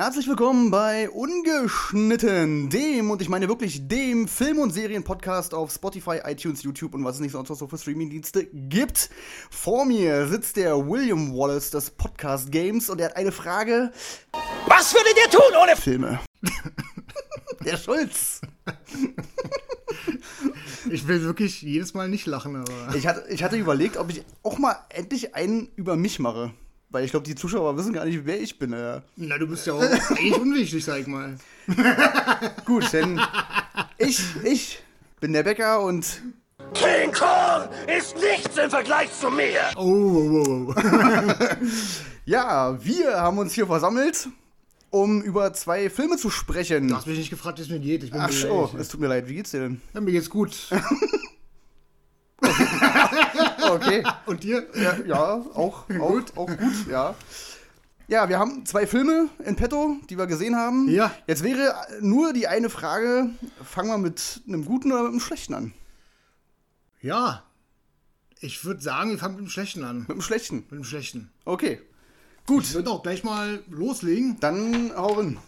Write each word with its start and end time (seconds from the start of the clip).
Herzlich 0.00 0.28
willkommen 0.28 0.70
bei 0.70 1.10
Ungeschnitten, 1.10 2.70
dem, 2.70 3.10
und 3.10 3.20
ich 3.20 3.28
meine 3.28 3.48
wirklich 3.48 3.86
dem 3.86 4.28
Film- 4.28 4.58
und 4.58 4.70
Serien-Podcast 4.70 5.52
auf 5.52 5.70
Spotify, 5.70 6.20
iTunes, 6.24 6.62
YouTube 6.62 6.94
und 6.94 7.04
was 7.04 7.16
es 7.16 7.20
nicht 7.20 7.32
sonst 7.32 7.50
noch 7.50 7.56
so 7.56 7.68
für 7.68 7.76
Streaming-Dienste 7.76 8.46
gibt. 8.46 9.10
Vor 9.50 9.84
mir 9.84 10.26
sitzt 10.26 10.56
der 10.56 10.88
William 10.88 11.36
Wallace 11.36 11.70
des 11.70 11.90
Podcast 11.90 12.50
Games 12.50 12.88
und 12.88 12.98
er 12.98 13.10
hat 13.10 13.16
eine 13.18 13.30
Frage. 13.30 13.92
Was 14.68 14.94
würdet 14.94 15.18
ihr 15.22 15.30
tun 15.30 15.54
ohne 15.62 15.76
Filme. 15.76 16.18
der 17.62 17.76
Schulz. 17.76 18.40
Ich 20.88 21.06
will 21.08 21.20
wirklich 21.24 21.60
jedes 21.60 21.92
Mal 21.92 22.08
nicht 22.08 22.24
lachen, 22.24 22.56
aber. 22.56 22.94
Ich 22.94 23.06
hatte, 23.06 23.26
ich 23.28 23.42
hatte 23.42 23.56
überlegt, 23.56 23.98
ob 23.98 24.08
ich 24.08 24.24
auch 24.44 24.56
mal 24.56 24.76
endlich 24.88 25.34
einen 25.34 25.68
über 25.76 25.96
mich 25.96 26.20
mache. 26.20 26.54
Weil 26.90 27.04
ich 27.04 27.12
glaube, 27.12 27.24
die 27.24 27.36
Zuschauer 27.36 27.76
wissen 27.76 27.92
gar 27.92 28.04
nicht, 28.04 28.26
wer 28.26 28.40
ich 28.40 28.58
bin. 28.58 28.72
Äh. 28.72 29.00
Na, 29.16 29.38
du 29.38 29.46
bist 29.46 29.66
ja 29.66 29.74
auch 29.74 29.80
eigentlich 29.80 30.36
unwichtig, 30.36 30.84
sag 30.84 30.98
ich 30.98 31.06
mal. 31.06 31.38
Gut, 32.64 32.92
denn 32.92 33.20
ich, 33.96 34.20
ich 34.42 34.82
bin 35.20 35.32
der 35.32 35.44
Bäcker 35.44 35.80
und 35.82 36.20
King 36.74 37.12
Kong 37.12 37.68
ist 37.86 38.16
nichts 38.16 38.58
im 38.58 38.70
Vergleich 38.70 39.08
zu 39.12 39.30
mir. 39.30 39.70
Oh, 39.76 39.82
oh, 39.82 40.44
oh, 40.46 40.74
oh. 40.76 40.80
ja, 42.24 42.76
wir 42.84 43.20
haben 43.20 43.38
uns 43.38 43.52
hier 43.52 43.66
versammelt, 43.66 44.28
um 44.90 45.22
über 45.22 45.52
zwei 45.52 45.90
Filme 45.90 46.16
zu 46.16 46.28
sprechen. 46.28 46.88
Du 46.88 46.96
hast 46.96 47.06
mich 47.06 47.18
nicht 47.18 47.30
gefragt, 47.30 47.58
wie 47.58 47.62
es 47.62 47.68
mir 47.68 47.78
geht. 47.78 48.02
Ich 48.02 48.10
bin 48.10 48.20
Ach 48.20 48.28
beleidigt. 48.28 48.74
es 48.80 48.88
tut 48.88 49.00
mir 49.00 49.06
leid, 49.06 49.28
wie 49.28 49.34
geht's 49.34 49.52
dir 49.52 49.60
denn? 49.60 49.80
Ja, 49.94 50.00
mir 50.00 50.10
geht's 50.10 50.30
gut. 50.30 50.56
Okay. 53.70 54.02
Und 54.26 54.42
dir? 54.42 54.66
Ja, 54.74 54.96
ja 55.06 55.22
auch, 55.54 55.84
auch, 56.00 56.20
auch 56.36 56.46
gut, 56.46 56.86
ja. 56.90 57.14
Ja, 58.08 58.28
wir 58.28 58.38
haben 58.38 58.66
zwei 58.66 58.86
Filme 58.86 59.28
in 59.44 59.54
petto, 59.54 59.96
die 60.08 60.18
wir 60.18 60.26
gesehen 60.26 60.56
haben. 60.56 60.88
Ja. 60.88 61.12
Jetzt 61.28 61.44
wäre 61.44 61.72
nur 62.00 62.32
die 62.32 62.48
eine 62.48 62.68
Frage, 62.68 63.30
fangen 63.64 63.88
wir 63.90 63.98
mit 63.98 64.42
einem 64.48 64.64
guten 64.64 64.90
oder 64.90 65.02
mit 65.02 65.12
einem 65.12 65.20
schlechten 65.20 65.54
an? 65.54 65.72
Ja. 67.00 67.44
Ich 68.40 68.64
würde 68.64 68.80
sagen, 68.80 69.10
wir 69.10 69.18
fangen 69.18 69.36
mit 69.36 69.44
dem 69.44 69.50
Schlechten 69.50 69.84
an. 69.84 70.00
Mit 70.00 70.10
einem 70.10 70.22
schlechten. 70.22 70.56
Mit 70.56 70.72
dem 70.72 70.84
Schlechten. 70.84 71.30
Okay. 71.44 71.80
Gut, 72.46 72.64
Ich 72.64 72.74
würde 72.74 72.90
auch 72.90 73.02
gleich 73.02 73.22
mal 73.22 73.62
loslegen. 73.70 74.38
dann 74.40 74.92
hau 74.96 75.12
rein. 75.12 75.38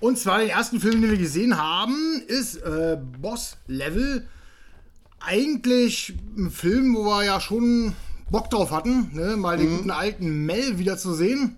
Und 0.00 0.18
zwar 0.18 0.40
den 0.40 0.50
ersten 0.50 0.80
Film, 0.80 1.00
den 1.00 1.10
wir 1.12 1.18
gesehen 1.18 1.56
haben, 1.56 2.20
ist 2.26 2.56
äh, 2.56 2.98
Boss 3.20 3.56
Level. 3.68 4.28
Eigentlich 5.26 6.14
ein 6.36 6.50
Film, 6.50 6.94
wo 6.94 7.04
wir 7.04 7.24
ja 7.24 7.40
schon 7.40 7.94
Bock 8.30 8.50
drauf 8.50 8.70
hatten, 8.70 9.10
ne? 9.14 9.36
mal 9.36 9.56
den 9.56 9.76
guten 9.76 9.90
alten 9.90 10.44
Mel 10.44 10.78
wiederzusehen. 10.78 11.56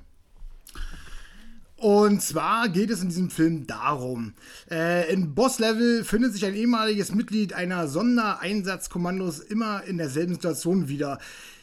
Und 1.76 2.22
zwar 2.22 2.68
geht 2.68 2.90
es 2.90 3.02
in 3.02 3.08
diesem 3.08 3.28
Film 3.28 3.66
darum, 3.66 4.34
äh, 4.70 5.12
in 5.12 5.34
Boss 5.34 5.58
Level 5.58 6.04
findet 6.04 6.32
sich 6.32 6.46
ein 6.46 6.54
ehemaliges 6.54 7.12
Mitglied 7.12 7.52
einer 7.52 7.86
Sondereinsatzkommandos 7.86 9.40
immer 9.40 9.84
in 9.84 9.98
derselben 9.98 10.34
Situation 10.34 10.88
wieder. 10.88 11.18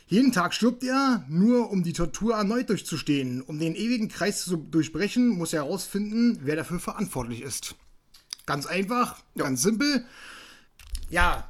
Jeden 0.07 0.31
Tag 0.31 0.53
stirbt 0.53 0.83
er, 0.83 1.25
nur 1.29 1.71
um 1.71 1.83
die 1.83 1.93
Tortur 1.93 2.35
erneut 2.35 2.69
durchzustehen. 2.69 3.41
Um 3.41 3.57
den 3.57 3.75
ewigen 3.75 4.09
Kreis 4.09 4.43
zu 4.43 4.57
durchbrechen, 4.57 5.29
muss 5.29 5.53
er 5.53 5.63
herausfinden, 5.63 6.39
wer 6.43 6.57
dafür 6.57 6.79
verantwortlich 6.79 7.41
ist. 7.41 7.75
Ganz 8.45 8.65
einfach, 8.65 9.19
ganz 9.35 9.63
simpel. 9.63 10.05
Ja, 11.09 11.47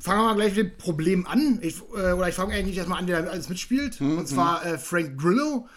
fangen 0.00 0.20
wir 0.20 0.24
mal 0.24 0.34
gleich 0.34 0.56
mit 0.56 0.72
dem 0.72 0.76
Problem 0.78 1.26
an. 1.26 1.58
Ich, 1.62 1.76
äh, 1.94 2.12
oder 2.12 2.28
ich 2.28 2.34
fange 2.34 2.54
eigentlich 2.54 2.76
erstmal 2.76 2.98
an, 2.98 3.06
der 3.06 3.30
alles 3.30 3.48
mitspielt. 3.48 4.00
Und 4.00 4.26
zwar 4.26 4.64
äh, 4.64 4.78
Frank 4.78 5.18
Grillo, 5.20 5.68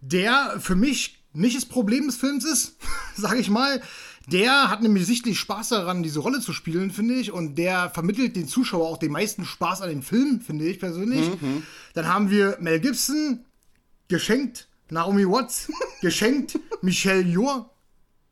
der 0.00 0.56
für 0.60 0.74
mich 0.76 1.22
nicht 1.32 1.56
das 1.56 1.66
Problem 1.66 2.06
des 2.06 2.16
Films 2.16 2.44
ist, 2.44 2.76
sage 3.16 3.38
ich 3.40 3.50
mal. 3.50 3.82
Der 4.28 4.70
hat 4.70 4.82
nämlich 4.82 5.04
sichtlich 5.06 5.38
Spaß 5.40 5.70
daran, 5.70 6.04
diese 6.04 6.20
Rolle 6.20 6.38
zu 6.40 6.52
spielen, 6.52 6.92
finde 6.92 7.14
ich. 7.14 7.32
Und 7.32 7.56
der 7.56 7.90
vermittelt 7.90 8.36
den 8.36 8.46
Zuschauer 8.46 8.88
auch 8.88 8.98
den 8.98 9.10
meisten 9.10 9.44
Spaß 9.44 9.80
an 9.82 9.88
dem 9.88 10.02
Film, 10.02 10.40
finde 10.40 10.64
ich 10.66 10.78
persönlich. 10.78 11.28
Dann 11.94 12.06
haben 12.06 12.30
wir 12.30 12.56
Mel 12.60 12.78
Gibson, 12.78 13.44
geschenkt. 14.08 14.68
Naomi 14.90 15.26
Watts, 15.26 15.72
geschenkt. 16.02 16.58
Michelle 16.82 17.22
Yeoh, 17.22 17.64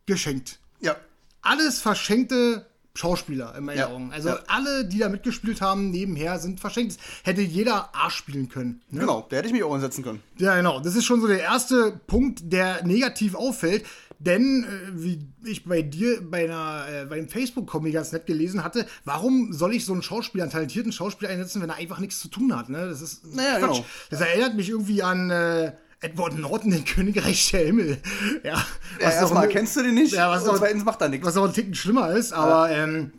geschenkt 0.05 0.59
Ja. 0.79 0.95
alles 1.41 1.79
verschenkte 1.81 2.67
Schauspieler 2.93 3.55
in 3.57 3.63
meinen 3.65 3.77
Ja, 3.77 3.87
Augen. 3.87 4.11
Also 4.11 4.29
ja. 4.29 4.39
alle, 4.47 4.85
die 4.85 4.99
da 4.99 5.09
mitgespielt 5.09 5.61
haben, 5.61 5.91
nebenher 5.91 6.39
sind 6.39 6.59
verschenkt. 6.59 6.97
Hätte 7.23 7.41
jeder 7.41 7.89
A 7.95 8.09
spielen 8.09 8.49
können. 8.49 8.81
Ne? 8.89 9.01
Genau, 9.01 9.25
da 9.29 9.37
hätte 9.37 9.47
ich 9.47 9.53
mich 9.53 9.63
auch 9.63 9.73
ansetzen 9.73 10.03
können. 10.03 10.21
Ja, 10.37 10.55
genau. 10.57 10.79
Das 10.79 10.95
ist 10.95 11.05
schon 11.05 11.21
so 11.21 11.27
der 11.27 11.41
erste 11.41 11.99
Punkt, 12.07 12.51
der 12.51 12.85
negativ 12.85 13.35
auffällt. 13.35 13.85
Denn, 14.19 14.65
äh, 14.65 14.91
wie 14.93 15.25
ich 15.43 15.63
bei 15.63 15.81
dir 15.81 16.21
bei 16.21 16.43
einer, 16.43 16.85
äh, 16.87 17.05
bei 17.05 17.17
einem 17.17 17.27
Facebook-Comic 17.27 17.93
ganz 17.93 18.11
nett 18.11 18.27
gelesen 18.27 18.63
hatte, 18.63 18.85
warum 19.03 19.51
soll 19.51 19.73
ich 19.73 19.83
so 19.83 19.93
einen 19.93 20.03
Schauspieler, 20.03 20.43
einen 20.43 20.51
talentierten 20.51 20.91
Schauspieler 20.91 21.31
einsetzen, 21.31 21.59
wenn 21.61 21.69
er 21.69 21.77
einfach 21.77 21.97
nichts 21.97 22.19
zu 22.19 22.27
tun 22.27 22.55
hat? 22.55 22.69
Ne? 22.69 22.87
Das 22.87 23.01
ist 23.01 23.25
Naja, 23.33 23.57
Quatsch. 23.57 23.77
genau. 23.77 23.85
Das 24.11 24.21
erinnert 24.21 24.53
mich 24.55 24.69
irgendwie 24.69 25.01
an 25.01 25.31
äh, 25.31 25.71
Edward 26.01 26.37
Norton, 26.37 26.71
den 26.71 26.83
Königreich 26.85 27.51
der 27.51 27.65
Himmel. 27.65 27.97
Ja, 28.43 28.53
Ja, 28.53 28.65
was 29.01 29.15
erstmal 29.15 29.47
kennst 29.47 29.75
du 29.77 29.83
den 29.83 29.93
nicht 29.95 30.13
Ja, 30.13 30.29
was 30.29 30.43
und 30.43 30.49
auch- 30.49 30.57
zweitens 30.57 30.83
macht 30.83 30.99
er 31.01 31.09
nichts. 31.09 31.25
was 31.25 31.37
auch 31.37 31.45
ein 31.47 31.53
Ticken 31.53 31.75
schlimmer 31.75 32.11
ist, 32.11 32.33
aber 32.33 32.69
ähm, 32.71 33.11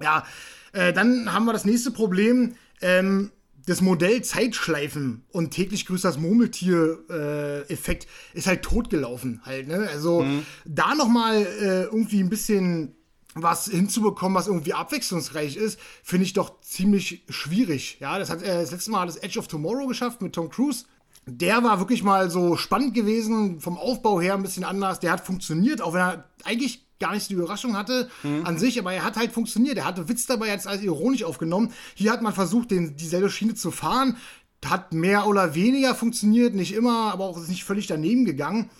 ja, 0.00 0.24
äh, 0.72 0.92
dann 0.92 1.32
haben 1.32 1.46
wir 1.46 1.52
das 1.54 1.64
nächste 1.64 1.90
Problem, 1.90 2.54
ähm, 2.82 3.32
das 3.66 3.80
Modell 3.80 4.22
Zeitschleifen 4.22 5.24
und 5.32 5.50
täglich 5.50 5.86
grüßt 5.86 6.04
das 6.04 6.18
Murmeltier-Effekt 6.18 8.06
ist 8.34 8.46
halt 8.46 8.62
totgelaufen 8.62 9.40
halt, 9.44 9.68
ne? 9.68 9.88
Also 9.90 10.24
da 10.64 10.94
nochmal 10.94 11.42
äh, 11.42 11.82
irgendwie 11.84 12.20
ein 12.20 12.28
bisschen 12.28 12.94
was 13.34 13.66
hinzubekommen, 13.66 14.34
was 14.36 14.46
irgendwie 14.46 14.72
abwechslungsreich 14.72 15.56
ist, 15.56 15.78
finde 16.02 16.24
ich 16.24 16.32
doch 16.32 16.60
ziemlich 16.62 17.24
schwierig. 17.28 17.98
Ja, 18.00 18.18
das 18.18 18.30
hat 18.30 18.42
äh, 18.42 18.46
das 18.62 18.70
letzte 18.70 18.90
Mal 18.90 19.06
das 19.06 19.16
Edge 19.16 19.38
of 19.38 19.48
Tomorrow 19.48 19.86
geschafft 19.86 20.22
mit 20.22 20.32
Tom 20.34 20.48
Cruise. 20.48 20.84
Der 21.28 21.64
war 21.64 21.80
wirklich 21.80 22.04
mal 22.04 22.30
so 22.30 22.56
spannend 22.56 22.94
gewesen, 22.94 23.60
vom 23.60 23.78
Aufbau 23.78 24.20
her 24.20 24.34
ein 24.34 24.42
bisschen 24.42 24.62
anders. 24.62 25.00
Der 25.00 25.10
hat 25.10 25.26
funktioniert, 25.26 25.82
auch 25.82 25.92
wenn 25.92 26.00
er 26.00 26.24
eigentlich 26.44 26.86
gar 27.00 27.12
nicht 27.12 27.28
die 27.28 27.34
Überraschung 27.34 27.76
hatte 27.76 28.08
an 28.44 28.58
sich, 28.58 28.78
aber 28.78 28.92
er 28.92 29.04
hat 29.04 29.16
halt 29.16 29.32
funktioniert. 29.32 29.76
Er 29.76 29.84
hatte 29.84 30.08
Witz 30.08 30.26
dabei, 30.26 30.48
jetzt 30.48 30.66
als 30.66 30.82
ironisch 30.82 31.24
aufgenommen. 31.24 31.72
Hier 31.94 32.12
hat 32.12 32.22
man 32.22 32.32
versucht, 32.32 32.70
den, 32.70 32.96
dieselbe 32.96 33.28
Schiene 33.28 33.54
zu 33.54 33.70
fahren. 33.70 34.16
Hat 34.64 34.92
mehr 34.92 35.26
oder 35.26 35.54
weniger 35.54 35.94
funktioniert, 35.94 36.54
nicht 36.54 36.74
immer, 36.74 37.12
aber 37.12 37.24
auch 37.24 37.38
ist 37.38 37.48
nicht 37.48 37.64
völlig 37.64 37.86
daneben 37.86 38.24
gegangen. 38.24 38.70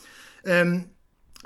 Ähm, 0.44 0.86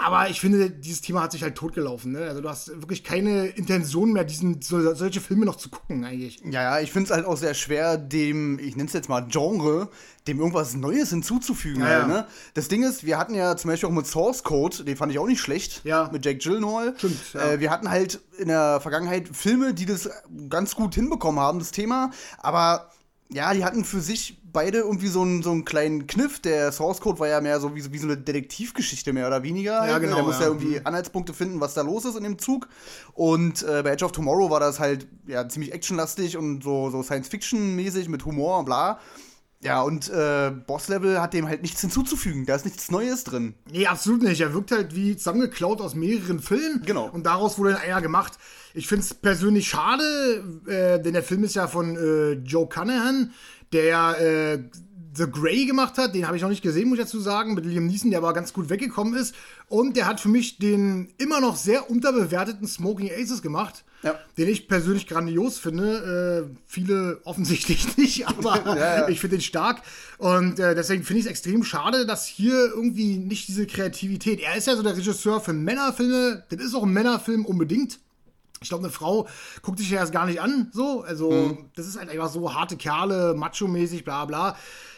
aber 0.02 0.30
ich 0.30 0.40
finde, 0.40 0.70
dieses 0.70 1.00
Thema 1.02 1.22
hat 1.22 1.32
sich 1.32 1.42
halt 1.42 1.54
totgelaufen. 1.54 2.12
Ne? 2.12 2.20
Also 2.20 2.40
du 2.40 2.48
hast 2.48 2.68
wirklich 2.68 3.04
keine 3.04 3.46
Intention 3.48 4.12
mehr, 4.12 4.24
diesen, 4.24 4.62
so, 4.62 4.94
solche 4.94 5.20
Filme 5.20 5.44
noch 5.44 5.56
zu 5.56 5.68
gucken 5.68 6.04
eigentlich. 6.04 6.40
Ja, 6.44 6.62
ja, 6.62 6.80
ich 6.80 6.90
finde 6.90 7.10
es 7.10 7.16
halt 7.16 7.26
auch 7.26 7.36
sehr 7.36 7.54
schwer, 7.54 7.98
dem, 7.98 8.58
ich 8.58 8.76
nenne 8.76 8.86
es 8.86 8.92
jetzt 8.94 9.08
mal 9.08 9.20
Genre, 9.28 9.88
dem 10.26 10.38
irgendwas 10.38 10.74
Neues 10.74 11.10
hinzuzufügen. 11.10 11.82
Ja, 11.82 11.88
halt, 11.88 12.08
ne? 12.08 12.26
Das 12.54 12.68
Ding 12.68 12.82
ist, 12.82 13.04
wir 13.04 13.18
hatten 13.18 13.34
ja 13.34 13.56
zum 13.56 13.70
Beispiel 13.70 13.88
auch 13.88 13.92
mit 13.94 14.06
Source 14.06 14.42
Code, 14.42 14.84
den 14.84 14.96
fand 14.96 15.12
ich 15.12 15.18
auch 15.18 15.26
nicht 15.26 15.40
schlecht, 15.40 15.82
Ja. 15.84 16.08
mit 16.12 16.24
Jake 16.24 16.38
Gyllenhaal. 16.38 16.94
Stimmt, 16.96 17.18
ja. 17.34 17.52
äh, 17.52 17.60
wir 17.60 17.70
hatten 17.70 17.90
halt 17.90 18.20
in 18.38 18.48
der 18.48 18.80
Vergangenheit 18.80 19.28
Filme, 19.32 19.74
die 19.74 19.86
das 19.86 20.08
ganz 20.48 20.74
gut 20.74 20.94
hinbekommen 20.94 21.40
haben, 21.40 21.58
das 21.58 21.72
Thema, 21.72 22.10
aber 22.38 22.90
ja, 23.32 23.54
die 23.54 23.64
hatten 23.64 23.84
für 23.84 24.00
sich 24.00 24.38
beide 24.52 24.78
irgendwie 24.78 25.06
so 25.06 25.22
einen, 25.22 25.42
so 25.44 25.52
einen 25.52 25.64
kleinen 25.64 26.08
Kniff. 26.08 26.40
Der 26.40 26.72
Source 26.72 27.00
Code 27.00 27.20
war 27.20 27.28
ja 27.28 27.40
mehr 27.40 27.60
so 27.60 27.74
wie, 27.76 27.80
so- 27.80 27.92
wie 27.92 27.98
so 27.98 28.06
eine 28.06 28.16
Detektivgeschichte 28.16 29.12
mehr 29.12 29.28
oder 29.28 29.42
weniger. 29.44 29.86
Ja, 29.86 29.98
genau, 29.98 30.16
Der 30.16 30.24
muss 30.24 30.34
ja, 30.36 30.42
ja. 30.42 30.46
irgendwie 30.48 30.80
Anhaltspunkte 30.84 31.32
finden, 31.32 31.60
was 31.60 31.74
da 31.74 31.82
los 31.82 32.04
ist 32.04 32.16
in 32.16 32.24
dem 32.24 32.38
Zug. 32.38 32.68
Und 33.14 33.62
äh, 33.62 33.82
bei 33.84 33.90
Edge 33.90 34.04
of 34.04 34.12
Tomorrow 34.12 34.50
war 34.50 34.58
das 34.60 34.80
halt 34.80 35.06
ja 35.28 35.48
ziemlich 35.48 35.72
actionlastig 35.72 36.36
und 36.36 36.64
so, 36.64 36.90
so 36.90 37.02
Science-Fiction-mäßig 37.04 38.08
mit 38.08 38.24
Humor 38.24 38.58
und 38.58 38.64
bla. 38.64 38.98
Ja, 39.62 39.82
und 39.82 40.08
äh, 40.08 40.50
Boss 40.66 40.88
Level 40.88 41.20
hat 41.20 41.34
dem 41.34 41.46
halt 41.46 41.60
nichts 41.60 41.82
hinzuzufügen. 41.82 42.46
Da 42.46 42.54
ist 42.54 42.64
nichts 42.64 42.90
Neues 42.90 43.24
drin. 43.24 43.54
Nee, 43.70 43.86
absolut 43.86 44.22
nicht. 44.22 44.40
Er 44.40 44.54
wirkt 44.54 44.70
halt 44.70 44.94
wie 44.94 45.16
zusammengeklaut 45.16 45.82
aus 45.82 45.94
mehreren 45.94 46.40
Filmen. 46.40 46.82
Genau. 46.86 47.10
Und 47.10 47.26
daraus 47.26 47.58
wurde 47.58 47.72
dann 47.72 47.82
einer 47.82 48.00
gemacht. 48.00 48.38
Ich 48.72 48.86
finde 48.86 49.04
es 49.04 49.12
persönlich 49.12 49.68
schade, 49.68 50.62
äh, 50.66 51.02
denn 51.02 51.12
der 51.12 51.22
Film 51.22 51.44
ist 51.44 51.56
ja 51.56 51.68
von 51.68 51.96
äh, 51.96 52.32
Joe 52.32 52.68
Cunningham, 52.68 53.32
der 53.72 53.84
ja 53.84 54.14
äh, 54.14 54.64
The 55.14 55.30
Grey 55.30 55.66
gemacht 55.66 55.98
hat. 55.98 56.14
Den 56.14 56.26
habe 56.26 56.36
ich 56.36 56.42
noch 56.42 56.48
nicht 56.48 56.62
gesehen, 56.62 56.88
muss 56.88 56.98
ich 56.98 57.04
dazu 57.04 57.20
sagen, 57.20 57.54
mit 57.54 57.64
Liam 57.64 57.86
Neeson, 57.86 58.10
der 58.10 58.18
aber 58.18 58.32
ganz 58.32 58.52
gut 58.52 58.68
weggekommen 58.70 59.14
ist. 59.14 59.34
Und 59.68 59.96
der 59.96 60.06
hat 60.06 60.20
für 60.20 60.28
mich 60.28 60.58
den 60.58 61.08
immer 61.18 61.40
noch 61.40 61.56
sehr 61.56 61.90
unterbewerteten 61.90 62.66
Smoking 62.66 63.10
Aces 63.10 63.42
gemacht. 63.42 63.84
Ja. 64.02 64.18
Den 64.38 64.48
ich 64.48 64.66
persönlich 64.66 65.06
grandios 65.06 65.58
finde. 65.58 66.48
Äh, 66.48 66.56
viele 66.66 67.20
offensichtlich 67.24 67.96
nicht, 67.96 68.26
aber 68.28 68.76
ja. 68.76 69.08
ich 69.08 69.20
finde 69.20 69.36
den 69.36 69.42
stark. 69.42 69.82
Und 70.18 70.58
äh, 70.58 70.74
deswegen 70.74 71.02
finde 71.02 71.20
ich 71.20 71.26
es 71.26 71.30
extrem 71.30 71.64
schade, 71.64 72.06
dass 72.06 72.26
hier 72.26 72.54
irgendwie 72.54 73.16
nicht 73.16 73.48
diese 73.48 73.66
Kreativität. 73.66 74.40
Er 74.40 74.56
ist 74.56 74.66
ja 74.66 74.76
so 74.76 74.82
der 74.82 74.96
Regisseur 74.96 75.40
für 75.40 75.52
Männerfilme. 75.52 76.44
Das 76.48 76.60
ist 76.60 76.74
auch 76.74 76.84
ein 76.84 76.92
Männerfilm 76.92 77.44
unbedingt. 77.44 77.98
Ich 78.62 78.68
glaube, 78.68 78.84
eine 78.84 78.92
Frau 78.92 79.26
guckt 79.62 79.78
sich 79.78 79.88
ja 79.88 80.00
das 80.00 80.12
gar 80.12 80.26
nicht 80.26 80.42
an, 80.42 80.68
so. 80.70 81.00
Also, 81.00 81.56
das 81.76 81.86
ist 81.86 81.98
halt 81.98 82.10
einfach 82.10 82.28
so 82.28 82.52
harte 82.52 82.76
Kerle, 82.76 83.34
macho-mäßig, 83.34 84.04
bla 84.04 84.26
bla. 84.26 84.54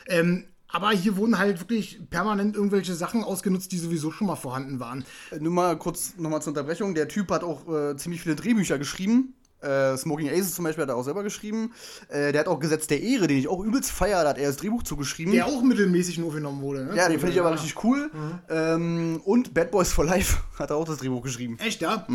Ähm, 0.09 0.45
Aber 0.69 0.91
hier 0.91 1.17
wurden 1.17 1.39
halt 1.39 1.61
wirklich 1.61 2.01
permanent 2.09 2.57
irgendwelche 2.57 2.95
Sachen 2.95 3.25
ausgenutzt, 3.25 3.73
die 3.73 3.79
sowieso 3.79 4.11
schon 4.11 4.27
mal 4.27 4.37
vorhanden 4.37 4.81
waren. 4.81 5.05
Nur 5.39 5.53
mal 5.53 5.77
kurz 5.77 6.15
nochmal 6.17 6.41
zur 6.41 6.53
Unterbrechung. 6.53 6.95
Der 6.95 7.09
Typ 7.09 7.31
hat 7.31 7.45
auch 7.45 7.69
äh, 7.69 7.97
ziemlich 7.97 8.23
viele 8.23 8.37
Drehbücher 8.37 8.79
geschrieben. 8.79 9.35
Äh, 9.63 9.97
Smoking 9.97 10.29
Aces 10.29 10.55
zum 10.55 10.65
Beispiel 10.65 10.83
hat 10.83 10.89
er 10.89 10.97
auch 10.97 11.05
selber 11.05 11.23
geschrieben. 11.23 11.73
Äh, 12.09 12.33
der 12.33 12.41
hat 12.41 12.49
auch 12.49 12.59
Gesetz 12.59 12.89
der 12.89 13.01
Ehre, 13.01 13.29
den 13.29 13.39
ich 13.39 13.47
auch 13.47 13.63
übelst 13.63 13.93
feiere, 13.93 14.25
da 14.25 14.31
hat 14.31 14.39
er 14.39 14.49
das 14.49 14.57
Drehbuch 14.57 14.83
zugeschrieben. 14.83 15.33
Der 15.33 15.47
auch 15.47 15.63
mittelmäßig 15.63 16.19
nur 16.19 16.33
genommen 16.33 16.63
wurde. 16.63 16.85
Ne? 16.85 16.97
ja, 16.97 17.09
den 17.09 17.21
finde 17.21 17.35
ich 17.35 17.41
aber 17.41 17.53
richtig 17.53 17.85
cool. 17.85 18.11
Ähm, 18.49 19.21
und 19.25 19.55
Bad 19.55 19.71
Boys 19.71 19.93
for 19.93 20.05
Life 20.05 20.39
hat 20.59 20.71
er 20.71 20.77
auch 20.77 20.85
das 20.85 20.99
Drehbuch 20.99 21.23
geschrieben. 21.23 21.59
Echt, 21.61 21.81
ja? 21.81 22.07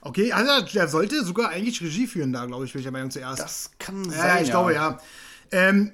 Okay, 0.00 0.32
also 0.32 0.64
der 0.74 0.88
sollte 0.88 1.24
sogar 1.24 1.50
eigentlich 1.50 1.80
Regie 1.80 2.08
führen 2.08 2.32
da, 2.32 2.44
glaube 2.44 2.64
ich, 2.64 2.74
will 2.74 2.80
ich 2.80 2.86
der 2.86 2.92
Meinung 2.92 3.10
zuerst. 3.12 3.40
Das 3.40 3.70
kann 3.78 4.10
sein. 4.10 4.28
ja, 4.36 4.40
ich 4.40 4.50
glaube, 4.50 4.74
ja. 4.74 4.98
Ähm, 5.52 5.92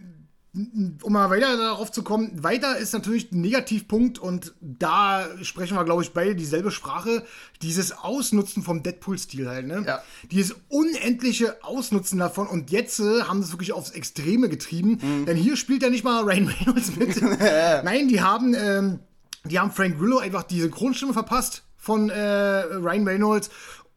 um 0.54 1.12
mal 1.12 1.31
weiter 1.31 1.56
darauf 1.56 1.90
zu 1.93 2.02
kommen, 2.02 2.43
weiter 2.43 2.76
ist 2.76 2.93
natürlich 2.93 3.32
ein 3.32 3.40
Negativpunkt 3.40 4.19
und 4.19 4.52
da 4.60 5.26
sprechen 5.43 5.78
wir, 5.78 5.84
glaube 5.84 6.02
ich, 6.02 6.12
beide 6.12 6.34
dieselbe 6.34 6.70
Sprache. 6.70 7.25
Dieses 7.62 7.93
Ausnutzen 7.93 8.62
vom 8.62 8.82
Deadpool-Stil 8.82 9.49
halt, 9.49 9.66
ne? 9.66 9.82
Ja. 9.87 10.02
Dieses 10.31 10.56
unendliche 10.69 11.64
Ausnutzen 11.64 12.19
davon 12.19 12.49
und 12.49 12.70
jetzt 12.70 13.00
äh, 13.00 13.22
haben 13.22 13.40
sie 13.40 13.46
es 13.46 13.52
wirklich 13.52 13.72
aufs 13.72 13.90
Extreme 13.93 14.50
getrieben, 14.50 15.25
denn 15.26 15.38
hier 15.38 15.56
spielt 15.56 15.82
ja 15.82 15.88
nicht 15.88 16.04
mal 16.04 16.22
Ryan 16.22 16.49
Reynolds 16.60 16.96
mit. 16.96 17.22
Nein, 17.84 18.08
die 18.08 18.20
haben, 18.20 18.54
ähm, 18.54 18.99
die 19.44 19.58
haben 19.58 19.70
Frank 19.70 19.99
Grillo 19.99 20.19
einfach 20.19 20.43
die 20.43 20.60
Synchronstimme 20.60 21.14
verpasst 21.14 21.62
von 21.78 22.10
äh, 22.10 22.19
Ryan 22.20 23.08
Reynolds 23.08 23.50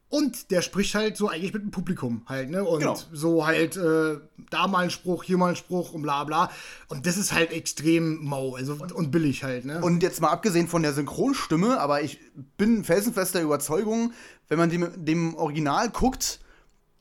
und 0.09 0.51
der 0.51 0.61
spricht 0.61 0.95
halt 0.95 1.17
so 1.17 1.29
eigentlich 1.29 1.53
mit 1.53 1.63
dem 1.63 1.71
Publikum 1.71 2.21
halt, 2.27 2.49
ne? 2.49 2.63
Und 2.63 2.79
Genau. 2.79 2.97
so 3.11 3.45
halt 3.45 3.75
äh, 3.75 4.17
da 4.49 4.67
mal 4.67 4.83
ein 4.85 4.89
Spruch, 4.91 5.23
hier 5.23 5.37
mal 5.37 5.49
ein 5.49 5.55
Spruch 5.55 5.93
und 5.93 6.03
bla 6.03 6.23
bla. 6.23 6.51
Und 6.87 7.05
das 7.05 7.17
ist 7.17 7.33
halt 7.33 7.51
extrem 7.51 8.23
mau, 8.23 8.55
also 8.55 8.77
und 8.93 9.11
billig 9.11 9.43
halt, 9.43 9.65
ne? 9.65 9.81
Und 9.81 10.03
jetzt 10.03 10.21
mal 10.21 10.29
abgesehen 10.29 10.67
von 10.67 10.83
der 10.83 10.93
Synchronstimme, 10.93 11.79
aber 11.79 12.01
ich 12.01 12.19
bin 12.57 12.83
felsenfester 12.83 13.41
Überzeugung, 13.41 14.13
wenn 14.47 14.57
man 14.57 14.69
dem, 14.69 14.89
dem 15.03 15.35
Original 15.35 15.89
guckt, 15.89 16.39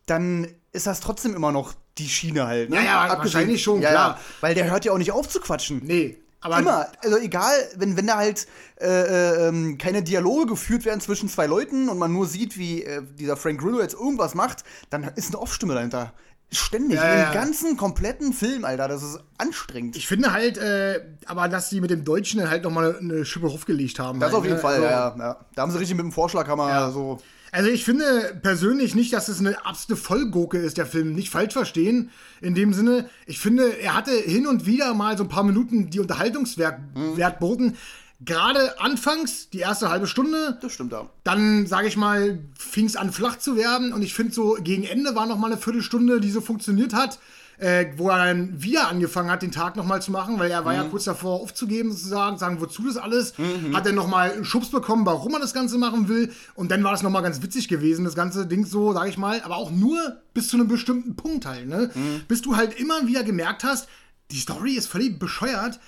dann 0.06 0.48
ist 0.72 0.86
das 0.86 1.00
trotzdem 1.00 1.34
immer 1.34 1.52
noch 1.52 1.74
die 1.98 2.08
Schiene 2.08 2.46
halt. 2.46 2.70
Ne? 2.70 2.76
Ja, 2.76 3.06
ja, 3.06 3.18
wahrscheinlich 3.18 3.62
schon, 3.62 3.80
ja, 3.80 3.90
klar. 3.90 4.10
Ja, 4.16 4.20
weil 4.40 4.54
der 4.54 4.70
hört 4.70 4.84
ja 4.84 4.92
auch 4.92 4.98
nicht 4.98 5.12
auf 5.12 5.28
zu 5.28 5.40
quatschen. 5.40 5.80
nee, 5.84 6.18
aber 6.44 6.58
Immer. 6.58 6.86
Also 7.02 7.16
egal, 7.18 7.52
wenn, 7.76 7.96
wenn 7.96 8.06
da 8.06 8.16
halt 8.16 8.46
äh, 8.80 8.86
äh, 8.86 9.48
ähm, 9.48 9.78
keine 9.78 10.02
Dialoge 10.02 10.46
geführt 10.46 10.84
werden 10.84 11.00
zwischen 11.00 11.28
zwei 11.28 11.46
Leuten 11.46 11.88
und 11.88 11.98
man 11.98 12.12
nur 12.12 12.26
sieht, 12.26 12.58
wie 12.58 12.84
äh, 12.84 13.02
dieser 13.18 13.36
Frank 13.36 13.60
Grillo 13.60 13.80
jetzt 13.80 13.94
irgendwas 13.94 14.34
macht, 14.34 14.62
dann 14.90 15.04
ist 15.16 15.28
eine 15.28 15.40
Off-Stimme 15.40 15.74
dahinter. 15.74 16.12
Ständig. 16.52 16.98
Ja, 16.98 17.16
ja. 17.16 17.24
dem 17.30 17.34
ganzen 17.34 17.76
kompletten 17.76 18.32
Film, 18.32 18.64
Alter. 18.64 18.86
Das 18.86 19.02
ist 19.02 19.18
anstrengend. 19.38 19.96
ich 19.96 20.06
finde 20.06 20.32
halt, 20.32 20.58
äh, 20.58 21.00
aber 21.26 21.48
dass 21.48 21.70
die 21.70 21.80
mit 21.80 21.90
dem 21.90 22.04
Deutschen 22.04 22.48
halt 22.48 22.62
nochmal 22.62 22.96
eine 23.00 23.24
Schippe 23.24 23.48
draufgelegt 23.48 23.98
haben. 23.98 24.20
das 24.20 24.28
halt, 24.28 24.36
auf 24.38 24.44
jeden 24.44 24.56
ne? 24.56 24.60
Fall, 24.62 24.74
Also- 24.74 24.84
ja, 24.84 25.14
ja, 25.16 25.16
ja. 25.18 25.36
Da 25.54 25.62
haben 25.62 25.72
sie 25.72 25.78
richtig 25.78 25.96
mit 25.96 26.04
dem 26.04 26.12
Vorschlaghammer 26.12 26.68
Ja. 26.68 26.90
so. 26.90 27.12
Also 27.12 27.22
ich 27.70 27.84
finde 27.84 28.38
persönlich 28.42 28.94
nicht, 28.96 29.12
dass 29.12 29.28
es 29.28 29.38
eine 29.38 29.64
absolute 29.64 30.00
Vollgurke 30.02 30.58
ist, 30.58 30.76
der 30.76 30.86
Film. 30.86 31.14
Nicht 31.14 31.30
falsch 31.30 31.52
verstehen. 31.52 32.10
In 32.40 32.54
dem 32.56 32.72
Sinne, 32.72 33.08
ich 33.26 33.38
finde, 33.38 33.78
er 33.78 33.94
hatte 33.94 34.10
hin 34.10 34.46
und 34.48 34.66
wieder 34.66 34.92
mal 34.94 35.16
so 35.16 35.22
ein 35.24 35.28
paar 35.28 35.44
Minuten, 35.44 35.88
die 35.88 36.00
Unterhaltungswert 36.00 36.80
Mhm. 36.96 37.16
Boten. 37.38 37.76
Gerade 38.24 38.80
anfangs, 38.80 39.50
die 39.50 39.58
erste 39.58 39.88
halbe 39.90 40.06
Stunde, 40.06 40.58
Das 40.62 40.72
stimmt 40.72 40.92
ja. 40.92 41.08
dann, 41.24 41.66
sage 41.66 41.88
ich 41.88 41.96
mal, 41.96 42.38
fing 42.58 42.86
es 42.86 42.96
an 42.96 43.12
flach 43.12 43.38
zu 43.38 43.56
werden. 43.56 43.92
Und 43.92 44.02
ich 44.02 44.14
finde 44.14 44.32
so, 44.32 44.56
gegen 44.60 44.84
Ende 44.84 45.14
war 45.14 45.26
noch 45.26 45.36
mal 45.38 45.48
eine 45.52 45.60
Viertelstunde, 45.60 46.20
die 46.20 46.30
so 46.30 46.40
funktioniert 46.40 46.94
hat. 46.94 47.18
Äh, 47.58 47.86
wo 47.96 48.08
er 48.10 48.18
dann 48.26 48.62
wieder 48.62 48.88
angefangen 48.88 49.30
hat, 49.30 49.42
den 49.42 49.52
Tag 49.52 49.76
nochmal 49.76 50.02
zu 50.02 50.10
machen, 50.10 50.38
weil 50.40 50.50
er 50.50 50.64
war 50.64 50.72
Mhm. 50.72 50.78
ja 50.78 50.84
kurz 50.88 51.04
davor 51.04 51.40
aufzugeben, 51.40 51.92
sozusagen, 51.92 52.36
sagen, 52.36 52.60
wozu 52.60 52.82
das 52.86 52.96
alles. 52.96 53.34
Hat 53.72 53.86
er 53.86 53.92
nochmal 53.92 54.32
einen 54.32 54.44
Schubs 54.44 54.70
bekommen, 54.70 55.06
warum 55.06 55.34
er 55.34 55.40
das 55.40 55.54
Ganze 55.54 55.78
machen 55.78 56.08
will. 56.08 56.32
Und 56.56 56.70
dann 56.72 56.82
war 56.82 56.90
das 56.90 57.02
nochmal 57.02 57.22
ganz 57.22 57.42
witzig 57.42 57.68
gewesen, 57.68 58.04
das 58.04 58.16
ganze 58.16 58.46
Ding 58.46 58.66
so, 58.66 58.92
sage 58.92 59.08
ich 59.08 59.18
mal. 59.18 59.40
Aber 59.42 59.56
auch 59.56 59.70
nur 59.70 60.16
bis 60.34 60.48
zu 60.48 60.56
einem 60.56 60.66
bestimmten 60.66 61.14
Punkt 61.14 61.46
halt, 61.46 61.68
ne? 61.68 61.90
Mhm. 61.94 62.22
Bis 62.26 62.42
du 62.42 62.56
halt 62.56 62.78
immer 62.80 63.06
wieder 63.06 63.22
gemerkt 63.22 63.62
hast, 63.62 63.88
die 64.32 64.38
Story 64.40 64.72
ist 64.74 64.88
völlig 64.88 65.18
bescheuert 65.18 65.78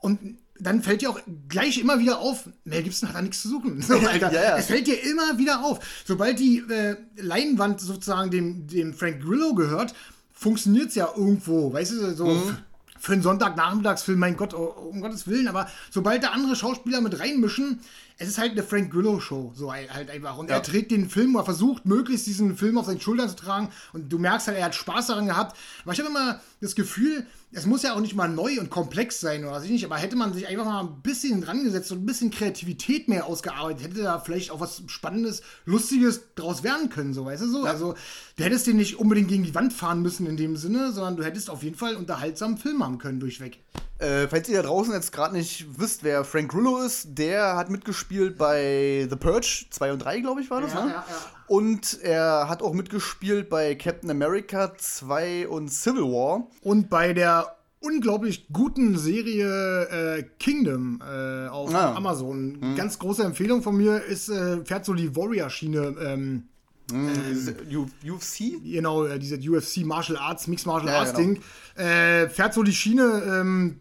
und 0.00 0.18
dann 0.60 0.82
fällt 0.82 1.00
dir 1.00 1.10
auch 1.10 1.18
gleich 1.48 1.78
immer 1.78 1.98
wieder 1.98 2.18
auf, 2.20 2.48
Mel 2.64 2.82
Gibson 2.84 3.08
hat 3.08 3.16
da 3.16 3.22
nichts 3.22 3.42
zu 3.42 3.48
suchen. 3.48 3.82
So, 3.86 3.94
Alter, 3.94 4.30
Ja, 4.32 4.42
ja. 4.42 4.56
Es 4.58 4.66
fällt 4.66 4.86
dir 4.86 5.02
immer 5.02 5.36
wieder 5.38 5.64
auf. 5.64 5.80
Sobald 6.04 6.38
die 6.38 6.58
äh, 6.70 6.96
Leinwand 7.16 7.80
sozusagen 7.80 8.30
dem, 8.30 8.66
dem 8.68 8.94
Frank 8.94 9.20
Grillo 9.22 9.54
gehört, 9.54 9.94
funktioniert 10.34 10.88
es 10.88 10.94
ja 10.96 11.08
irgendwo. 11.16 11.72
Weißt 11.72 11.92
du, 11.92 12.14
so 12.14 12.26
Mhm. 12.26 12.56
für 12.98 13.12
einen 13.12 13.22
Sonntagnachmittagsfilm, 13.22 14.18
mein 14.18 14.36
Gott, 14.36 14.52
oh, 14.54 14.64
um 14.90 15.00
Gottes 15.00 15.26
Willen. 15.26 15.48
Aber 15.48 15.68
sobald 15.90 16.22
da 16.22 16.28
andere 16.30 16.56
Schauspieler 16.56 17.00
mit 17.00 17.18
reinmischen, 17.20 17.80
es 18.16 18.28
ist 18.28 18.38
halt 18.38 18.52
eine 18.52 18.62
Frank 18.62 18.92
Grillo-Show, 18.92 19.52
so 19.56 19.72
halt 19.72 20.10
einfach. 20.10 20.38
Und 20.38 20.48
er 20.48 20.62
trägt 20.62 20.92
den 20.92 21.10
Film 21.10 21.34
oder 21.34 21.44
versucht 21.44 21.84
möglichst 21.84 22.26
diesen 22.26 22.56
Film 22.56 22.78
auf 22.78 22.86
seinen 22.86 23.00
Schultern 23.00 23.28
zu 23.28 23.36
tragen. 23.36 23.70
Und 23.92 24.12
du 24.12 24.18
merkst 24.18 24.46
halt, 24.46 24.56
er 24.56 24.66
hat 24.66 24.74
Spaß 24.74 25.08
daran 25.08 25.26
gehabt. 25.26 25.56
Aber 25.82 25.92
ich 25.92 25.98
habe 25.98 26.08
immer 26.08 26.40
das 26.60 26.76
Gefühl, 26.76 27.26
es 27.50 27.66
muss 27.66 27.82
ja 27.82 27.94
auch 27.94 28.00
nicht 28.00 28.14
mal 28.14 28.28
neu 28.28 28.58
und 28.60 28.70
komplex 28.70 29.20
sein 29.20 29.44
oder 29.44 29.52
was 29.52 29.64
ich 29.64 29.70
nicht, 29.70 29.84
aber 29.84 29.96
hätte 29.96 30.16
man 30.16 30.32
sich 30.32 30.46
einfach 30.48 30.64
mal 30.64 30.80
ein 30.80 31.02
bisschen 31.02 31.40
dran 31.40 31.62
gesetzt 31.62 31.92
und 31.92 32.02
ein 32.02 32.06
bisschen 32.06 32.30
Kreativität 32.30 33.08
mehr 33.08 33.26
ausgearbeitet, 33.26 33.84
hätte 33.84 34.02
da 34.02 34.18
vielleicht 34.18 34.50
auch 34.50 34.60
was 34.60 34.82
Spannendes, 34.88 35.42
Lustiges 35.64 36.22
draus 36.34 36.64
werden 36.64 36.88
können, 36.90 37.14
so 37.14 37.24
weißt 37.24 37.42
du 37.42 37.48
so. 37.48 37.62
Also 37.64 37.94
du 38.36 38.44
hättest 38.44 38.66
den 38.66 38.76
nicht 38.76 38.98
unbedingt 38.98 39.28
gegen 39.28 39.44
die 39.44 39.54
Wand 39.54 39.72
fahren 39.72 40.02
müssen 40.02 40.26
in 40.26 40.36
dem 40.36 40.56
Sinne, 40.56 40.92
sondern 40.92 41.16
du 41.16 41.24
hättest 41.24 41.48
auf 41.48 41.62
jeden 41.62 41.76
Fall 41.76 41.90
einen 41.90 41.98
unterhaltsamen 41.98 42.58
Film 42.58 42.82
haben 42.82 42.98
können 42.98 43.20
durchweg. 43.20 43.60
Äh, 43.98 44.26
falls 44.28 44.48
ihr 44.48 44.56
da 44.62 44.68
draußen 44.68 44.92
jetzt 44.92 45.12
gerade 45.12 45.34
nicht 45.34 45.78
wisst, 45.78 46.02
wer 46.02 46.24
Frank 46.24 46.50
Grillo 46.50 46.78
ist, 46.82 47.06
der 47.16 47.56
hat 47.56 47.70
mitgespielt 47.70 48.36
bei 48.36 49.06
The 49.08 49.16
Purge 49.16 49.66
2 49.70 49.92
und 49.92 49.98
3, 50.00 50.20
glaube 50.20 50.40
ich, 50.40 50.50
war 50.50 50.60
das, 50.60 50.74
Ja, 50.74 50.84
ne? 50.84 50.90
ja, 50.90 51.04
ja. 51.08 51.16
Und 51.46 52.00
er 52.02 52.48
hat 52.48 52.62
auch 52.62 52.72
mitgespielt 52.72 53.48
bei 53.48 53.74
Captain 53.76 54.10
America 54.10 54.72
2 54.76 55.46
und 55.48 55.68
Civil 55.70 56.02
War. 56.02 56.48
Und 56.62 56.90
bei 56.90 57.12
der 57.12 57.54
unglaublich 57.80 58.48
guten 58.50 58.96
Serie 58.98 59.84
äh, 60.18 60.22
Kingdom 60.40 61.00
äh, 61.06 61.48
auf 61.48 61.72
Ah. 61.74 61.94
Amazon, 61.94 62.74
ganz 62.76 62.98
große 62.98 63.22
Empfehlung 63.22 63.62
von 63.62 63.76
mir, 63.76 64.02
ist, 64.02 64.28
äh, 64.30 64.64
fährt 64.64 64.86
so 64.86 64.94
die 64.94 65.14
Warrior-Schiene. 65.14 65.94
Ähm, 66.02 66.48
U 66.92 67.86
UFC? 68.14 68.60
genau, 68.62 69.04
äh, 69.04 69.18
diese 69.18 69.36
UFC 69.36 69.84
Martial 69.84 70.18
Arts, 70.18 70.46
Mixed 70.48 70.66
Martial 70.66 70.92
Ja, 70.92 70.98
Arts 71.00 71.14
genau. 71.14 71.34
Ding, 71.34 71.42
äh, 71.82 72.28
fährt 72.28 72.52
so 72.54 72.62
die 72.62 72.72
Schiene, 72.74 73.22
ähm, 73.26 73.80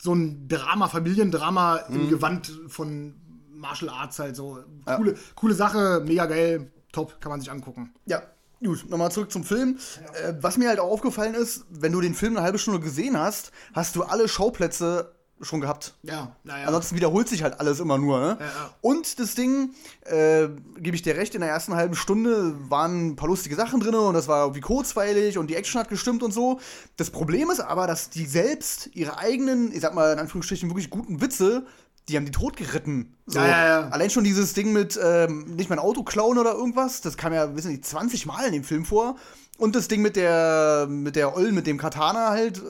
so 0.00 0.14
ein 0.14 0.48
Drama, 0.48 0.88
Familiendrama 0.88 1.76
im 1.88 2.08
Gewand 2.08 2.50
von 2.68 3.14
Martial 3.52 3.90
Arts 3.90 4.18
halt 4.18 4.34
so. 4.34 4.58
Coole, 4.86 5.14
coole 5.34 5.54
Sache, 5.54 6.02
mega 6.06 6.26
geil, 6.26 6.72
top, 6.92 7.20
kann 7.20 7.30
man 7.30 7.40
sich 7.40 7.50
angucken. 7.50 7.92
Ja. 8.06 8.22
Gut, 8.62 8.90
nochmal 8.90 9.10
zurück 9.10 9.32
zum 9.32 9.42
Film. 9.42 9.78
Äh, 10.22 10.34
was 10.40 10.58
mir 10.58 10.68
halt 10.68 10.80
auch 10.80 10.90
aufgefallen 10.90 11.34
ist, 11.34 11.64
wenn 11.70 11.92
du 11.92 12.02
den 12.02 12.14
Film 12.14 12.36
eine 12.36 12.44
halbe 12.44 12.58
Stunde 12.58 12.80
gesehen 12.80 13.18
hast, 13.18 13.52
hast 13.72 13.96
du 13.96 14.02
alle 14.02 14.28
Schauplätze 14.28 15.14
schon 15.40 15.60
gehabt. 15.60 15.94
Ja, 16.02 16.36
naja. 16.44 16.66
Ansonsten 16.66 16.96
wiederholt 16.96 17.28
sich 17.28 17.42
halt 17.42 17.60
alles 17.60 17.80
immer 17.80 17.98
nur. 17.98 18.20
Ne? 18.20 18.36
ja. 18.40 18.74
Und 18.80 19.18
das 19.18 19.34
Ding, 19.34 19.70
äh, 20.04 20.48
gebe 20.78 20.94
ich 20.94 21.02
dir 21.02 21.16
recht, 21.16 21.34
in 21.34 21.40
der 21.40 21.50
ersten 21.50 21.74
halben 21.74 21.94
Stunde 21.94 22.54
waren 22.68 23.08
ein 23.08 23.16
paar 23.16 23.28
lustige 23.28 23.56
Sachen 23.56 23.80
drin 23.80 23.94
und 23.94 24.14
das 24.14 24.28
war 24.28 24.44
irgendwie 24.44 24.60
kurzweilig 24.60 25.38
und 25.38 25.48
die 25.48 25.56
Action 25.56 25.80
hat 25.80 25.88
gestimmt 25.88 26.22
und 26.22 26.32
so. 26.32 26.60
Das 26.96 27.10
Problem 27.10 27.50
ist 27.50 27.60
aber, 27.60 27.86
dass 27.86 28.10
die 28.10 28.26
selbst 28.26 28.90
ihre 28.92 29.18
eigenen, 29.18 29.72
ich 29.72 29.80
sag 29.80 29.94
mal 29.94 30.12
in 30.12 30.18
Anführungsstrichen, 30.18 30.68
wirklich 30.68 30.90
guten 30.90 31.20
Witze, 31.20 31.64
die 32.08 32.16
haben 32.16 32.24
die 32.24 32.32
totgeritten. 32.32 33.14
So. 33.26 33.38
Ja, 33.38 33.46
ja, 33.46 33.66
ja. 33.66 33.88
Allein 33.88 34.10
schon 34.10 34.24
dieses 34.24 34.52
Ding 34.52 34.72
mit 34.72 34.98
ähm, 35.02 35.54
nicht 35.56 35.70
mein 35.70 35.78
Auto 35.78 36.02
klauen 36.02 36.38
oder 36.38 36.52
irgendwas, 36.52 37.00
das 37.00 37.16
kam 37.16 37.32
ja, 37.32 37.54
wissen 37.54 37.70
nicht, 37.70 37.84
20 37.84 38.26
Mal 38.26 38.46
in 38.46 38.52
dem 38.52 38.64
Film 38.64 38.84
vor. 38.84 39.16
Und 39.60 39.76
das 39.76 39.88
Ding 39.88 40.00
mit 40.00 40.16
der, 40.16 40.86
mit 40.88 41.16
der 41.16 41.36
Ollen, 41.36 41.54
mit 41.54 41.66
dem 41.66 41.76
Katana 41.78 42.30
halt. 42.30 42.58
äh, 42.58 42.62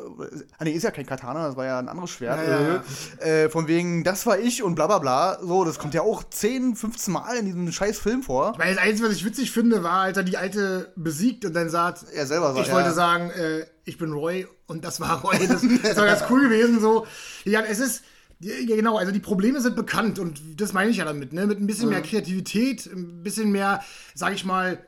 Ah, 0.58 0.64
nee, 0.64 0.72
ist 0.72 0.82
ja 0.82 0.90
kein 0.90 1.06
Katana, 1.06 1.46
das 1.46 1.56
war 1.56 1.64
ja 1.64 1.78
ein 1.78 1.88
anderes 1.88 2.10
Schwert. 2.10 2.38
Ja, 2.46 2.60
ja, 2.60 2.82
ja. 3.20 3.24
Äh, 3.24 3.48
von 3.48 3.68
wegen, 3.68 4.02
das 4.04 4.26
war 4.26 4.38
ich 4.38 4.62
und 4.62 4.74
bla 4.74 4.86
bla 4.88 4.98
bla. 4.98 5.38
So, 5.40 5.64
das 5.64 5.78
kommt 5.78 5.94
ja 5.94 6.02
auch 6.02 6.24
10, 6.24 6.74
15 6.76 7.12
Mal 7.12 7.36
in 7.36 7.46
diesem 7.46 7.70
scheiß 7.70 7.98
Film 7.98 8.22
vor. 8.22 8.54
Weil 8.58 8.74
das 8.74 8.82
Einzige, 8.82 9.08
was 9.08 9.16
ich 9.16 9.24
witzig 9.24 9.52
finde, 9.52 9.82
war, 9.82 10.00
als 10.02 10.16
er 10.16 10.24
die 10.24 10.36
Alte 10.36 10.92
besiegt 10.96 11.44
und 11.44 11.54
dann 11.54 11.70
sagt, 11.70 12.04
Er 12.12 12.26
selber 12.26 12.52
sagt, 12.54 12.66
ich 12.66 12.72
wollte 12.72 12.92
sagen, 12.92 13.30
äh, 13.30 13.64
ich 13.84 13.96
bin 13.96 14.12
Roy 14.12 14.46
und 14.66 14.84
das 14.84 15.00
war 15.00 15.22
Roy. 15.22 15.38
Das, 15.48 15.62
das 15.82 15.96
war 15.96 16.06
ganz 16.06 16.24
cool 16.28 16.42
gewesen 16.42 16.80
so. 16.80 17.06
Ja, 17.44 17.60
es 17.62 17.78
ist, 17.78 18.02
ja, 18.40 18.54
genau, 18.76 18.96
also 18.98 19.12
die 19.12 19.20
Probleme 19.20 19.60
sind 19.60 19.76
bekannt 19.76 20.18
und 20.18 20.40
das 20.60 20.72
meine 20.72 20.90
ich 20.90 20.96
ja 20.96 21.04
damit, 21.04 21.32
ne? 21.32 21.46
Mit 21.46 21.60
ein 21.60 21.66
bisschen 21.66 21.88
mehr 21.90 22.02
Kreativität, 22.02 22.86
ein 22.86 23.22
bisschen 23.22 23.50
mehr, 23.52 23.82
sag 24.14 24.32
ich 24.34 24.44
mal, 24.44 24.78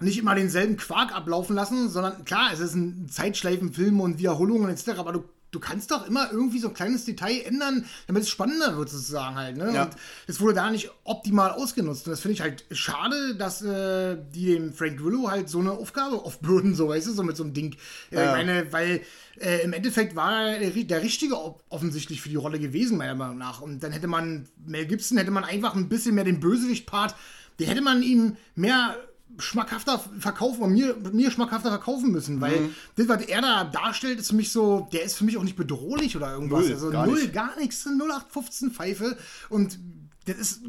nicht 0.00 0.18
immer 0.18 0.34
denselben 0.34 0.76
Quark 0.76 1.14
ablaufen 1.14 1.54
lassen, 1.54 1.88
sondern 1.88 2.24
klar, 2.24 2.50
es 2.52 2.60
ist 2.60 2.74
ein 2.74 3.08
Zeitschleifenfilm 3.08 4.00
und 4.00 4.18
Wiederholungen 4.18 4.70
etc., 4.70 4.98
aber 4.98 5.12
du 5.12 5.24
du 5.50 5.58
kannst 5.58 5.90
doch 5.90 6.06
immer 6.06 6.30
irgendwie 6.30 6.58
so 6.58 6.68
ein 6.68 6.74
kleines 6.74 7.04
Detail 7.04 7.40
ändern, 7.42 7.84
damit 8.06 8.22
es 8.22 8.28
spannender 8.28 8.76
wird, 8.76 8.88
sozusagen 8.88 9.36
halt. 9.36 9.56
Ne? 9.56 9.72
Ja. 9.74 9.84
Und 9.84 9.96
es 10.26 10.40
wurde 10.40 10.54
da 10.54 10.70
nicht 10.70 10.90
optimal 11.04 11.50
ausgenutzt. 11.52 12.06
Und 12.06 12.12
das 12.12 12.20
finde 12.20 12.34
ich 12.34 12.40
halt 12.40 12.64
schade, 12.70 13.34
dass 13.36 13.62
äh, 13.62 14.16
die 14.34 14.46
dem 14.46 14.72
Frank 14.72 14.98
Grillo 14.98 15.30
halt 15.30 15.48
so 15.48 15.58
eine 15.58 15.72
Aufgabe 15.72 16.16
aufbürden, 16.16 16.74
so 16.74 16.88
weißt 16.88 17.08
du, 17.08 17.12
so 17.12 17.22
mit 17.22 17.36
so 17.36 17.44
einem 17.44 17.54
Ding. 17.54 17.76
Äh, 18.10 18.16
Ja. 18.16 18.26
Ich 18.26 18.46
meine, 18.46 18.72
weil 18.72 19.00
äh, 19.40 19.62
im 19.62 19.72
Endeffekt 19.72 20.14
war 20.14 20.50
er 20.50 20.70
der, 20.70 21.02
Richtige 21.02 21.36
offensichtlich 21.68 22.20
für 22.20 22.28
die 22.28 22.36
Rolle 22.36 22.58
gewesen, 22.58 22.98
meiner 22.98 23.14
Meinung 23.14 23.38
nach. 23.38 23.60
Und 23.60 23.82
dann 23.82 23.92
hätte 23.92 24.06
man, 24.06 24.48
Mel 24.64 24.86
Gibson 24.86 25.18
hätte 25.18 25.30
man 25.30 25.44
einfach 25.44 25.74
ein 25.74 25.88
bisschen 25.88 26.14
mehr 26.14 26.24
den 26.24 26.40
Bösewicht-Part, 26.40 27.14
den 27.58 27.66
hätte 27.66 27.82
man 27.82 28.02
ihm 28.02 28.36
mehr 28.54 28.96
schmackhafter 29.38 29.98
verkaufen 30.18 30.62
und 30.62 30.72
mir, 30.72 30.94
mir 31.12 31.30
schmackhafter 31.30 31.70
verkaufen 31.70 32.10
müssen, 32.10 32.40
weil 32.40 32.60
Mhm. 32.60 32.74
das, 32.96 33.08
was 33.08 33.22
er 33.22 33.40
da 33.40 33.64
darstellt, 33.64 34.18
ist 34.20 34.28
für 34.30 34.36
mich 34.36 34.52
so, 34.52 34.88
der 34.92 35.02
ist 35.04 35.16
für 35.16 35.24
mich 35.24 35.36
auch 35.38 35.42
nicht 35.44 35.56
bedrohlich 35.56 36.16
oder 36.16 36.32
irgendwas. 36.32 36.64
Null, 36.64 36.72
also 36.72 36.90
gar 36.90 37.06
null, 37.06 37.20
nicht. 37.20 37.32
gar 37.32 37.56
nichts, 37.58 37.86
0815 37.86 38.70
Pfeife 38.72 39.16
und 39.48 39.78
das 40.26 40.36
ist, 40.36 40.62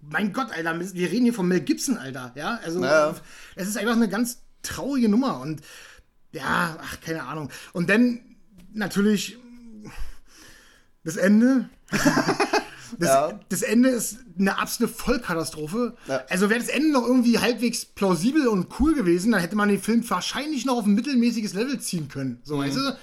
mein 0.00 0.32
Gott, 0.32 0.50
Alter, 0.52 0.78
wir 0.78 1.10
reden 1.10 1.24
hier 1.24 1.34
von 1.34 1.48
Mel 1.48 1.60
Gibson, 1.60 1.96
Alter, 1.96 2.32
ja, 2.34 2.58
also 2.62 2.82
Ja. 2.84 3.14
es 3.56 3.68
ist 3.68 3.76
einfach 3.78 3.96
eine 3.96 4.08
ganz 4.08 4.42
traurige 4.62 5.08
Nummer 5.08 5.40
und 5.40 5.62
ja, 6.32 6.76
ach, 6.82 7.00
keine 7.00 7.22
Ahnung. 7.24 7.50
Und 7.72 7.88
dann 7.88 8.20
natürlich 8.74 9.38
das 11.04 11.16
Ende. 11.16 11.70
Das, 12.98 13.08
Ja. 13.08 13.40
das 13.48 13.62
Ende 13.62 13.88
ist 13.90 14.18
eine 14.38 14.58
absolute 14.58 14.92
Vollkatastrophe. 14.94 15.96
Ja. 16.06 16.22
Also 16.28 16.50
wäre 16.50 16.60
das 16.60 16.68
Ende 16.68 16.90
noch 16.90 17.06
irgendwie 17.06 17.38
halbwegs 17.38 17.84
plausibel 17.84 18.48
und 18.48 18.68
cool 18.80 18.94
gewesen, 18.94 19.32
dann 19.32 19.40
hätte 19.40 19.56
man 19.56 19.68
den 19.68 19.80
Film 19.80 20.08
wahrscheinlich 20.10 20.64
noch 20.66 20.76
auf 20.78 20.84
ein 20.86 20.94
mittelmäßiges 20.94 21.54
Level 21.54 21.78
ziehen 21.80 22.08
können. 22.08 22.40
So, 22.44 22.58
weißt 22.58 22.76
du? 22.76 22.96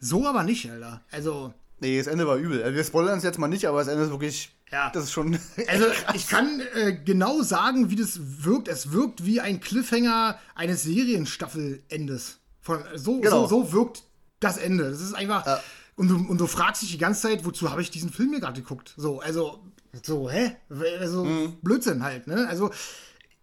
So 0.00 0.26
aber 0.26 0.42
nicht, 0.42 0.70
Alter. 0.70 1.02
Also, 1.10 1.52
Nee, 1.80 1.98
das 1.98 2.06
Ende 2.06 2.28
war 2.28 2.36
übel. 2.36 2.62
Also 2.62 2.76
wir 2.76 2.84
spoilern 2.84 3.18
es 3.18 3.24
jetzt 3.24 3.40
mal 3.40 3.48
nicht, 3.48 3.66
aber 3.66 3.80
das 3.80 3.88
Ende 3.88 4.04
ist 4.04 4.10
wirklich. 4.10 4.52
Ja. 4.70 4.90
Das 4.90 5.02
ist 5.04 5.12
schon. 5.12 5.36
also 5.66 5.86
ich 6.14 6.28
kann 6.28 6.62
äh, 6.76 6.92
genau 6.92 7.42
sagen, 7.42 7.90
wie 7.90 7.96
das 7.96 8.20
wirkt. 8.44 8.68
Es 8.68 8.92
wirkt 8.92 9.26
wie 9.26 9.40
ein 9.40 9.58
Cliffhanger 9.58 10.38
eines 10.54 10.84
Serienstaffelendes. 10.84 12.38
Von, 12.60 12.78
so, 12.94 13.20
Genau. 13.20 13.46
so, 13.48 13.64
so 13.64 13.72
wirkt 13.72 14.04
das 14.40 14.58
Ende. 14.58 14.90
Das 14.90 15.00
ist 15.00 15.12
einfach. 15.14 15.44
Ja. 15.44 15.60
Und, 16.02 16.08
du, 16.08 16.16
und 16.16 16.38
du 16.40 16.48
fragst 16.48 16.82
dich 16.82 16.90
die 16.90 16.98
ganze 16.98 17.20
Zeit, 17.22 17.44
wozu 17.44 17.70
habe 17.70 17.80
ich 17.80 17.88
diesen 17.92 18.10
Film 18.10 18.30
hier 18.30 18.40
gerade 18.40 18.60
geguckt? 18.60 18.92
So, 18.96 19.20
also, 19.20 19.60
so, 20.02 20.28
hä? 20.28 20.56
Also, 20.98 21.24
Mhm. 21.24 21.58
Blödsinn 21.62 22.02
halt, 22.02 22.26
ne? 22.26 22.48
Also, 22.48 22.72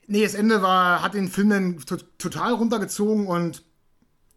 nee, 0.08 0.24
das 0.24 0.34
Ende 0.34 0.62
war, 0.62 1.02
hat 1.02 1.14
den 1.14 1.30
Film 1.30 1.50
dann 1.50 1.78
to 1.86 1.96
total 2.18 2.52
runtergezogen 2.56 3.28
und 3.28 3.64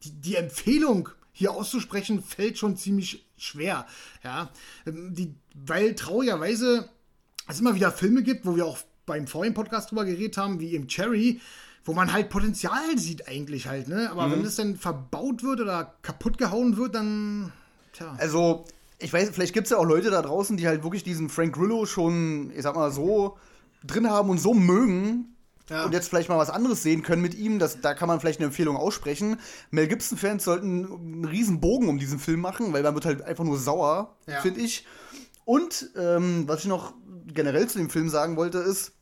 die, 0.05 0.13
die 0.13 0.37
Empfehlung 0.37 1.09
hier 1.33 1.51
auszusprechen 1.51 2.23
fällt 2.23 2.59
schon 2.59 2.77
ziemlich 2.77 3.27
schwer. 3.37 3.87
Ja, 4.23 4.51
Ähm, 4.87 5.13
die, 5.13 5.35
weil 5.57 5.97
traurigerweise 5.97 6.89
es 7.49 7.59
immer 7.59 7.75
wieder 7.75 7.91
Filme 7.91 8.23
gibt, 8.23 8.47
wo 8.47 8.55
wir 8.55 8.67
auch 8.67 8.79
beim 9.05 9.27
vorigen 9.27 9.55
Podcast 9.55 9.91
drüber 9.91 10.05
geredet 10.05 10.37
haben, 10.37 10.61
wie 10.61 10.77
im 10.77 10.87
Cherry, 10.87 11.41
wo 11.85 11.93
man 11.93 12.13
halt 12.13 12.29
Potenzial 12.31 12.97
sieht 12.99 13.27
eigentlich 13.27 13.67
halt, 13.67 13.89
ne? 13.89 14.11
Aber 14.13 14.31
wenn 14.31 14.45
das 14.45 14.55
dann 14.55 14.77
verbaut 14.77 15.43
wird 15.43 15.61
oder 15.61 15.97
kaputt 16.03 16.39
gehauen 16.39 16.77
wird, 16.77 16.95
dann 16.95 17.53
tja. 17.93 18.15
Also, 18.19 18.65
ich 18.99 19.13
weiß, 19.13 19.31
vielleicht 19.31 19.55
gibt 19.55 19.67
es 19.67 19.71
ja 19.71 19.79
auch 19.79 19.85
Leute 19.85 20.11
da 20.11 20.23
draußen, 20.23 20.57
die 20.57 20.67
halt 20.67 20.83
wirklich 20.85 21.03
diesen 21.05 21.29
Frank 21.29 21.55
Grillo 21.55 21.87
schon, 21.87 22.53
ich 22.55 22.63
sag 22.63 22.75
mal, 22.77 22.91
so 22.93 23.37
drin 23.85 24.09
haben 24.09 24.31
und 24.31 24.39
so 24.39 24.55
mögen. 24.55 25.29
Ja. 25.69 25.85
Und 25.85 25.93
jetzt 25.93 26.09
vielleicht 26.09 26.29
mal 26.29 26.39
was 26.39 26.51
anderes 26.51 26.83
sehen 26.83 27.03
können 27.03 27.23
mit 27.23 27.35
ihm, 27.35 27.59
das, 27.59 27.81
da 27.81 27.95
kann 27.95 28.09
man 28.09 28.21
vielleicht 28.21 28.41
eine 28.41 28.47
Empfehlung 28.47 28.77
aussprechen. 28.77 29.39
Mel 29.71 29.87
Gibson-Fans 29.89 30.45
sollten 30.45 30.85
einen 30.87 31.25
riesen 31.25 31.61
Bogen 31.61 31.89
um 31.89 31.99
diesen 31.99 32.19
Film 32.19 32.41
machen, 32.41 32.73
weil 32.73 32.83
man 32.83 32.95
wird 32.95 33.07
halt 33.07 33.23
einfach 33.23 33.45
nur 33.45 33.59
sauer, 33.59 34.17
Ja. 34.27 34.41
finde 34.41 34.61
ich. 34.61 34.87
Und 35.45 35.91
ähm, 35.97 36.45
was 36.47 36.61
ich 36.61 36.67
noch 36.67 36.95
generell 37.27 37.69
zu 37.69 37.79
dem 37.79 37.91
Film 37.91 38.09
sagen 38.09 38.37
wollte, 38.37 38.59
ist, 38.59 38.93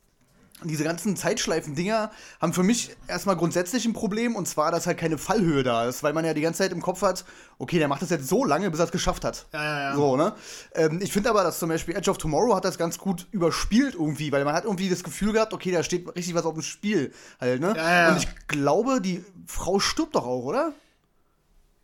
diese 0.63 0.83
ganzen 0.83 1.15
Zeitschleifen-Dinger 1.15 2.11
haben 2.39 2.53
für 2.53 2.63
mich 2.63 2.95
erstmal 3.07 3.35
grundsätzlich 3.35 3.85
ein 3.85 3.93
Problem 3.93 4.35
und 4.35 4.47
zwar, 4.47 4.71
dass 4.71 4.87
halt 4.87 4.97
keine 4.97 5.17
Fallhöhe 5.17 5.63
da 5.63 5.85
ist, 5.87 6.03
weil 6.03 6.13
man 6.13 6.25
ja 6.25 6.33
die 6.33 6.41
ganze 6.41 6.59
Zeit 6.59 6.71
im 6.71 6.81
Kopf 6.81 7.01
hat, 7.01 7.25
okay, 7.57 7.79
der 7.79 7.87
macht 7.87 8.01
das 8.01 8.09
jetzt 8.09 8.27
so 8.27 8.45
lange, 8.45 8.69
bis 8.69 8.79
er 8.79 8.85
es 8.85 8.91
geschafft 8.91 9.25
hat. 9.25 9.47
Ja, 9.53 9.63
ja, 9.63 9.81
ja. 9.89 9.95
So, 9.95 10.15
ne? 10.17 10.33
Ähm, 10.75 10.99
ich 11.01 11.11
finde 11.11 11.29
aber, 11.29 11.43
dass 11.43 11.59
zum 11.59 11.69
Beispiel 11.69 11.95
Edge 11.95 12.09
of 12.11 12.17
Tomorrow 12.17 12.55
hat 12.55 12.65
das 12.65 12.77
ganz 12.77 12.97
gut 12.97 13.27
überspielt 13.31 13.95
irgendwie, 13.95 14.31
weil 14.31 14.45
man 14.45 14.53
hat 14.53 14.65
irgendwie 14.65 14.89
das 14.89 15.03
Gefühl 15.03 15.33
gehabt, 15.33 15.53
okay, 15.53 15.71
da 15.71 15.83
steht 15.83 16.07
richtig 16.15 16.35
was 16.35 16.45
auf 16.45 16.53
dem 16.53 16.63
Spiel 16.63 17.13
halt, 17.39 17.61
ne? 17.61 17.73
Ja, 17.75 17.91
ja. 17.91 18.09
Und 18.11 18.17
ich 18.17 18.27
glaube, 18.47 19.01
die 19.01 19.23
Frau 19.47 19.79
stirbt 19.79 20.15
doch 20.15 20.25
auch, 20.25 20.43
oder? 20.43 20.73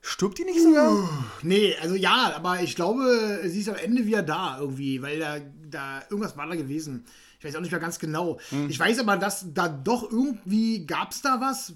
Stirbt 0.02 0.38
die 0.38 0.46
nicht 0.46 0.62
sogar? 0.62 1.10
Nee, 1.42 1.76
also 1.82 1.96
ja, 1.96 2.32
aber 2.36 2.62
ich 2.62 2.76
glaube, 2.76 3.42
sie 3.44 3.60
ist 3.60 3.68
am 3.68 3.76
Ende 3.76 4.06
wieder 4.06 4.24
da 4.24 4.58
irgendwie, 4.60 5.02
weil 5.02 5.20
da, 5.20 5.38
da 5.70 6.02
irgendwas 6.10 6.38
war 6.38 6.48
da 6.48 6.56
gewesen. 6.56 7.06
Ich 7.48 7.54
weiß 7.54 7.58
auch 7.58 7.62
nicht 7.62 7.72
mehr 7.72 7.80
ganz 7.80 8.00
genau. 8.00 8.40
Hm. 8.50 8.70
Ich 8.70 8.80
weiß 8.80 9.00
aber, 9.00 9.18
dass 9.18 9.46
da 9.54 9.68
doch 9.70 10.04
irgendwie 10.12 10.86
gab 10.86 11.12
es 11.12 11.22
da 11.22 11.40
was, 11.42 11.74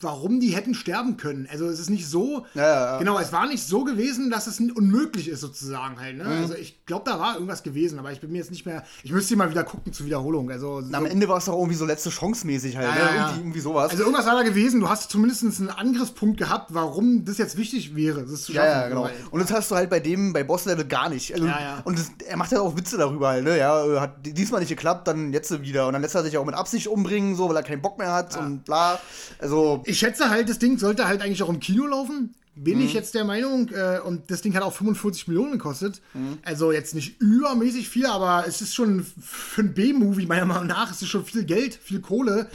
warum 0.00 0.40
die 0.40 0.50
hätten 0.50 0.74
sterben 0.74 1.16
können. 1.16 1.48
Also 1.50 1.66
es 1.66 1.78
ist 1.78 1.90
nicht 1.90 2.06
so, 2.08 2.44
Ja, 2.54 2.62
ja, 2.62 2.74
ja. 2.94 2.98
genau, 2.98 3.18
es 3.18 3.32
war 3.32 3.46
nicht 3.46 3.64
so 3.64 3.84
gewesen, 3.84 4.30
dass 4.30 4.46
es 4.46 4.58
unmöglich 4.60 5.28
ist 5.28 5.40
sozusagen 5.40 6.00
halt. 6.00 6.18
Hm. 6.18 6.28
Ne? 6.28 6.36
Also 6.42 6.54
ich 6.54 6.84
glaube, 6.86 7.08
da 7.10 7.18
war 7.20 7.34
irgendwas 7.34 7.62
gewesen, 7.62 7.98
aber 7.98 8.12
ich 8.12 8.20
bin 8.20 8.32
mir 8.32 8.38
jetzt 8.38 8.50
nicht 8.50 8.66
mehr, 8.66 8.84
ich 9.02 9.12
müsste 9.12 9.36
mal 9.36 9.50
wieder 9.50 9.64
gucken 9.64 9.92
zur 9.92 10.06
Wiederholung. 10.06 10.50
Also 10.50 10.80
so, 10.82 10.92
Am 10.94 11.06
Ende 11.06 11.28
war 11.28 11.38
es 11.38 11.44
doch 11.44 11.54
irgendwie 11.54 11.76
so 11.76 11.84
letzte 11.86 12.10
Chance 12.10 12.46
mäßig 12.46 12.76
halt, 12.76 12.88
ne? 12.94 13.00
Irgendwie, 13.00 13.40
irgendwie 13.40 13.60
sowas. 13.60 13.90
also 13.90 14.02
irgendwas 14.02 14.26
war 14.26 14.34
da 14.34 14.42
gewesen, 14.42 14.80
du 14.80 14.88
hast 14.88 15.10
zumindest 15.10 15.42
einen 15.44 15.70
Angriffspunkt 15.70 16.38
gehabt, 16.38 16.74
warum 16.74 17.24
das 17.24 17.38
jetzt 17.38 17.56
wichtig 17.56 17.94
wäre, 17.94 18.22
das 18.24 18.42
zu 18.42 18.52
schaffen. 18.52 18.66
ja, 18.68 18.88
genau. 18.88 19.04
Weil- 19.04 19.12
Und 19.30 19.40
das 19.40 19.52
hast 19.52 19.70
du 19.70 19.74
halt 19.76 19.90
bei 19.90 20.00
dem, 20.00 20.32
bei 20.32 20.42
Boss-Level 20.44 20.84
gar 20.86 21.08
nicht. 21.08 21.32
Also. 21.34 21.46
Und 21.84 21.98
das, 21.98 22.10
er 22.26 22.36
macht 22.36 22.52
ja 22.52 22.60
auch 22.60 22.76
Witze 22.76 22.96
darüber 22.98 23.28
halt, 23.28 23.44
ne? 23.44 23.58
Ja, 23.58 24.00
hat 24.00 24.16
diesmal 24.26 24.60
nicht 24.60 24.68
geklappt, 24.70 25.06
dann 25.12 25.32
jetzt 25.32 25.62
wieder. 25.62 25.86
Und 25.86 25.92
dann 25.94 26.02
lässt 26.02 26.14
er 26.14 26.22
sich 26.22 26.36
auch 26.38 26.44
mit 26.44 26.54
Absicht 26.54 26.86
umbringen, 26.88 27.36
so, 27.36 27.48
weil 27.48 27.56
er 27.56 27.62
keinen 27.62 27.82
Bock 27.82 27.98
mehr 27.98 28.12
hat 28.12 28.36
und 28.38 28.64
bla. 28.64 29.00
Also, 29.38 29.82
Ich 29.86 29.98
schätze 29.98 30.30
halt, 30.30 30.48
das 30.48 30.58
Ding 30.58 30.78
sollte 30.78 31.06
halt 31.06 31.22
eigentlich 31.22 31.42
auch 31.42 31.48
im 31.48 31.60
Kino 31.60 31.86
laufen. 31.86 32.34
Bin 32.54 32.78
Mhm. 32.80 32.84
ich 32.84 32.92
jetzt 32.92 33.14
der 33.14 33.24
Meinung. 33.24 33.70
Äh, 33.70 34.00
und 34.00 34.30
das 34.30 34.42
Ding 34.42 34.54
hat 34.54 34.62
auch 34.62 34.74
45 34.74 35.26
Millionen 35.28 35.52
gekostet. 35.52 36.02
Mhm. 36.12 36.38
Also 36.44 36.70
jetzt 36.70 36.94
nicht 36.94 37.18
übermäßig 37.20 37.88
viel, 37.88 38.04
aber 38.04 38.44
es 38.46 38.60
ist 38.60 38.74
schon 38.74 39.06
für 39.22 39.62
ein 39.62 39.72
B-Movie 39.72 40.26
meiner 40.26 40.44
Meinung 40.44 40.66
nach. 40.66 40.90
Es 40.90 41.00
ist 41.00 41.08
schon 41.08 41.24
viel 41.24 41.44
Geld, 41.44 41.74
viel 41.74 42.00
Kohle. 42.00 42.48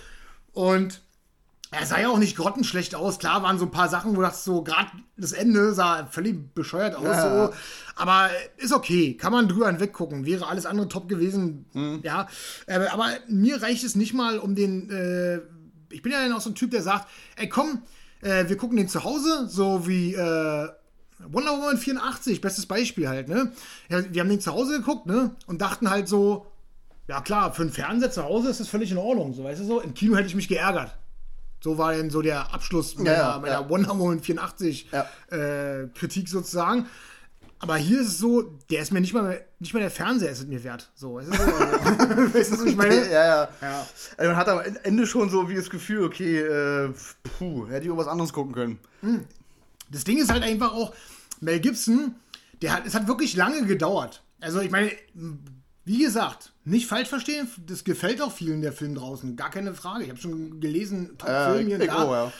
Und 0.53 1.01
er 1.71 1.85
sah 1.85 1.99
ja 1.99 2.09
auch 2.09 2.17
nicht 2.17 2.37
grottenschlecht 2.37 2.95
aus. 2.95 3.19
Klar 3.19 3.43
waren 3.43 3.59
so 3.59 3.65
ein 3.65 3.71
paar 3.71 3.89
Sachen, 3.89 4.15
wo 4.15 4.21
das 4.21 4.45
so, 4.45 4.63
gerade 4.63 4.89
das 5.17 5.33
Ende 5.33 5.73
sah 5.73 6.05
völlig 6.05 6.53
bescheuert 6.53 6.95
aus. 6.95 7.03
Ja. 7.03 7.47
So. 7.47 7.53
Aber 7.95 8.29
ist 8.57 8.71
okay. 8.71 9.15
Kann 9.15 9.33
man 9.33 9.47
drüber 9.47 9.67
hinweggucken. 9.67 10.25
Wäre 10.25 10.47
alles 10.47 10.65
andere 10.65 10.87
top 10.87 11.09
gewesen. 11.09 11.65
Mhm. 11.73 11.99
Ja. 12.03 12.27
Äh, 12.67 12.87
aber 12.87 13.09
mir 13.27 13.61
reicht 13.61 13.83
es 13.83 13.95
nicht 13.95 14.13
mal 14.13 14.39
um 14.39 14.55
den. 14.55 14.89
Äh, 14.89 15.41
ich 15.89 16.01
bin 16.01 16.11
ja 16.11 16.21
dann 16.21 16.33
auch 16.33 16.41
so 16.41 16.51
ein 16.51 16.55
Typ, 16.55 16.71
der 16.71 16.81
sagt: 16.81 17.07
Ey, 17.35 17.49
komm, 17.49 17.81
äh, 18.21 18.47
wir 18.47 18.55
gucken 18.55 18.77
den 18.77 18.87
zu 18.87 19.03
Hause, 19.03 19.47
so 19.49 19.87
wie. 19.87 20.13
Äh, 20.13 20.69
Wonder 21.19 21.51
Woman 21.51 21.77
84, 21.77 22.41
bestes 22.41 22.67
Beispiel 22.67 23.09
halt, 23.09 23.27
ne? 23.27 23.51
Ja, 23.89 24.03
wir 24.13 24.21
haben 24.21 24.29
den 24.29 24.39
zu 24.39 24.53
Hause 24.53 24.77
geguckt, 24.77 25.07
ne? 25.07 25.35
Und 25.47 25.61
dachten 25.61 25.89
halt 25.89 26.07
so, 26.07 26.45
ja 27.07 27.21
klar, 27.21 27.53
für 27.55 27.63
einen 27.63 27.71
Fernseher 27.71 28.11
zu 28.11 28.23
Hause 28.23 28.49
ist 28.49 28.59
das 28.59 28.67
völlig 28.67 28.91
in 28.91 28.99
Ordnung, 28.99 29.33
so 29.33 29.43
weißt 29.43 29.61
du 29.61 29.65
so. 29.65 29.81
Im 29.81 29.95
Kino 29.95 30.15
hätte 30.15 30.27
ich 30.27 30.35
mich 30.35 30.47
geärgert. 30.47 30.95
So 31.59 31.77
war 31.77 31.95
dann 31.95 32.09
so 32.09 32.21
der 32.21 32.53
Abschluss 32.53 32.97
meiner, 32.97 33.13
ja, 33.13 33.39
meiner 33.39 33.61
ja. 33.61 33.69
Wonder 33.69 33.97
Woman 33.97 34.19
84 34.21 34.89
Ja. 34.91 35.07
äh, 35.35 35.87
Kritik 35.95 36.29
sozusagen. 36.29 36.87
Aber 37.59 37.75
hier 37.77 38.01
ist 38.01 38.07
es 38.09 38.17
so, 38.19 38.43
der 38.69 38.83
ist 38.83 38.91
mir 38.93 39.01
nicht 39.01 39.13
mal, 39.15 39.43
nicht 39.59 39.73
mal 39.73 39.79
der 39.79 39.89
Fernseher 39.89 40.29
ist 40.29 40.39
es 40.41 40.45
mir 40.45 40.63
wert. 40.63 40.91
So, 40.93 41.15
weißt 41.15 41.29
du, 41.29 41.33
so? 41.33 41.43
Weißt 42.33 42.51
du, 42.51 42.59
was 42.59 42.65
ich 42.65 42.75
meine? 42.75 42.95
ja, 43.11 43.25
ja. 43.25 43.49
Ja. 43.61 43.87
Also 44.15 44.29
man 44.29 44.35
hat 44.37 44.47
am 44.47 44.59
Ende 44.83 45.07
schon 45.07 45.31
so 45.31 45.49
wie 45.49 45.55
das 45.55 45.69
Gefühl, 45.71 46.03
okay, 46.03 46.39
äh, 46.41 46.93
puh, 47.39 47.67
hätte 47.67 47.85
ich 47.85 47.91
auch 47.91 47.97
was 47.97 48.07
anderes 48.07 48.31
gucken 48.31 48.53
können. 48.53 48.79
Das 49.89 50.03
Ding 50.03 50.19
ist 50.19 50.31
halt 50.31 50.43
einfach 50.43 50.71
auch, 50.73 50.93
Mel 51.41 51.59
Gibson, 51.59 52.13
der 52.61 52.73
hat, 52.73 52.85
es 52.85 52.93
hat 52.93 53.07
wirklich 53.07 53.35
lange 53.35 53.65
gedauert. 53.65 54.21
Also 54.39 54.61
ich 54.61 54.69
meine, 54.69 54.91
wie 55.85 56.03
gesagt, 56.03 56.53
nicht 56.67 56.87
falsch 56.87 57.09
verstehen, 57.09 57.47
das 57.65 57.83
gefällt 57.83 58.21
auch 58.21 58.31
vielen 58.31 58.61
der 58.61 58.73
Film 58.73 58.95
draußen, 58.95 59.35
gar 59.35 59.49
keine 59.49 59.73
Frage. 59.73 60.03
Ich 60.03 60.09
habe 60.09 60.19
schon 60.19 60.59
gelesen, 60.59 61.11
Äh, 61.11 61.17
Top-Film 61.17 61.67
hier 61.67 61.79
ich 61.79 61.87
da. 61.87 62.03
ja. 62.25 62.33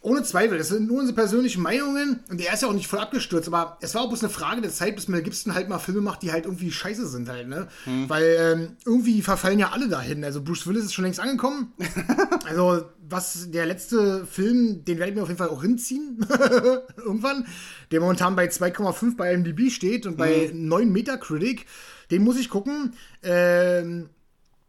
Ohne 0.00 0.22
Zweifel, 0.22 0.56
das 0.58 0.68
sind 0.68 0.86
nur 0.86 1.00
unsere 1.00 1.16
persönlichen 1.16 1.60
Meinungen 1.60 2.20
und 2.30 2.40
er 2.40 2.54
ist 2.54 2.62
ja 2.62 2.68
auch 2.68 2.72
nicht 2.72 2.86
voll 2.86 3.00
abgestürzt, 3.00 3.48
aber 3.48 3.78
es 3.80 3.96
war 3.96 4.02
auch 4.02 4.08
bloß 4.08 4.22
eine 4.22 4.30
Frage 4.30 4.60
der 4.60 4.70
Zeit, 4.70 4.94
bis 4.94 5.08
Mel 5.08 5.22
Gibson 5.22 5.54
halt 5.54 5.68
mal 5.68 5.80
Filme 5.80 6.00
macht, 6.00 6.22
die 6.22 6.30
halt 6.30 6.44
irgendwie 6.44 6.70
scheiße 6.70 7.06
sind 7.08 7.28
halt, 7.28 7.48
ne? 7.48 7.66
Weil 8.06 8.36
ähm, 8.38 8.76
irgendwie 8.86 9.22
verfallen 9.22 9.58
ja 9.58 9.70
alle 9.72 9.88
dahin. 9.88 10.22
Also 10.22 10.40
Bruce 10.40 10.68
Willis 10.68 10.84
ist 10.84 10.94
schon 10.94 11.04
längst 11.04 11.18
angekommen. 11.18 11.72
also 12.46 12.84
was 13.08 13.50
der 13.50 13.66
letzte 13.66 14.24
Film, 14.26 14.84
den 14.84 14.98
werde 14.98 15.10
ich 15.10 15.16
mir 15.16 15.22
auf 15.22 15.28
jeden 15.28 15.38
Fall 15.38 15.48
auch 15.48 15.62
hinziehen. 15.62 16.24
Irgendwann. 16.96 17.46
Der 17.90 18.00
momentan 18.00 18.36
bei 18.36 18.46
2,5 18.46 19.16
bei 19.16 19.32
IMDb 19.32 19.68
steht 19.70 20.06
und 20.06 20.16
bei 20.16 20.50
9 20.54 20.92
Metacritic. 20.92 21.66
Den 22.10 22.24
muss 22.24 22.38
ich 22.38 22.48
gucken. 22.48 22.94
Ähm, 23.22 24.08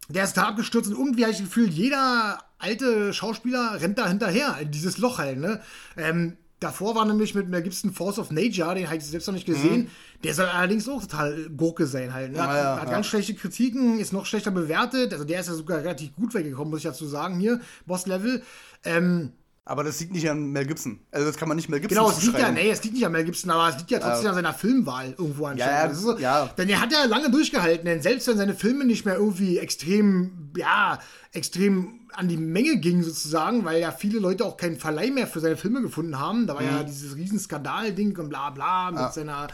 der 0.10 0.24
ist 0.24 0.38
da 0.38 0.44
abgestürzt 0.44 0.90
und 0.90 0.98
irgendwie 0.98 1.24
habe 1.24 1.32
ich 1.32 1.38
das 1.38 1.48
Gefühl, 1.48 1.70
jeder 1.70 2.40
alte 2.58 3.14
Schauspieler 3.14 3.80
rennt 3.80 3.98
da 3.98 4.08
hinterher, 4.08 4.58
in 4.60 4.72
dieses 4.72 4.98
Loch 4.98 5.20
halt, 5.20 5.38
ne? 5.38 5.62
Ähm, 5.98 6.36
davor 6.60 6.96
war 6.96 7.06
nämlich 7.06 7.36
mit 7.36 7.48
Mel 7.48 7.62
Gibson 7.62 7.94
Force 7.94 8.20
of 8.20 8.32
Nature, 8.32 8.76
den 8.76 8.88
habe 8.88 8.98
ich 8.98 9.06
selbst 9.06 9.28
noch 9.28 9.34
nicht 9.34 9.46
gesehen. 9.46 9.84
Mhm. 9.84 9.88
Der 10.24 10.34
soll 10.34 10.48
allerdings 10.48 10.90
auch 10.90 11.00
total 11.02 11.50
Gurke 11.56 11.88
sein 11.88 12.14
halt. 12.14 12.34
Ne? 12.34 12.42
Hat, 12.42 12.50
Ja, 12.50 12.58
ja, 12.58 12.76
hat 12.82 12.88
ja. 12.88 12.92
ganz 12.92 13.06
schlechte 13.06 13.34
Kritiken, 13.34 14.00
ist 14.00 14.12
noch 14.12 14.26
schlechter 14.26 14.52
bewertet. 14.52 15.14
Also 15.14 15.24
der 15.24 15.40
ist 15.40 15.48
ja 15.48 15.54
sogar 15.54 15.78
relativ 15.80 16.14
gut 16.16 16.34
weggekommen, 16.34 16.72
muss 16.72 16.80
ich 16.80 16.86
dazu 16.86 17.08
sagen, 17.08 17.40
hier, 17.40 17.62
Boss-Level. 17.86 18.44
Ähm, 18.84 19.32
Aber 19.70 19.84
das 19.84 20.00
liegt 20.00 20.14
nicht 20.14 20.28
an 20.30 20.52
Mel 20.52 20.66
Gibson. 20.66 21.00
Also 21.12 21.28
das 21.28 21.38
kann 21.38 21.48
man 21.48 21.56
nicht 21.56 21.70
Mel 21.70 21.80
Gibson 21.80 21.96
Genau, 21.98 22.10
es 22.10 22.24
liegt 22.24 22.40
ja, 22.40 22.52
nee, 22.52 22.72
es 22.72 22.82
liegt 22.84 22.96
nicht 22.96 23.06
an 23.06 23.12
Mel 23.12 23.24
Gibson, 23.24 23.52
aber 23.52 23.70
es 23.70 23.78
liegt 23.78 23.92
ja 23.92 24.00
trotzdem 24.00 24.30
an 24.30 24.36
seiner 24.36 24.54
Filmwahl 24.54 25.14
irgendwo 25.18 25.46
anscheinend. 25.46 25.60
Ja, 25.60 25.82
ja, 25.84 25.88
Das 25.88 25.98
ist 25.98 26.04
so, 26.04 26.18
ja. 26.18 26.48
Denn 26.58 26.70
er 26.70 26.82
hat 26.82 26.92
ja 26.92 27.06
lange 27.06 27.30
durchgehalten, 27.30 27.86
denn 27.86 28.02
selbst 28.02 28.28
wenn 28.28 28.38
seine 28.38 28.56
Filme 28.56 28.84
nicht 28.86 29.06
mehr 29.06 29.16
irgendwie 29.16 29.60
extrem, 29.60 30.52
ja, 30.58 30.98
extrem 31.34 32.00
an 32.14 32.28
die 32.28 32.38
Menge 32.38 32.78
gingen 32.78 33.04
sozusagen, 33.04 33.64
weil 33.64 33.80
ja 33.80 33.92
viele 33.92 34.18
Leute 34.20 34.44
auch 34.44 34.58
keinen 34.58 34.78
Verleih 34.78 35.12
mehr 35.12 35.28
für 35.28 35.40
seine 35.40 35.56
Filme 35.58 35.82
gefunden 35.84 36.18
haben. 36.20 36.48
Da 36.48 36.56
war 36.56 36.62
Mhm. 36.64 36.68
ja 36.68 36.84
dieses 36.84 37.16
riesen 37.16 37.38
Skandal-Ding 37.40 38.18
und 38.18 38.30
bla 38.30 38.50
bla 38.50 38.90
mit 38.90 39.14
seiner 39.14 39.48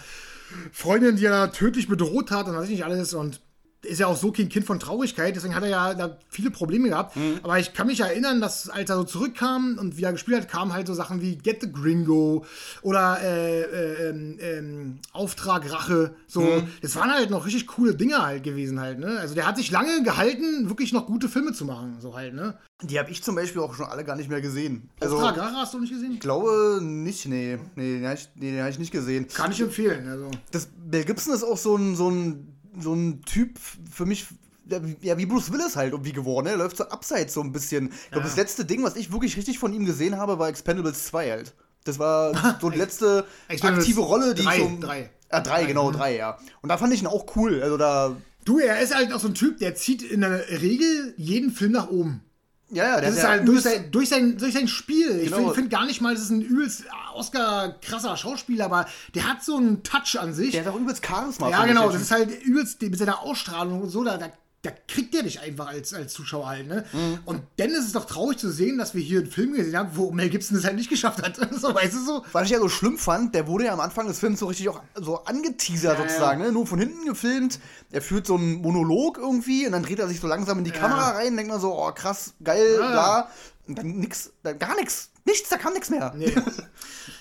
Freundin, 0.71 1.17
die 1.17 1.25
er 1.25 1.51
tödlich 1.51 1.87
bedroht 1.87 2.31
hat 2.31 2.47
und 2.47 2.55
weiß 2.55 2.65
ich 2.65 2.71
nicht 2.71 2.85
alles 2.85 3.13
und 3.13 3.41
ist 3.85 3.99
ja 3.99 4.07
auch 4.07 4.17
so 4.17 4.31
kein 4.31 4.49
Kind 4.49 4.65
von 4.65 4.79
Traurigkeit, 4.79 5.35
deswegen 5.35 5.55
hat 5.55 5.63
er 5.63 5.69
ja 5.69 5.93
da 5.93 6.17
viele 6.29 6.51
Probleme 6.51 6.89
gehabt. 6.89 7.15
Mhm. 7.15 7.39
Aber 7.43 7.57
ich 7.59 7.73
kann 7.73 7.87
mich 7.87 7.99
erinnern, 7.99 8.41
dass 8.41 8.69
als 8.69 8.89
er 8.89 8.97
so 8.97 9.03
zurückkam 9.03 9.77
und 9.79 9.97
wieder 9.97 10.11
gespielt 10.11 10.41
hat, 10.41 10.49
kamen 10.49 10.73
halt 10.73 10.87
so 10.87 10.93
Sachen 10.93 11.21
wie 11.21 11.37
Get 11.37 11.61
the 11.61 11.71
Gringo 11.71 12.45
oder 12.81 13.19
äh, 13.21 13.61
äh, 13.61 14.57
ähm, 14.57 14.99
Auftrag 15.13 15.71
Rache. 15.71 16.15
So, 16.27 16.41
Mhm. 16.41 16.67
das 16.81 16.95
waren 16.95 17.11
halt 17.11 17.29
noch 17.29 17.45
richtig 17.45 17.67
coole 17.67 17.95
Dinge 17.95 18.21
halt 18.23 18.43
gewesen 18.43 18.79
halt. 18.79 18.99
Ne? 18.99 19.17
Also 19.19 19.35
der 19.35 19.45
hat 19.47 19.57
sich 19.57 19.71
lange 19.71 20.03
gehalten, 20.03 20.69
wirklich 20.69 20.91
noch 20.93 21.05
gute 21.05 21.29
Filme 21.29 21.53
zu 21.53 21.65
machen, 21.65 21.97
so 21.99 22.15
halt. 22.15 22.33
Ne? 22.33 22.57
Die 22.81 22.99
habe 22.99 23.09
ich 23.11 23.23
zum 23.23 23.35
Beispiel 23.35 23.61
auch 23.61 23.73
schon 23.73 23.85
alle 23.85 24.03
gar 24.03 24.15
nicht 24.15 24.29
mehr 24.29 24.41
gesehen. 24.41 24.89
Also 24.99 25.15
Auftrag 25.17 25.37
Rache 25.37 25.55
hast 25.55 25.73
du 25.73 25.79
nicht 25.79 25.93
gesehen? 25.93 26.13
ich 26.13 26.19
glaube 26.19 26.79
nicht, 26.81 27.25
nee. 27.27 27.57
Nee, 27.75 27.99
den 27.99 28.05
habe 28.05 28.15
ich, 28.15 28.29
nee, 28.35 28.51
den 28.51 28.61
hab 28.61 28.69
ich 28.69 28.79
nicht 28.79 28.91
gesehen. 28.91 29.27
Kann 29.33 29.51
ich 29.51 29.61
empfehlen. 29.61 30.07
Also. 30.09 30.31
Das, 30.51 30.67
Mel 30.89 31.03
Gibson 31.05 31.33
ist 31.33 31.43
auch 31.43 31.57
so 31.57 31.75
ein, 31.77 31.95
so 31.95 32.09
ein, 32.09 32.54
so 32.79 32.93
ein 32.93 33.21
Typ 33.23 33.57
für 33.91 34.05
mich, 34.05 34.25
ja, 34.69 34.79
wie- 34.85 34.97
ja, 35.01 35.15
Bruce 35.15 35.51
Willis 35.51 35.75
halt 35.75 35.91
irgendwie 35.93 36.11
geworden. 36.13 36.45
Ne? 36.45 36.51
Er 36.51 36.57
läuft 36.57 36.77
so 36.77 36.85
abseits 36.85 37.33
so 37.33 37.41
ein 37.41 37.51
bisschen. 37.51 37.91
Ich 38.05 38.11
glaube, 38.11 38.25
das 38.27 38.35
letzte 38.35 38.65
Ding, 38.65 38.83
was 38.83 38.95
ich 38.95 39.11
wirklich 39.11 39.37
richtig 39.37 39.59
von 39.59 39.73
ihm 39.73 39.85
gesehen 39.85 40.17
habe, 40.17 40.39
war 40.39 40.47
Expendables 40.49 41.05
2 41.05 41.29
halt. 41.31 41.53
Das 41.83 41.99
war 41.99 42.33
so 42.61 42.69
die 42.69 42.77
letzte 42.79 43.25
aktive 43.47 44.01
Rolle, 44.01 44.33
die 44.33 44.43
drei, 44.43 44.57
ich 44.57 44.63
so. 44.63 44.77
drei. 44.79 45.09
Ah, 45.29 45.41
drei, 45.41 45.65
genau, 45.65 45.91
drei, 45.91 46.15
ja. 46.17 46.37
Und 46.61 46.69
da 46.69 46.77
fand 46.77 46.93
ich 46.93 47.01
ihn 47.01 47.07
auch 47.07 47.25
cool. 47.35 47.61
Also 47.61 47.77
da. 47.77 48.15
Du, 48.45 48.59
er 48.59 48.79
ist 48.79 48.93
halt 48.93 49.11
auch 49.11 49.19
so 49.19 49.27
ein 49.27 49.33
Typ, 49.33 49.57
der 49.57 49.75
zieht 49.75 50.01
in 50.03 50.21
der 50.21 50.47
Regel 50.61 51.13
jeden 51.17 51.51
Film 51.51 51.71
nach 51.71 51.89
oben. 51.89 52.21
Ja, 52.69 52.83
ja, 52.83 52.99
der 53.01 53.09
Das 53.09 53.19
ist 53.19 53.23
halt 53.27 53.47
durch 53.47 53.61
sein, 53.61 53.91
durch 53.91 54.09
sein, 54.09 54.37
durch 54.37 54.53
sein 54.53 54.67
Spiel. 54.67 55.19
Ich 55.19 55.25
Genau. 55.25 55.37
finde 55.37 55.53
find 55.53 55.69
gar 55.69 55.85
nicht 55.85 56.01
mal, 56.01 56.13
das 56.15 56.23
ist 56.23 56.29
ein 56.31 56.41
übelst 56.41 56.83
Oscar-krasser 57.13 58.17
Schauspieler, 58.17 58.65
aber 58.65 58.87
der 59.13 59.27
hat 59.29 59.43
so 59.43 59.57
einen 59.57 59.83
Touch 59.83 60.19
an 60.19 60.33
sich. 60.33 60.51
Der 60.51 60.65
hat 60.65 60.73
auch 60.73 60.79
übelst 60.79 61.05
Charisma. 61.05 61.49
ja, 61.49 61.65
genau, 61.65 61.91
das 61.91 62.01
ist 62.01 62.11
halt 62.11 62.43
übelst 62.43 62.81
mit 62.81 62.97
seiner 62.97 63.21
Ausstrahlung 63.21 63.81
und 63.83 63.89
so, 63.89 64.03
da, 64.03 64.17
da, 64.17 64.29
da 64.65 64.71
kriegt 64.87 65.13
der 65.13 65.23
dich 65.23 65.39
einfach 65.39 65.67
als, 65.67 65.93
als 65.93 66.13
Zuschauer 66.13 66.47
halt, 66.47 66.67
ne? 66.67 66.85
Mhm. 66.91 67.19
Und 67.25 67.41
dann 67.57 67.69
ist 67.69 67.85
es 67.85 67.91
doch 67.91 68.05
traurig 68.05 68.37
zu 68.37 68.51
sehen, 68.51 68.77
dass 68.77 68.95
wir 68.95 69.01
hier 69.01 69.19
einen 69.19 69.29
Film 69.29 69.53
gesehen 69.53 69.77
haben, 69.77 69.91
wo 69.93 70.11
Mel 70.11 70.29
Gibson 70.29 70.57
es 70.57 70.63
halt 70.63 70.75
nicht 70.75 70.89
geschafft 70.89 71.21
hat. 71.21 71.35
so, 71.59 71.73
weißt 71.73 71.93
du 71.93 72.03
so? 72.03 72.25
Was 72.31 72.45
ich 72.45 72.51
ja 72.51 72.59
so 72.59 72.69
schlimm 72.69 72.97
fand, 72.97 73.35
der 73.35 73.47
wurde 73.47 73.65
ja 73.65 73.73
am 73.73 73.79
Anfang 73.79 74.07
des 74.07 74.19
Films 74.19 74.39
so 74.39 74.47
richtig 74.47 74.69
auch 74.69 74.81
so 74.95 75.23
angeteasert 75.23 75.97
sozusagen, 75.97 76.41
ne? 76.41 76.51
nur 76.51 76.65
von 76.65 76.79
hinten 76.79 77.05
gefilmt. 77.05 77.59
Er 77.91 78.01
führt 78.01 78.25
so 78.25 78.35
einen 78.35 78.61
Monolog 78.61 79.17
irgendwie 79.17 79.65
und 79.65 79.73
dann 79.73 79.83
dreht 79.83 79.99
er 79.99 80.07
sich 80.07 80.19
so 80.19 80.27
langsam 80.27 80.57
in 80.57 80.63
die 80.63 80.71
Kamera 80.71 81.11
rein, 81.11 81.35
denkt 81.35 81.51
man 81.51 81.61
so, 81.61 81.73
oh 81.73 81.91
krass, 81.91 82.33
geil, 82.43 82.77
bla. 82.77 83.29
Und 83.67 83.77
dann 83.77 83.99
nix, 83.99 84.31
dann 84.43 84.59
gar 84.59 84.75
nix, 84.75 85.09
nichts, 85.25 85.49
da 85.49 85.57
kam 85.57 85.73
nichts 85.73 85.89
mehr. 85.89 86.13
Nee. 86.15 86.33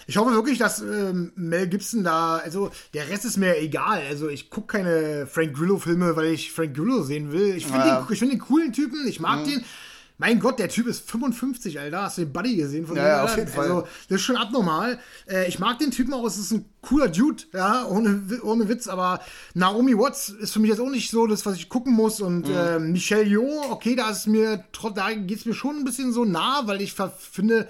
Ich 0.06 0.16
hoffe 0.16 0.32
wirklich, 0.32 0.58
dass 0.58 0.80
ähm, 0.80 1.32
Mel 1.36 1.66
Gibson 1.68 2.04
da, 2.04 2.36
also 2.36 2.70
der 2.92 3.08
Rest 3.08 3.24
ist 3.24 3.36
mir 3.36 3.58
egal. 3.58 4.02
Also 4.08 4.28
ich 4.28 4.50
gucke 4.50 4.78
keine 4.78 5.26
Frank 5.26 5.54
Grillo-Filme, 5.54 6.16
weil 6.16 6.26
ich 6.32 6.52
Frank 6.52 6.74
Grillo 6.74 7.02
sehen 7.02 7.32
will. 7.32 7.54
Ich 7.56 7.66
finde 7.66 7.86
Ja. 7.86 8.00
den, 8.02 8.12
ich 8.12 8.18
find 8.18 8.32
den 8.32 8.38
coolen 8.40 8.72
Typen, 8.72 9.06
ich 9.06 9.20
mag 9.20 9.44
den. 9.44 9.64
Mein 10.16 10.38
Gott, 10.38 10.60
der 10.60 10.68
Typ 10.68 10.86
ist 10.86 11.10
55, 11.10 11.80
Alter. 11.80 12.02
Hast 12.02 12.18
du 12.18 12.22
den 12.22 12.32
Buddy 12.32 12.54
gesehen 12.54 12.86
von 12.86 12.96
Ja, 12.96 13.02
dem, 13.02 13.08
ja, 13.08 13.22
auf 13.24 13.36
jeden 13.36 13.48
Fall. 13.50 13.64
Also, 13.68 13.80
das 14.08 14.20
ist 14.20 14.22
schon 14.22 14.36
abnormal. 14.36 15.00
Äh, 15.28 15.48
ich 15.48 15.58
mag 15.58 15.80
den 15.80 15.90
Typen 15.90 16.14
auch, 16.14 16.24
es 16.24 16.38
ist 16.38 16.52
ein 16.52 16.66
cooler 16.82 17.08
Dude, 17.08 17.42
ja, 17.52 17.84
ohne, 17.88 18.22
ohne 18.44 18.68
Witz, 18.68 18.86
aber 18.86 19.18
Naomi 19.54 19.98
Watts 19.98 20.28
ist 20.28 20.52
für 20.52 20.60
mich 20.60 20.70
jetzt 20.70 20.78
auch 20.78 20.88
nicht 20.88 21.10
so 21.10 21.26
das, 21.26 21.44
was 21.46 21.56
ich 21.56 21.68
gucken 21.68 21.94
muss. 21.94 22.20
Und 22.20 22.46
Mhm. 22.48 22.54
äh, 22.54 22.78
Michelle 22.78 23.24
Yeoh, 23.24 23.70
okay, 23.70 23.96
da 23.96 24.10
ist 24.10 24.28
mir, 24.28 24.62
da 24.94 25.12
geht's 25.14 25.46
mir 25.46 25.54
schon 25.54 25.78
ein 25.78 25.84
bisschen 25.84 26.12
so 26.12 26.24
nah, 26.24 26.62
weil 26.66 26.80
ich 26.80 26.94
finde, 27.32 27.66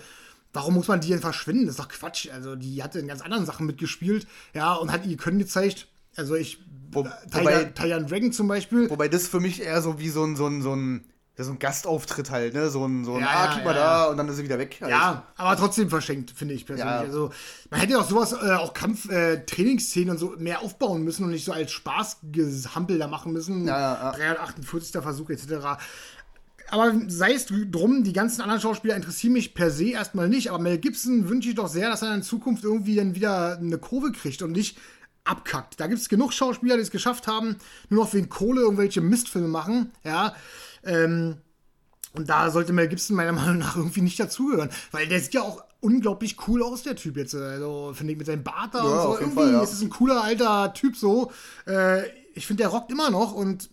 Warum 0.54 0.74
muss 0.74 0.88
man 0.88 1.00
die 1.00 1.08
denn 1.08 1.20
verschwinden? 1.20 1.66
Das 1.66 1.74
ist 1.74 1.80
doch 1.80 1.88
Quatsch. 1.88 2.28
Also, 2.32 2.56
die 2.56 2.82
hatte 2.82 2.98
in 3.00 3.06
ganz 3.08 3.20
anderen 3.20 3.44
Sachen 3.44 3.66
mitgespielt, 3.66 4.26
ja, 4.54 4.72
und 4.72 4.90
hat 4.92 5.04
ihr 5.04 5.16
Können 5.18 5.38
gezeigt. 5.38 5.88
Also, 6.16 6.34
ich. 6.36 6.60
Wo- 6.92 7.02
äh, 7.02 7.10
wobei- 7.32 7.64
Tiger 7.64 8.00
Dragon 8.00 8.32
zum 8.32 8.46
Beispiel. 8.48 8.88
Wobei 8.88 9.08
das 9.08 9.26
für 9.28 9.40
mich 9.40 9.60
eher 9.62 9.82
so 9.82 9.98
wie 9.98 10.08
so 10.08 10.24
ein, 10.24 10.36
so 10.36 10.46
ein, 10.46 10.62
so 10.62 10.74
ein, 10.74 11.04
so 11.36 11.50
ein 11.50 11.58
Gastauftritt 11.58 12.30
halt, 12.30 12.54
ne? 12.54 12.70
So 12.70 12.86
ein, 12.86 13.04
so 13.04 13.14
ein 13.16 13.20
Ja, 13.22 13.26
ah, 13.28 13.44
ja, 13.46 13.52
guck 13.56 13.64
mal 13.64 13.74
ja, 13.74 13.80
da 13.82 14.04
und 14.04 14.16
dann 14.16 14.28
ist 14.28 14.36
sie 14.36 14.44
wieder 14.44 14.60
weg. 14.60 14.78
Halt. 14.80 14.92
Ja, 14.92 15.24
aber 15.36 15.56
trotzdem 15.56 15.90
verschenkt, 15.90 16.30
finde 16.30 16.54
ich 16.54 16.64
persönlich. 16.64 16.92
Ja. 16.94 17.00
Also, 17.00 17.32
man 17.70 17.80
hätte 17.80 17.98
auch 17.98 18.08
sowas, 18.08 18.32
äh, 18.32 18.52
auch 18.52 18.72
Kampf-Trainingsszenen 18.74 20.10
und 20.10 20.18
so 20.18 20.34
mehr 20.38 20.60
aufbauen 20.62 21.02
müssen 21.02 21.24
und 21.24 21.30
nicht 21.30 21.44
so 21.44 21.50
als 21.52 21.72
Spaßgehampel 21.72 22.98
da 22.98 23.08
machen 23.08 23.32
müssen. 23.32 23.66
Ja, 23.66 23.76
ja, 23.76 24.18
ja. 24.18 24.34
348. 24.34 25.02
Versuch 25.02 25.30
etc. 25.30 25.48
Aber 26.74 26.92
sei 27.06 27.34
es 27.34 27.46
drum, 27.46 28.02
die 28.02 28.12
ganzen 28.12 28.40
anderen 28.40 28.60
Schauspieler 28.60 28.96
interessieren 28.96 29.32
mich 29.32 29.54
per 29.54 29.70
se 29.70 29.90
erstmal 29.90 30.28
nicht. 30.28 30.50
Aber 30.50 30.58
Mel 30.58 30.78
Gibson 30.78 31.28
wünsche 31.28 31.48
ich 31.48 31.54
doch 31.54 31.68
sehr, 31.68 31.88
dass 31.88 32.02
er 32.02 32.12
in 32.12 32.24
Zukunft 32.24 32.64
irgendwie 32.64 32.96
dann 32.96 33.14
wieder 33.14 33.58
eine 33.58 33.78
Kurve 33.78 34.10
kriegt 34.10 34.42
und 34.42 34.50
nicht 34.50 34.76
abkackt. 35.22 35.78
Da 35.78 35.86
gibt 35.86 36.00
es 36.00 36.08
genug 36.08 36.32
Schauspieler, 36.32 36.74
die 36.74 36.82
es 36.82 36.90
geschafft 36.90 37.28
haben, 37.28 37.58
nur 37.90 38.04
noch 38.04 38.12
wegen 38.12 38.28
Kohle 38.28 38.62
irgendwelche 38.62 39.02
Mistfilme 39.02 39.46
machen. 39.46 39.92
Ja. 40.02 40.34
Ähm, 40.82 41.36
und 42.12 42.28
da 42.28 42.50
sollte 42.50 42.72
Mel 42.72 42.88
Gibson 42.88 43.14
meiner 43.14 43.32
Meinung 43.32 43.58
nach 43.58 43.76
irgendwie 43.76 44.02
nicht 44.02 44.18
dazugehören. 44.18 44.70
Weil 44.90 45.06
der 45.06 45.20
sieht 45.20 45.34
ja 45.34 45.42
auch 45.42 45.62
unglaublich 45.78 46.36
cool 46.48 46.64
aus, 46.64 46.82
der 46.82 46.96
Typ 46.96 47.16
jetzt. 47.16 47.36
Also, 47.36 47.92
finde 47.94 48.14
ich, 48.14 48.18
mit 48.18 48.26
seinem 48.26 48.42
Bart 48.42 48.74
da 48.74 48.82
und 48.82 49.00
so. 49.00 49.18
Irgendwie 49.20 49.36
Fall, 49.36 49.52
ja. 49.52 49.62
ist 49.62 49.74
es 49.74 49.80
ein 49.80 49.90
cooler 49.90 50.24
alter 50.24 50.74
Typ 50.74 50.96
so. 50.96 51.30
Äh, 51.68 52.08
ich 52.34 52.48
finde, 52.48 52.64
der 52.64 52.70
rockt 52.70 52.90
immer 52.90 53.10
noch 53.10 53.32
und 53.32 53.70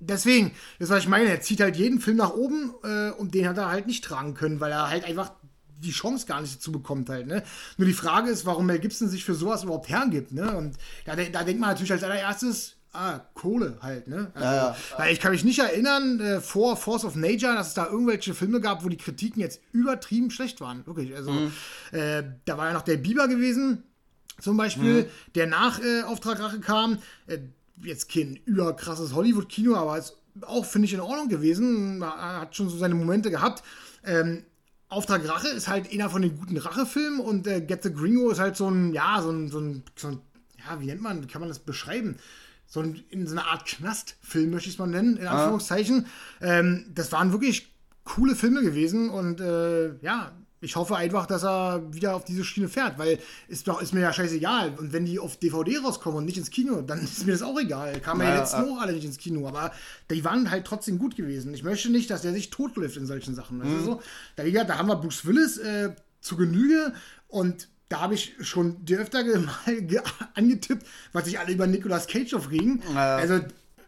deswegen, 0.00 0.52
das 0.78 0.90
was 0.90 1.00
ich 1.00 1.08
meine, 1.08 1.28
er 1.28 1.40
zieht 1.40 1.60
halt 1.60 1.76
jeden 1.76 2.00
Film 2.00 2.16
nach 2.16 2.34
oben 2.34 2.74
äh, 2.82 3.10
und 3.12 3.34
den 3.34 3.48
hat 3.48 3.58
er 3.58 3.70
halt 3.70 3.86
nicht 3.86 4.04
tragen 4.04 4.34
können, 4.34 4.60
weil 4.60 4.72
er 4.72 4.90
halt 4.90 5.04
einfach 5.04 5.32
die 5.78 5.92
Chance 5.92 6.26
gar 6.26 6.40
nicht 6.40 6.56
dazu 6.56 6.72
bekommt 6.72 7.08
halt, 7.08 7.26
ne? 7.26 7.42
Nur 7.78 7.86
die 7.86 7.94
Frage 7.94 8.30
ist, 8.30 8.44
warum 8.44 8.66
Mel 8.66 8.78
Gibson 8.78 9.08
sich 9.08 9.24
für 9.24 9.34
sowas 9.34 9.64
überhaupt 9.64 9.88
hergibt, 9.88 10.32
ne? 10.32 10.56
Und 10.56 10.76
da, 11.04 11.16
da 11.16 11.44
denkt 11.44 11.60
man 11.60 11.70
natürlich 11.70 11.92
als 11.92 12.02
allererstes, 12.02 12.76
ah, 12.92 13.20
Kohle 13.34 13.78
halt, 13.80 14.08
ne? 14.08 14.30
Also, 14.34 14.46
ja. 14.46 14.76
Weil 14.98 15.12
ich 15.12 15.20
kann 15.20 15.32
mich 15.32 15.44
nicht 15.44 15.58
erinnern, 15.58 16.20
äh, 16.20 16.40
vor 16.40 16.76
Force 16.76 17.04
of 17.04 17.14
Nature, 17.14 17.54
dass 17.54 17.68
es 17.68 17.74
da 17.74 17.86
irgendwelche 17.86 18.34
Filme 18.34 18.60
gab, 18.60 18.84
wo 18.84 18.88
die 18.88 18.98
Kritiken 18.98 19.40
jetzt 19.40 19.60
übertrieben 19.72 20.30
schlecht 20.30 20.60
waren. 20.60 20.86
Wirklich, 20.86 21.14
also 21.14 21.32
äh, 21.92 22.24
da 22.44 22.58
war 22.58 22.66
ja 22.66 22.72
noch 22.74 22.82
der 22.82 22.98
Bieber 22.98 23.26
gewesen, 23.28 23.84
zum 24.38 24.56
Beispiel, 24.56 25.08
der 25.34 25.46
nach 25.46 25.80
äh, 25.80 26.02
Auftrag 26.02 26.40
Rache 26.40 26.60
kam. 26.60 26.98
Äh, 27.26 27.38
jetzt 27.82 28.12
kein 28.12 28.36
überkrasses 28.44 29.14
Hollywood-Kino, 29.14 29.74
aber 29.74 29.98
ist 29.98 30.16
auch, 30.42 30.64
finde 30.64 30.86
ich, 30.86 30.94
in 30.94 31.00
Ordnung 31.00 31.28
gewesen. 31.28 32.02
Er 32.02 32.40
hat 32.40 32.56
schon 32.56 32.68
so 32.68 32.76
seine 32.76 32.94
Momente 32.94 33.30
gehabt. 33.30 33.62
Ähm, 34.04 34.44
Auftrag 34.88 35.26
Rache 35.28 35.48
ist 35.48 35.68
halt 35.68 35.92
einer 35.92 36.10
von 36.10 36.22
den 36.22 36.36
guten 36.36 36.56
Rachefilmen 36.56 37.20
und 37.20 37.46
äh, 37.46 37.60
Get 37.60 37.82
the 37.82 37.92
Gringo 37.92 38.30
ist 38.30 38.40
halt 38.40 38.56
so 38.56 38.68
ein, 38.68 38.92
ja, 38.92 39.20
so 39.22 39.30
ein, 39.30 39.48
so 39.48 39.60
ein, 39.60 39.84
so 39.94 40.08
ein 40.08 40.20
ja, 40.58 40.80
wie 40.80 40.86
nennt 40.86 41.00
man, 41.00 41.22
wie 41.22 41.26
kann 41.26 41.40
man 41.40 41.48
das 41.48 41.60
beschreiben? 41.60 42.16
So 42.66 42.80
ein, 42.80 43.02
in 43.10 43.26
so 43.26 43.32
einer 43.32 43.46
Art 43.46 43.66
Knastfilm, 43.66 44.50
möchte 44.50 44.68
ich 44.68 44.74
es 44.74 44.78
mal 44.78 44.86
nennen, 44.86 45.16
in 45.16 45.26
Anführungszeichen. 45.26 46.06
Ähm, 46.40 46.86
das 46.94 47.12
waren 47.12 47.32
wirklich 47.32 47.72
coole 48.04 48.34
Filme 48.34 48.62
gewesen 48.62 49.10
und 49.10 49.40
äh, 49.40 49.96
ja, 50.00 50.32
ich 50.60 50.76
hoffe 50.76 50.96
einfach, 50.96 51.26
dass 51.26 51.42
er 51.44 51.82
wieder 51.92 52.14
auf 52.14 52.24
diese 52.24 52.44
Schiene 52.44 52.68
fährt, 52.68 52.98
weil 52.98 53.18
ist 53.48 53.66
doch 53.66 53.80
ist 53.80 53.94
mir 53.94 54.00
ja 54.00 54.12
scheißegal. 54.12 54.74
Und 54.78 54.92
wenn 54.92 55.06
die 55.06 55.18
auf 55.18 55.36
DVD 55.38 55.78
rauskommen 55.78 56.18
und 56.18 56.24
nicht 56.26 56.36
ins 56.36 56.50
Kino, 56.50 56.82
dann 56.82 57.00
ist 57.02 57.24
mir 57.26 57.32
das 57.32 57.42
auch 57.42 57.58
egal. 57.58 57.98
Kamen 58.00 58.20
ja, 58.20 58.34
Ja, 58.34 58.38
jetzt 58.40 58.52
ja. 58.52 58.64
auch 58.64 58.80
alle 58.80 58.92
nicht 58.92 59.04
ins 59.04 59.18
Kino, 59.18 59.48
aber 59.48 59.72
die 60.10 60.24
waren 60.24 60.50
halt 60.50 60.66
trotzdem 60.66 60.98
gut 60.98 61.16
gewesen. 61.16 61.54
Ich 61.54 61.62
möchte 61.62 61.90
nicht, 61.90 62.10
dass 62.10 62.22
der 62.22 62.32
sich 62.32 62.50
totläuft 62.50 62.96
in 62.96 63.06
solchen 63.06 63.34
Sachen. 63.34 63.60
weißt 63.60 63.70
du 63.70 63.80
so? 63.84 64.02
Da, 64.36 64.44
wie 64.44 64.52
gesagt, 64.52 64.70
da 64.70 64.78
haben 64.78 64.88
wir 64.88 64.96
Bruce 64.96 65.24
Willis 65.24 65.56
äh, 65.58 65.94
zu 66.20 66.36
Genüge 66.36 66.92
und 67.28 67.68
da 67.88 68.00
habe 68.02 68.14
ich 68.14 68.34
schon 68.40 68.84
dir 68.84 69.00
öfter 69.00 69.24
mal 69.66 69.82
ge 69.82 70.00
angetippt, 70.34 70.86
was 71.12 71.24
sich 71.24 71.38
alle 71.38 71.52
über 71.52 71.66
Nicolas 71.66 72.06
Cage 72.06 72.34
aufregen. 72.34 72.82
Ja. 72.94 73.16
Also 73.16 73.40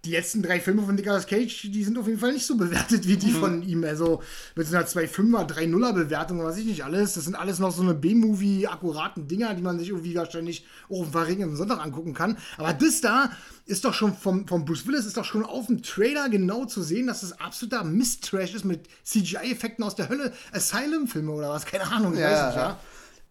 die 0.05 0.11
letzten 0.11 0.43
drei 0.43 0.59
Filme 0.59 0.83
von 0.83 0.97
Nicolas 0.97 1.29
Cage, 1.29 1.69
die 1.71 1.85
sind 1.85 1.97
auf 1.97 2.09
jeden 2.09 2.19
Fall 2.19 2.33
nicht 2.33 2.45
so 2.45 2.57
bewertet 2.57 3.07
wie 3.07 3.17
die 3.17 3.31
Mhm. 3.31 3.37
von 3.41 3.63
ihm. 3.63 3.85
Also 3.85 4.21
mit 4.57 4.67
so 4.67 4.75
einer 4.77 4.85
2,5er, 4.85 5.47
3,0er 5.47 5.93
Bewertung, 5.93 6.39
was 6.41 6.55
weiß 6.55 6.57
ich 6.59 6.67
nicht 6.67 6.83
alles. 6.85 7.15
Das 7.15 7.23
sind 7.25 7.37
alles 7.37 7.61
noch 7.61 7.71
so 7.71 7.83
eine 7.83 7.95
B-Movie-akkuraten 7.95 9.29
Dinger, 9.29 9.55
die 9.55 9.63
man 9.63 9.79
sich 9.79 9.91
irgendwie 9.91 10.15
wahrscheinlich 10.17 10.67
auch 10.91 11.03
auf 11.03 11.13
verregneten 11.13 11.55
Sonntag 11.57 11.81
angucken 11.85 12.15
kann. 12.15 12.37
Aber 12.59 12.73
das 12.73 13.01
da 13.01 13.31
ist 13.67 13.85
doch 13.85 13.95
schon 13.95 14.15
vom, 14.17 14.49
vom 14.49 14.65
Bruce 14.65 14.87
Willis 14.89 15.07
ist 15.07 15.17
doch 15.17 15.25
schon 15.25 15.45
auf 15.45 15.67
dem 15.69 15.83
Trailer 15.83 16.29
genau 16.29 16.65
zu 16.65 16.83
sehen, 16.83 17.07
dass 17.07 17.21
das 17.21 17.39
absoluter 17.39 17.85
Mist-Trash 17.85 18.55
ist 18.55 18.65
mit 18.65 18.89
CGI-Effekten 19.05 19.85
aus 19.85 19.95
der 19.95 20.09
Hölle. 20.09 20.33
Asylum-Filme 20.53 21.31
oder 21.31 21.51
was, 21.51 21.65
keine 21.65 21.87
Ahnung. 21.87 22.15
Ich 22.15 22.19
Ja, 22.21 22.31
weiß 22.31 22.47
nicht, 22.47 22.57
ja. 22.57 22.69
ja. 22.71 22.81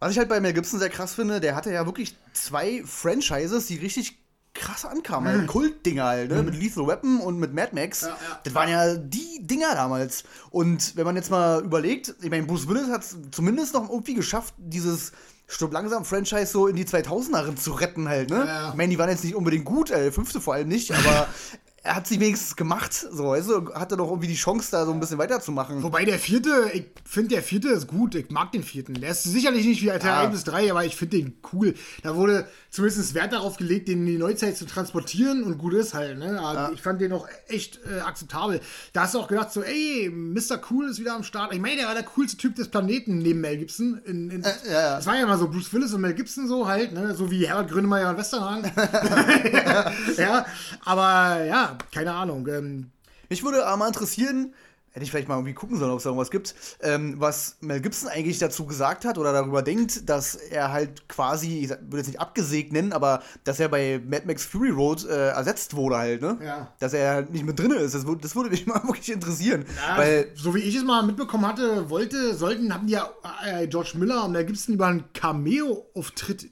Was 0.00 0.12
ich 0.12 0.18
halt 0.18 0.30
bei 0.30 0.40
Mel 0.40 0.52
Gibson 0.54 0.80
sehr 0.80 0.88
krass 0.88 1.14
finde, 1.14 1.38
der 1.38 1.54
hatte 1.54 1.70
ja 1.70 1.84
wirklich 1.86 2.16
zwei 2.32 2.82
Franchises, 2.84 3.66
die 3.66 3.76
richtig 3.76 4.18
krass 4.54 4.84
ankamen. 4.84 5.40
Halt. 5.40 5.46
Kultdinger 5.46 6.04
halt, 6.04 6.30
ne? 6.30 6.42
Mit 6.42 6.54
Lethal 6.54 6.86
Weapon 6.86 7.20
und 7.20 7.38
mit 7.38 7.54
Mad 7.54 7.70
Max. 7.72 8.02
ja. 8.02 8.16
Das 8.44 8.54
waren 8.54 8.68
ja 8.68 8.94
die 8.96 9.40
Dinger 9.40 9.74
damals. 9.74 10.24
Und 10.50 10.96
wenn 10.96 11.04
man 11.04 11.16
jetzt 11.16 11.30
mal 11.30 11.62
überlegt, 11.62 12.14
ich 12.20 12.30
meine, 12.30 12.44
Bruce 12.44 12.68
Willis 12.68 12.88
hat 12.88 13.02
es 13.02 13.16
zumindest 13.30 13.74
noch 13.74 13.88
irgendwie 13.88 14.14
geschafft, 14.14 14.54
dieses 14.58 15.12
Stirb 15.46 15.72
langsam 15.72 16.04
Franchise 16.04 16.46
so 16.46 16.66
in 16.66 16.76
die 16.76 16.84
2000er 16.84 17.56
zu 17.56 17.72
retten 17.72 18.08
halt, 18.08 18.30
ne? 18.30 18.44
Ja. 18.46 18.68
Ich 18.70 18.74
meine, 18.74 18.90
die 18.90 18.98
waren 18.98 19.10
jetzt 19.10 19.24
nicht 19.24 19.34
unbedingt 19.34 19.64
gut, 19.64 19.90
äh, 19.90 20.10
fünfte 20.12 20.40
vor 20.40 20.54
allem 20.54 20.68
nicht, 20.68 20.92
aber 20.92 21.28
er 21.84 21.96
hat 21.96 22.06
sie 22.06 22.20
wenigstens 22.20 22.54
gemacht, 22.54 22.92
so, 22.94 23.30
weißt 23.30 23.48
du, 23.48 23.74
hatte 23.74 23.96
doch 23.96 24.08
irgendwie 24.08 24.28
die 24.28 24.36
Chance, 24.36 24.68
da 24.70 24.86
so 24.86 24.92
ein 24.92 25.00
bisschen 25.00 25.18
weiterzumachen. 25.18 25.82
Wobei 25.82 26.04
der 26.04 26.18
vierte, 26.20 26.70
ich 26.72 26.84
finde 27.04 27.30
der 27.30 27.42
vierte 27.42 27.70
ist 27.70 27.88
gut, 27.88 28.14
ich 28.14 28.30
mag 28.30 28.52
den 28.52 28.62
vierten. 28.62 28.94
Der 28.94 29.10
ist 29.10 29.24
sicherlich 29.24 29.66
nicht 29.66 29.82
wie 29.82 29.86
Teil 29.88 30.00
Ja. 30.04 30.20
1 30.20 30.30
bis 30.32 30.44
3, 30.44 30.70
aber 30.70 30.84
ich 30.84 30.94
finde 30.94 31.16
den 31.16 31.38
cool. 31.52 31.74
Da 32.04 32.14
wurde 32.14 32.46
zumindest 32.70 33.14
Wert 33.14 33.32
darauf 33.32 33.56
gelegt, 33.56 33.88
den 33.88 34.00
in 34.00 34.06
die 34.06 34.18
Neuzeit 34.18 34.56
zu 34.56 34.64
transportieren 34.64 35.42
und 35.42 35.58
gut 35.58 35.74
ist 35.74 35.92
halt. 35.92 36.18
Ne? 36.18 36.40
Aber 36.40 36.72
Ich 36.72 36.80
fand 36.80 37.00
den 37.00 37.12
auch 37.12 37.26
echt 37.48 37.80
äh, 37.84 38.00
akzeptabel. 38.00 38.60
Da 38.92 39.02
hast 39.02 39.14
du 39.14 39.18
auch 39.18 39.26
gedacht, 39.26 39.52
so, 39.52 39.62
ey, 39.62 40.08
Mr. 40.08 40.60
Cool 40.70 40.88
ist 40.88 41.00
wieder 41.00 41.16
am 41.16 41.24
Start. 41.24 41.52
Ich 41.52 41.60
meine, 41.60 41.76
der 41.78 41.86
war 41.86 41.94
der 41.94 42.04
coolste 42.04 42.36
Typ 42.36 42.54
des 42.54 42.68
Planeten 42.68 43.18
neben 43.18 43.40
Mel 43.40 43.58
Gibson. 43.58 44.00
In, 44.04 44.30
in, 44.30 44.42
ja, 44.42 44.50
ja. 44.70 44.96
Das 44.96 45.06
war 45.06 45.16
ja 45.16 45.24
immer 45.24 45.36
so 45.36 45.48
Bruce 45.48 45.72
Willis 45.72 45.92
und 45.92 46.00
Mel 46.00 46.14
Gibson 46.14 46.46
so 46.46 46.68
halt, 46.68 46.92
ne? 46.92 47.12
so 47.16 47.28
wie 47.28 47.44
Herbert 47.44 47.70
Grönemeyer 47.72 48.10
und 48.10 48.18
Westernhagen. 48.18 48.70
ja, 50.16 50.46
aber 50.84 51.44
ja, 51.44 51.71
keine 51.92 52.12
Ahnung. 52.12 52.46
Ähm, 52.48 52.90
Mich 53.28 53.42
würde 53.44 53.66
aber 53.66 53.76
mal 53.76 53.88
interessieren, 53.88 54.54
hätte 54.94 55.04
ich 55.04 55.10
vielleicht 55.10 55.26
mal 55.26 55.36
irgendwie 55.36 55.54
gucken 55.54 55.78
sollen, 55.78 55.90
ob 55.90 55.96
es 55.96 56.02
da 56.04 56.10
irgendwas 56.10 56.30
gibt, 56.30 56.54
ähm, 56.82 57.14
was 57.18 57.56
Mel 57.62 57.80
Gibson 57.80 58.10
eigentlich 58.10 58.38
dazu 58.38 58.66
gesagt 58.66 59.06
hat 59.06 59.16
oder 59.16 59.32
darüber 59.32 59.62
denkt, 59.62 60.06
dass 60.10 60.34
er 60.34 60.70
halt 60.70 61.08
quasi, 61.08 61.60
ich 61.60 61.70
würde 61.70 61.96
jetzt 61.96 62.08
nicht 62.08 62.20
abgesägt 62.20 62.74
nennen, 62.74 62.92
aber 62.92 63.22
dass 63.44 63.58
er 63.58 63.70
bei 63.70 64.02
Mad 64.06 64.26
Max 64.26 64.44
Fury 64.44 64.68
Road 64.68 65.06
äh, 65.06 65.28
ersetzt 65.30 65.74
wurde 65.76 65.96
halt, 65.96 66.20
ne? 66.20 66.36
Ja. 66.44 66.74
Dass 66.78 66.92
er 66.92 67.10
halt 67.14 67.30
nicht 67.32 67.46
mit 67.46 67.58
drin 67.58 67.70
ist. 67.70 67.94
Das, 67.94 68.04
wür- 68.04 68.20
das 68.20 68.36
würde 68.36 68.50
mich 68.50 68.66
mal 68.66 68.82
wirklich 68.84 69.10
interessieren. 69.10 69.64
Ja, 69.88 69.96
weil, 69.96 70.30
so 70.34 70.54
wie 70.54 70.58
ich 70.60 70.74
es 70.76 70.84
mal 70.84 71.02
mitbekommen 71.02 71.46
hatte, 71.46 71.88
wollte, 71.88 72.34
sollten, 72.34 72.74
haben 72.74 72.86
die 72.86 72.92
ja 72.92 73.08
äh, 73.46 73.66
George 73.68 73.92
Miller 73.94 74.26
und 74.26 74.34
gibt 74.34 74.58
es 74.58 74.68
über 74.68 74.88
einen 74.88 75.04
Cameo-Auftritt 75.14 76.50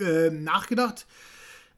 äh, 0.00 0.30
nachgedacht 0.30 1.06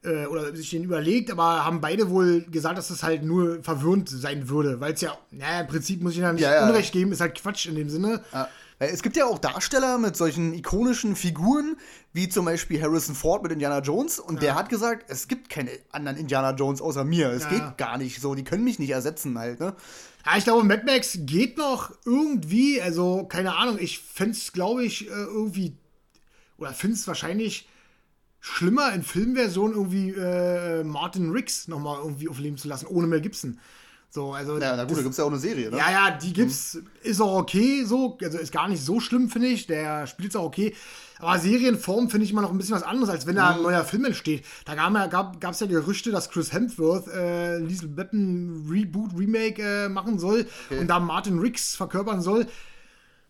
äh, 0.03 0.25
oder 0.25 0.55
sich 0.55 0.69
den 0.71 0.83
überlegt, 0.83 1.29
aber 1.31 1.63
haben 1.65 1.81
beide 1.81 2.09
wohl 2.09 2.41
gesagt, 2.49 2.77
dass 2.77 2.87
das 2.89 3.03
halt 3.03 3.23
nur 3.23 3.61
verwirrend 3.63 4.09
sein 4.09 4.49
würde, 4.49 4.79
weil 4.79 4.93
es 4.93 5.01
ja, 5.01 5.17
naja, 5.31 5.61
im 5.61 5.67
Prinzip 5.67 6.01
muss 6.01 6.13
ich 6.13 6.19
ihnen 6.19 6.33
nicht 6.35 6.43
Ja, 6.43 6.53
ja. 6.55 6.67
Unrecht 6.67 6.91
geben, 6.91 7.11
ist 7.11 7.21
halt 7.21 7.35
Quatsch 7.35 7.67
in 7.67 7.75
dem 7.75 7.89
Sinne. 7.89 8.21
Ja. 8.33 8.47
Weil 8.79 8.89
Es 8.89 9.03
gibt 9.03 9.15
ja 9.15 9.25
auch 9.25 9.37
Darsteller 9.37 9.99
mit 9.99 10.17
solchen 10.17 10.53
ikonischen 10.55 11.15
Figuren, 11.15 11.77
wie 12.13 12.29
zum 12.29 12.45
Beispiel 12.45 12.81
Harrison 12.81 13.13
Ford 13.13 13.43
mit 13.43 13.51
Indiana 13.51 13.79
Jones. 13.79 14.19
Und 14.19 14.41
der 14.41 14.55
hat 14.55 14.69
gesagt, 14.69 15.05
es 15.07 15.27
gibt 15.27 15.49
keine 15.51 15.69
anderen 15.91 16.17
Indiana 16.17 16.51
Jones 16.55 16.81
außer 16.81 17.03
mir. 17.03 17.29
Es 17.29 17.43
Ja. 17.43 17.49
geht 17.49 17.77
gar 17.77 17.99
nicht 17.99 18.19
so. 18.19 18.33
Die 18.33 18.43
können 18.43 18.63
mich 18.63 18.79
nicht 18.79 18.89
ersetzen 18.89 19.37
halt, 19.37 19.59
ne? 19.59 19.75
Ja, 20.25 20.37
ich 20.37 20.43
glaube, 20.45 20.63
Mad 20.65 20.83
Max 20.85 21.17
geht 21.21 21.57
noch 21.59 21.91
irgendwie, 22.05 22.81
also 22.81 23.25
keine 23.25 23.55
Ahnung, 23.55 23.77
ich 23.79 23.99
fände 23.99 24.31
es, 24.33 24.51
glaube 24.51 24.83
ich, 24.83 25.07
äh, 25.07 25.11
irgendwie, 25.11 25.75
oder 26.57 26.73
finde 26.73 26.95
es 26.95 27.07
wahrscheinlich 27.07 27.67
schlimmer 28.41 28.91
in 28.93 29.03
Filmversion 29.03 29.71
irgendwie 29.71 30.09
äh, 30.09 30.83
Martin 30.83 31.31
Riggs 31.31 31.67
nochmal 31.67 31.99
irgendwie 31.99 32.27
aufleben 32.27 32.57
zu 32.57 32.67
lassen, 32.67 32.87
ohne 32.87 33.07
Mel 33.07 33.21
Gibson. 33.21 33.59
So, 34.09 34.33
also. 34.33 34.57
Ja, 34.57 34.75
na 34.75 34.83
gut, 34.83 34.97
da 34.97 35.03
gibt 35.03 35.13
es 35.13 35.17
ja 35.17 35.23
auch 35.23 35.29
eine 35.29 35.39
Serie, 35.39 35.71
ne? 35.71 35.77
Ja, 35.77 35.89
ja, 35.89 36.11
die 36.11 36.33
gibt's, 36.33 36.77
ist 37.01 37.21
auch 37.21 37.37
okay, 37.37 37.85
so, 37.85 38.17
also 38.21 38.39
ist 38.39 38.51
gar 38.51 38.67
nicht 38.67 38.83
so 38.83 38.99
schlimm, 38.99 39.29
finde 39.29 39.47
ich. 39.47 39.67
Der 39.67 40.05
spielt 40.05 40.35
auch 40.35 40.43
okay. 40.43 40.75
Aber 41.19 41.39
Serienform 41.39 42.09
finde 42.09 42.25
ich 42.25 42.31
immer 42.31 42.41
noch 42.41 42.51
ein 42.51 42.57
bisschen 42.57 42.75
was 42.75 42.83
anderes, 42.83 43.09
als 43.09 43.25
wenn 43.25 43.35
da 43.35 43.55
ein 43.55 43.61
neuer 43.61 43.85
Film 43.85 44.03
entsteht. 44.03 44.43
Da 44.65 44.75
gab 44.75 44.89
es 44.89 44.97
ja, 44.97 45.07
gab, 45.07 45.61
ja 45.61 45.67
Gerüchte, 45.67 46.11
dass 46.11 46.29
Chris 46.29 46.51
Hemsworth 46.51 47.07
äh, 47.07 47.59
Liesel 47.59 47.95
Weapon 47.95 48.67
Reboot, 48.69 49.11
Remake 49.17 49.61
äh, 49.61 49.87
machen 49.87 50.19
soll 50.19 50.47
und 50.71 50.87
da 50.87 50.99
Martin 50.99 51.39
Riggs 51.39 51.75
verkörpern 51.75 52.21
soll. 52.21 52.47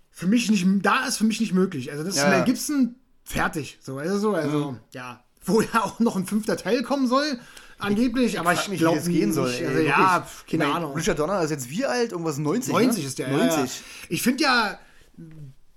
Für 0.10 0.28
mich 0.28 0.50
nicht, 0.50 0.66
da 0.82 1.06
ist 1.06 1.18
für 1.18 1.26
mich 1.26 1.42
nicht 1.42 1.54
möglich. 1.54 1.92
Also 1.92 2.04
das 2.04 2.16
ist 2.16 2.22
Ja, 2.22 2.30
Mel 2.30 2.40
ja. 2.40 2.46
Gibson 2.46 2.96
fertig. 3.24 3.78
So, 3.82 3.98
also, 3.98 4.18
so, 4.18 4.34
also 4.36 4.78
ja. 4.94 5.24
Wo 5.44 5.62
ja 5.62 5.84
auch 5.84 6.00
noch 6.00 6.16
ein 6.16 6.26
fünfter 6.28 6.56
Teil 6.56 6.84
kommen 6.84 7.08
soll, 7.08 7.40
angeblich, 7.80 8.40
aber 8.40 8.56
frag 8.56 8.72
ich 8.72 8.80
glaube 8.80 8.98
das 8.98 9.08
gehen 9.08 9.34
soll. 9.34 9.50
Also, 9.50 9.64
ey, 9.64 9.88
ja, 9.88 9.98
wirklich. 9.98 10.32
pf, 10.32 10.46
keine 10.46 10.64
Ich 10.64 10.70
mein, 10.70 10.78
Ahnung. 10.78 10.94
Richard 10.94 11.20
Donner 11.20 11.42
ist 11.42 11.50
jetzt 11.50 11.70
wie 11.70 11.86
alt? 11.86 12.12
Irgendwas 12.12 12.38
90? 12.38 12.72
90 12.72 13.02
ne? 13.02 13.08
ist 13.08 13.20
der. 13.20 13.30
90. 13.30 13.50
Ja, 13.50 13.64
ja. 13.64 13.68
Ich 14.10 14.22
finde 14.22 14.44
ja, 14.44 14.80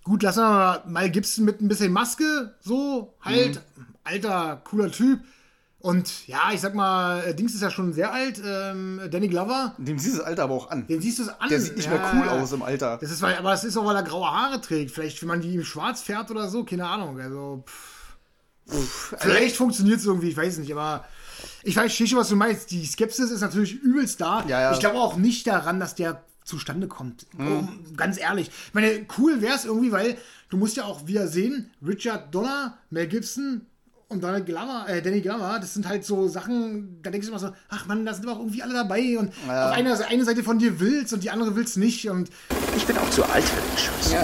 gut, 0.03 0.23
lassen 0.23 0.41
wir 0.41 0.51
mal, 0.51 0.83
mal 0.87 1.11
Gibson 1.11 1.45
mit 1.45 1.61
ein 1.61 1.69
bisschen 1.69 1.93
Maske, 1.93 2.55
so 2.61 3.17
halt. 3.23 3.63
Mhm. 3.77 3.87
Alter, 4.05 4.61
cooler 4.65 4.93
Typ. 4.93 5.21
Und 5.85 6.27
ja, 6.27 6.51
ich 6.51 6.63
sag 6.63 6.75
mal, 6.75 7.23
äh, 7.25 7.35
Dings 7.35 7.55
ist 7.55 7.61
ja 7.61 7.71
schon 7.71 7.93
sehr 7.93 8.11
alt, 8.11 8.41
ähm, 8.43 9.03
Danny 9.11 9.29
Glover. 9.29 9.75
Dem 9.77 9.99
siehst 9.99 10.15
du 10.15 10.19
das 10.21 10.27
Alter 10.27 10.45
aber 10.45 10.55
auch 10.55 10.71
an. 10.71 10.87
Den 10.87 11.03
siehst 11.03 11.19
du 11.19 11.25
es 11.25 11.29
an. 11.29 11.51
Der 11.51 11.61
sieht 11.61 11.77
nicht 11.77 11.91
Ja, 11.91 11.99
mehr 11.99 12.11
cool 12.15 12.27
aus 12.31 12.53
im 12.53 12.63
Alter. 12.63 12.97
Das 12.99 13.11
ist, 13.11 13.21
weil, 13.21 13.37
aber 13.37 13.51
das 13.51 13.65
ist 13.65 13.77
auch, 13.77 13.85
weil 13.85 13.95
er 13.95 14.03
graue 14.03 14.27
Haare 14.27 14.63
trägt. 14.63 14.93
Vielleicht, 14.93 15.21
wenn 15.21 15.29
man 15.29 15.43
die 15.43 15.55
im 15.55 15.63
Schwarz 15.63 16.01
fährt 16.01 16.31
oder 16.31 16.49
so, 16.49 16.65
keine 16.65 16.89
Ahnung. 16.89 17.21
Also, 17.21 17.65
pff. 17.67 19.15
Vielleicht 19.19 19.57
funktioniert 19.57 19.99
es 19.99 20.07
irgendwie, 20.07 20.31
ich 20.31 20.37
weiß 20.39 20.57
nicht, 20.57 20.73
aber 20.73 21.05
ich 21.63 21.75
verstehe 21.75 22.07
schon, 22.07 22.19
was 22.19 22.31
du 22.31 22.37
meinst. 22.37 22.71
Die 22.71 22.87
Skepsis 22.87 23.31
ist 23.31 23.43
natürlich 23.43 23.75
übelst 23.75 24.23
da. 24.23 24.43
Ja, 24.49 24.63
ja. 24.63 24.73
Ich 24.73 24.81
glaube 24.81 24.97
auch 24.99 25.17
nicht 25.17 25.47
daran, 25.47 25.81
dass 25.81 25.95
der 25.95 26.25
zustande 26.45 26.89
kommt. 26.89 27.27
Um, 27.37 27.95
ganz 27.95 28.19
ehrlich. 28.19 28.49
Ich 28.69 28.73
meine, 28.73 29.05
cool 29.19 29.43
wäre 29.43 29.55
es 29.55 29.67
irgendwie, 29.67 29.93
weil 29.93 30.17
du 30.49 30.57
musst 30.57 30.79
ja 30.79 30.85
auch 30.85 31.07
wieder 31.07 31.29
sehen, 31.29 31.71
Richard 31.87 32.35
Donner, 32.35 32.79
Mel 32.89 33.07
Gibson 33.07 33.67
und 34.09 34.23
Donald 34.23 34.47
Glover, 34.47 34.85
äh, 34.89 35.01
Danny 35.03 35.21
Glover, 35.21 35.59
das 35.61 35.75
sind 35.75 35.89
halt 35.89 36.05
so 36.05 36.29
Sachen, 36.29 37.01
da 37.03 37.11
denkst 37.11 37.27
du 37.27 37.33
immer 37.33 37.41
so, 37.41 37.51
ach 37.69 37.87
man, 37.87 38.05
da 38.07 38.15
sind 38.15 38.25
aber 38.27 38.37
auch 38.37 38.41
irgendwie 38.41 38.63
alle 38.63 38.75
dabei 38.75 39.19
und 39.19 39.33
Ja. 39.47 39.69
auf 39.71 39.73
einer 39.77 39.99
eine 40.09 40.25
Seite 40.25 40.43
von 40.43 40.59
dir 40.59 40.79
willst 40.81 41.13
und 41.13 41.23
die 41.25 41.31
andere 41.31 41.57
willst 41.57 41.77
nicht 41.77 42.09
und 42.09 42.31
Ich 42.77 42.87
bin 42.87 42.97
auch 42.99 43.11
zu 43.11 43.25
alt 43.25 43.45
für 43.45 43.61
den 43.61 43.79
Scheiß. 43.79 44.15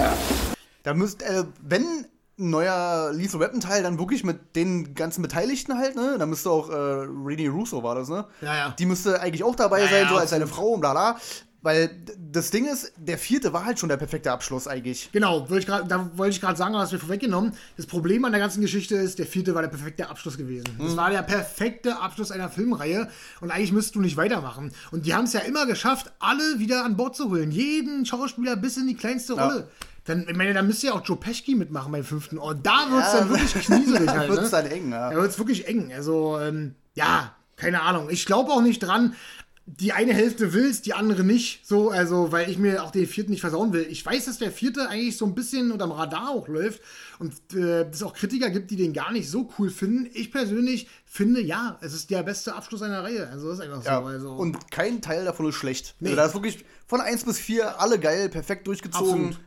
Da 0.83 0.93
müsst, 0.93 1.21
äh, 1.23 1.43
wenn 1.61 1.83
ein 1.83 2.49
neuer 2.49 3.11
Lethal 3.13 3.39
Weapon 3.39 3.59
Teil, 3.59 3.83
dann 3.83 3.99
wirklich 3.99 4.23
mit 4.23 4.55
den 4.55 4.95
ganzen 4.95 5.21
Beteiligten 5.21 5.77
halt, 5.77 5.95
ne? 5.95 6.15
Da 6.17 6.25
müsste 6.25 6.49
auch, 6.49 6.69
äh, 6.69 6.73
Renee 6.73 7.47
Russo 7.49 7.83
war 7.83 7.93
das, 7.95 8.09
ne? 8.09 8.25
Ja, 8.41 8.55
ja. 8.55 8.75
Die 8.79 8.85
müsste 8.87 9.21
eigentlich 9.21 9.43
auch 9.43 9.55
dabei 9.55 9.81
Ja, 9.81 9.87
sein, 9.89 10.03
ja, 10.03 10.09
so 10.09 10.15
als 10.15 10.29
seine. 10.31 10.47
Frau 10.47 10.69
und 10.69 10.81
bla 10.81 10.91
bla. 10.93 11.17
Weil 11.63 11.91
das 12.31 12.49
Ding 12.49 12.65
ist, 12.65 12.91
der 12.97 13.19
vierte 13.19 13.53
war 13.53 13.65
halt 13.65 13.77
schon 13.77 13.89
der 13.89 13.97
perfekte 13.97 14.31
Abschluss 14.31 14.67
eigentlich. 14.67 15.09
Genau, 15.11 15.41
wollte 15.41 15.59
ich 15.59 15.67
grad, 15.67 15.91
da 15.91 16.09
wollte 16.15 16.33
ich 16.33 16.41
gerade 16.41 16.57
sagen, 16.57 16.75
hast 16.75 16.91
du 16.91 16.95
mir 16.95 17.01
vorweggenommen. 17.01 17.53
Das 17.77 17.85
Problem 17.85 18.25
an 18.25 18.31
der 18.31 18.41
ganzen 18.41 18.61
Geschichte 18.61 18.95
ist, 18.95 19.19
der 19.19 19.27
vierte 19.27 19.53
war 19.53 19.61
der 19.61 19.69
perfekte 19.69 20.09
Abschluss 20.09 20.37
gewesen. 20.39 20.65
Mhm. 20.79 20.85
Das 20.85 20.97
war 20.97 21.11
der 21.11 21.21
perfekte 21.21 21.99
Abschluss 21.99 22.31
einer 22.31 22.49
Filmreihe 22.49 23.09
und 23.41 23.51
eigentlich 23.51 23.71
müsstest 23.73 23.93
du 23.95 24.01
nicht 24.01 24.17
weitermachen. 24.17 24.71
Und 24.89 25.05
die 25.05 25.13
haben 25.13 25.25
es 25.25 25.33
ja 25.33 25.41
immer 25.41 25.67
geschafft, 25.67 26.11
alle 26.17 26.57
wieder 26.57 26.83
an 26.83 26.97
Bord 26.97 27.15
zu 27.15 27.29
holen. 27.29 27.51
Jeden 27.51 28.07
Schauspieler 28.07 28.55
bis 28.55 28.77
in 28.77 28.87
die 28.87 28.95
kleinste 28.95 29.35
Ja. 29.35 29.45
Rolle. 29.47 29.67
Dann, 30.05 30.25
ich 30.27 30.35
meine, 30.35 30.53
da 30.55 30.63
müsste 30.63 30.87
ja 30.87 30.93
auch 30.93 31.05
Joe 31.05 31.15
Pesci 31.17 31.53
mitmachen 31.53 31.91
beim 31.91 32.03
fünften. 32.03 32.39
Und 32.39 32.65
da 32.65 32.87
wird 32.89 33.03
es 33.05 33.11
dann 33.11 33.29
wirklich 33.29 33.53
knieselig 33.53 34.05
Da 34.07 34.17
halt. 34.17 34.29
wird's 34.31 34.51
ne? 34.51 34.63
dann 34.63 34.65
eng, 34.65 34.91
ja. 34.91 35.11
Da 35.11 35.15
wird 35.15 35.29
es 35.29 35.37
wirklich 35.37 35.67
eng. 35.67 35.93
Also, 35.93 36.39
ähm, 36.39 36.73
ja, 36.95 37.35
keine 37.55 37.83
Ahnung. 37.83 38.09
Ich 38.09 38.25
glaube 38.25 38.51
auch 38.51 38.63
nicht 38.63 38.79
dran. 38.79 39.13
Die 39.79 39.93
eine 39.93 40.13
Hälfte 40.13 40.53
will's, 40.53 40.81
die 40.81 40.93
andere 40.93 41.23
nicht. 41.23 41.65
So, 41.65 41.91
also, 41.91 42.31
weil 42.31 42.49
ich 42.49 42.57
mir 42.57 42.83
auch 42.83 42.91
den 42.91 43.07
vierten 43.07 43.31
nicht 43.31 43.41
versauen 43.41 43.71
will. 43.73 43.85
Ich 43.89 44.05
weiß, 44.05 44.25
dass 44.25 44.37
der 44.37 44.51
vierte 44.51 44.89
eigentlich 44.89 45.15
so 45.17 45.25
ein 45.25 45.33
bisschen 45.33 45.71
unterm 45.71 45.91
Radar 45.91 46.29
auch 46.31 46.47
läuft 46.47 46.81
und 47.19 47.33
äh, 47.53 47.83
es 47.89 48.03
auch 48.03 48.13
Kritiker 48.13 48.49
gibt, 48.49 48.69
die 48.71 48.75
den 48.75 48.91
gar 48.91 49.11
nicht 49.11 49.29
so 49.29 49.49
cool 49.57 49.69
finden. 49.69 50.09
Ich 50.13 50.31
persönlich 50.31 50.87
finde, 51.05 51.41
ja, 51.41 51.77
es 51.81 51.93
ist 51.93 52.09
der 52.09 52.23
beste 52.23 52.53
Abschluss 52.53 52.81
einer 52.81 53.03
Reihe. 53.03 53.27
Also, 53.29 53.49
das 53.49 53.59
ist 53.59 53.65
einfach 53.65 53.83
Ja. 53.85 54.01
so. 54.01 54.07
Also, 54.07 54.31
Und 54.33 54.71
kein 54.71 55.01
Teil 55.01 55.25
davon 55.25 55.47
ist 55.47 55.55
schlecht. 55.55 55.95
Nee. 55.99 56.09
Also 56.09 56.15
da 56.17 56.25
ist 56.25 56.33
wirklich 56.33 56.65
von 56.87 56.99
1 56.99 57.23
bis 57.23 57.39
4 57.39 57.79
alle 57.79 57.97
geil, 57.99 58.27
perfekt 58.29 58.67
durchgezogen. 58.67 59.27
Absolut. 59.27 59.39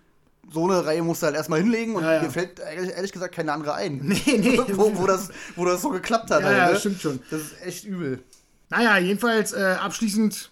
So 0.52 0.64
eine 0.64 0.84
Reihe 0.87 1.02
musst 1.02 1.22
du 1.22 1.26
halt 1.26 1.37
erstmal 1.37 1.60
hinlegen 1.60 1.96
und 1.96 2.02
Ja, 2.04 2.14
ja. 2.14 2.22
mir 2.22 2.30
fällt 2.30 2.60
ehrlich, 2.60 2.90
ehrlich 2.92 3.12
gesagt 3.12 3.34
keine 3.34 3.52
andere 3.52 3.74
ein. 3.74 3.98
Nee, 4.26 4.38
nee. 4.38 4.58
wo, 4.72 4.96
wo, 4.96 5.06
das, 5.06 5.30
wo 5.56 5.64
das 5.64 5.82
so 5.82 5.90
geklappt 5.90 6.30
hat. 6.30 6.40
Ja, 6.42 6.46
halt, 6.46 6.56
ja, 6.58 6.70
ne? 6.72 6.78
stimmt 6.80 7.00
schon. 7.00 7.20
Das 7.30 7.40
ist 7.40 7.62
echt 7.62 7.84
übel. 7.84 8.22
Naja, 8.70 8.98
jedenfalls 8.98 9.53
äh, 9.53 9.77
abschließend, 9.81 10.50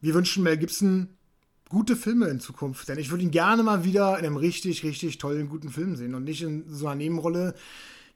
wir 0.00 0.14
wünschen 0.14 0.42
Mel 0.42 0.56
Gibson 0.56 1.08
gute 1.68 1.96
Filme 1.96 2.28
in 2.28 2.40
Zukunft. 2.40 2.88
Denn 2.88 2.98
ich 2.98 3.10
würde 3.10 3.24
ihn 3.24 3.30
gerne 3.30 3.62
mal 3.62 3.84
wieder 3.84 4.18
in 4.18 4.24
einem 4.24 4.36
richtig, 4.36 4.84
richtig 4.84 5.18
tollen, 5.18 5.48
guten 5.48 5.70
Film 5.70 5.96
sehen 5.96 6.14
und 6.14 6.24
nicht 6.24 6.42
in 6.42 6.64
so 6.68 6.86
einer 6.86 6.96
Nebenrolle, 6.96 7.54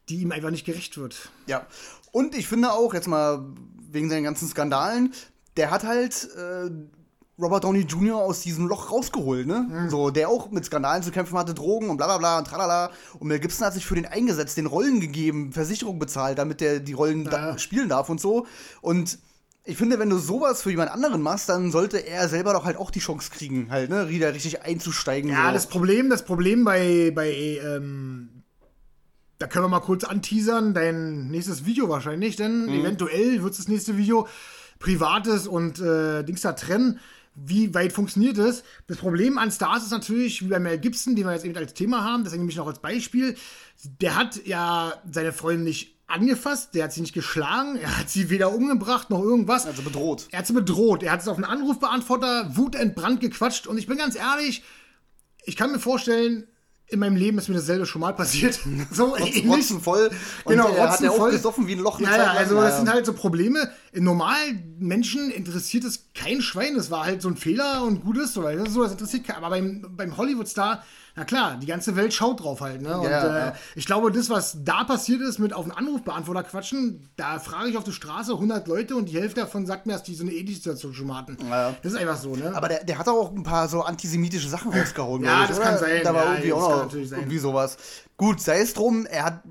die 0.08 0.16
ihm 0.16 0.32
einfach 0.32 0.50
nicht 0.50 0.64
gerecht 0.64 0.98
wird. 0.98 1.30
Ja. 1.46 1.66
Und 2.10 2.34
ich 2.34 2.48
finde 2.48 2.72
auch, 2.72 2.94
jetzt 2.94 3.08
mal 3.08 3.44
wegen 3.90 4.10
seinen 4.10 4.24
ganzen 4.24 4.48
Skandalen, 4.48 5.12
der 5.56 5.70
hat 5.70 5.84
halt 5.84 6.28
äh, 6.36 6.70
Robert 7.38 7.64
Downey 7.64 7.80
Jr. 7.80 8.16
aus 8.16 8.40
diesem 8.40 8.66
Loch 8.68 8.90
rausgeholt, 8.90 9.46
ne? 9.46 9.66
Mhm. 9.68 9.90
So, 9.90 10.10
der 10.10 10.28
auch 10.28 10.50
mit 10.50 10.64
Skandalen 10.64 11.02
zu 11.02 11.10
kämpfen 11.10 11.36
hatte, 11.38 11.54
Drogen 11.54 11.88
und 11.88 11.96
bla 11.96 12.06
bla 12.06 12.18
bla 12.18 12.38
und 12.38 12.46
tralala. 12.46 12.90
Und 13.18 13.28
Mel 13.28 13.38
Gibson 13.40 13.66
hat 13.66 13.74
sich 13.74 13.86
für 13.86 13.94
den 13.94 14.06
eingesetzt, 14.06 14.56
den 14.56 14.66
Rollen 14.66 15.00
gegeben, 15.00 15.52
Versicherung 15.52 15.98
bezahlt, 15.98 16.38
damit 16.38 16.60
der 16.60 16.80
die 16.80 16.92
Rollen 16.92 17.24
da 17.24 17.50
Ja. 17.50 17.58
spielen 17.58 17.88
darf 17.88 18.10
und 18.10 18.20
so. 18.20 18.46
Und 18.82 19.18
ich 19.64 19.76
finde, 19.76 19.98
wenn 19.98 20.10
du 20.10 20.18
sowas 20.18 20.60
für 20.62 20.70
jemand 20.70 20.90
anderen 20.90 21.22
machst, 21.22 21.48
dann 21.48 21.70
sollte 21.70 21.98
er 22.06 22.28
selber 22.28 22.52
doch 22.52 22.64
halt 22.64 22.76
auch 22.76 22.90
die 22.90 22.98
Chance 22.98 23.30
kriegen, 23.30 23.68
halt, 23.70 23.90
ne? 23.90 24.08
Wieder 24.08 24.34
richtig 24.34 24.62
einzusteigen. 24.62 25.30
Ja, 25.30 25.46
so. 25.48 25.52
das 25.54 25.66
Problem, 25.68 26.10
das 26.10 26.24
Problem 26.24 26.64
bei, 26.64 27.12
bei 27.14 27.30
ähm, 27.64 28.42
da 29.38 29.46
können 29.46 29.64
wir 29.64 29.68
mal 29.68 29.80
kurz 29.80 30.04
anteasern, 30.04 30.74
dein 30.74 31.28
nächstes 31.28 31.64
Video 31.64 31.88
wahrscheinlich, 31.88 32.36
denn 32.36 32.68
eventuell 32.68 33.42
wird 33.42 33.58
das 33.58 33.68
nächste 33.68 33.96
Video 33.96 34.28
Privates 34.78 35.46
und 35.46 35.80
äh, 35.80 36.22
Dings 36.24 36.42
da 36.42 36.52
trennen. 36.52 36.98
Wie 37.34 37.72
weit 37.74 37.92
funktioniert 37.92 38.36
das? 38.36 38.62
Das 38.86 38.98
Problem 38.98 39.38
an 39.38 39.50
Stars 39.50 39.84
ist 39.84 39.90
natürlich, 39.90 40.42
wie 40.42 40.48
bei 40.48 40.58
Mel 40.58 40.78
Gibson, 40.78 41.16
den 41.16 41.24
wir 41.24 41.32
jetzt 41.32 41.44
eben 41.44 41.56
als 41.56 41.72
Thema 41.72 42.04
haben, 42.04 42.24
deswegen 42.24 42.42
nehme 42.42 42.52
ich 42.52 42.58
noch 42.58 42.66
als 42.66 42.80
Beispiel. 42.80 43.36
Der 44.00 44.16
hat 44.16 44.46
ja 44.46 44.94
seine 45.10 45.32
Freundin 45.32 45.64
nicht 45.64 45.98
angefasst, 46.06 46.74
der 46.74 46.84
hat 46.84 46.92
sie 46.92 47.00
nicht 47.00 47.14
geschlagen, 47.14 47.76
er 47.76 47.98
hat 47.98 48.10
sie 48.10 48.28
weder 48.28 48.52
umgebracht 48.52 49.08
noch 49.08 49.22
irgendwas. 49.22 49.66
Also 49.66 49.82
bedroht. 49.82 50.28
Er 50.30 50.40
hat 50.40 50.46
sie 50.46 50.52
bedroht. 50.52 51.02
Er 51.02 51.12
hat 51.12 51.20
es 51.20 51.28
auf 51.28 51.36
einen 51.36 51.46
Anrufbeantworter 51.46 52.54
wutentbrannt 52.54 53.20
gequatscht. 53.20 53.66
Und 53.66 53.78
ich 53.78 53.86
bin 53.86 53.96
ganz 53.96 54.14
ehrlich, 54.14 54.62
ich 55.44 55.56
kann 55.56 55.72
mir 55.72 55.78
vorstellen, 55.78 56.46
in 56.92 56.98
meinem 57.00 57.16
Leben 57.16 57.38
ist 57.38 57.48
mir 57.48 57.54
dasselbe 57.54 57.86
schon 57.86 58.00
mal 58.00 58.12
passiert. 58.12 58.58
so 58.90 59.16
ähnlich. 59.16 59.46
Rotzen 59.48 59.80
voll. 59.80 60.10
Und 60.44 60.52
Genau, 60.52 60.68
er 60.68 60.90
hat 60.90 61.00
ja 61.00 61.10
auch 61.10 61.16
voll. 61.16 61.32
gesoffen 61.32 61.66
wie 61.66 61.72
ein 61.72 61.78
Loch. 61.80 62.00
Ja, 62.00 62.32
also 62.32 62.60
das 62.60 62.76
sind 62.76 62.88
halt 62.90 63.06
so 63.06 63.12
Probleme. 63.12 63.70
In 63.92 64.04
normalen 64.04 64.76
Menschen 64.78 65.30
interessiert 65.30 65.84
es 65.84 66.06
kein 66.14 66.42
Schwein. 66.42 66.76
Das 66.76 66.90
war 66.90 67.04
halt 67.04 67.22
so 67.22 67.28
ein 67.28 67.36
Fehler 67.36 67.82
und 67.84 68.04
gut 68.04 68.18
ist 68.18 68.34
so. 68.34 68.42
Das, 68.42 68.68
ist 68.68 68.74
so, 68.74 68.82
das 68.82 68.92
interessiert 68.92 69.26
kein. 69.26 69.36
Aber 69.36 69.50
beim, 69.50 69.84
beim 69.96 70.16
Hollywood-Star, 70.16 70.82
na 71.14 71.24
klar, 71.24 71.56
die 71.60 71.66
ganze 71.66 71.94
Welt 71.96 72.14
schaut 72.14 72.40
drauf 72.42 72.60
halt. 72.60 72.80
Ne? 72.80 72.98
Und 72.98 73.04
Ja, 73.10 73.48
äh, 73.48 73.52
ich 73.74 73.86
glaube, 73.86 74.10
das, 74.12 74.30
was 74.30 74.56
da 74.64 74.84
passiert 74.84 75.20
ist 75.20 75.38
mit 75.38 75.52
auf 75.52 75.64
einen 75.64 75.72
Anrufbeantworter 75.72 76.42
quatschen, 76.42 77.08
da 77.16 77.38
frage 77.38 77.68
ich 77.68 77.76
auf 77.76 77.84
der 77.84 77.92
Straße 77.92 78.32
100 78.32 78.66
Leute 78.66 78.96
und 78.96 79.06
die 79.10 79.20
Hälfte 79.20 79.40
davon 79.40 79.66
sagt 79.66 79.86
mir, 79.86 79.92
dass 79.92 80.02
die 80.02 80.14
so 80.14 80.24
eine 80.24 80.32
ähnliche 80.32 80.56
Situation 80.56 80.94
schon 80.94 81.14
hatten. 81.16 81.36
Ja. 81.48 81.74
Das 81.82 81.92
ist 81.92 81.98
einfach 81.98 82.16
so, 82.16 82.34
ne? 82.34 82.52
Aber 82.54 82.68
der, 82.68 82.84
der 82.84 82.98
hat 82.98 83.08
auch 83.08 83.30
ein 83.30 83.42
paar 83.42 83.68
so 83.68 83.82
antisemitische 83.82 84.48
Sachen 84.48 84.72
rausgehauen. 84.72 85.22
Ja, 85.22 85.42
ich, 85.42 85.48
das 85.48 85.58
oder? 85.58 85.66
kann 85.66 85.78
sein. 85.78 86.00
Da 86.02 86.14
war 86.14 86.24
irgendwie 86.26 86.48
das 86.50 86.58
auch 86.58 86.68
kann 86.68 86.76
noch 86.78 86.84
natürlich 86.84 87.08
sein. 87.10 87.18
irgendwie 87.20 87.38
sowas. 87.38 87.76
Gut, 88.16 88.40
sei 88.40 88.60
es 88.60 88.72
drum, 88.72 89.04
er 89.06 89.24
hat 89.24 89.42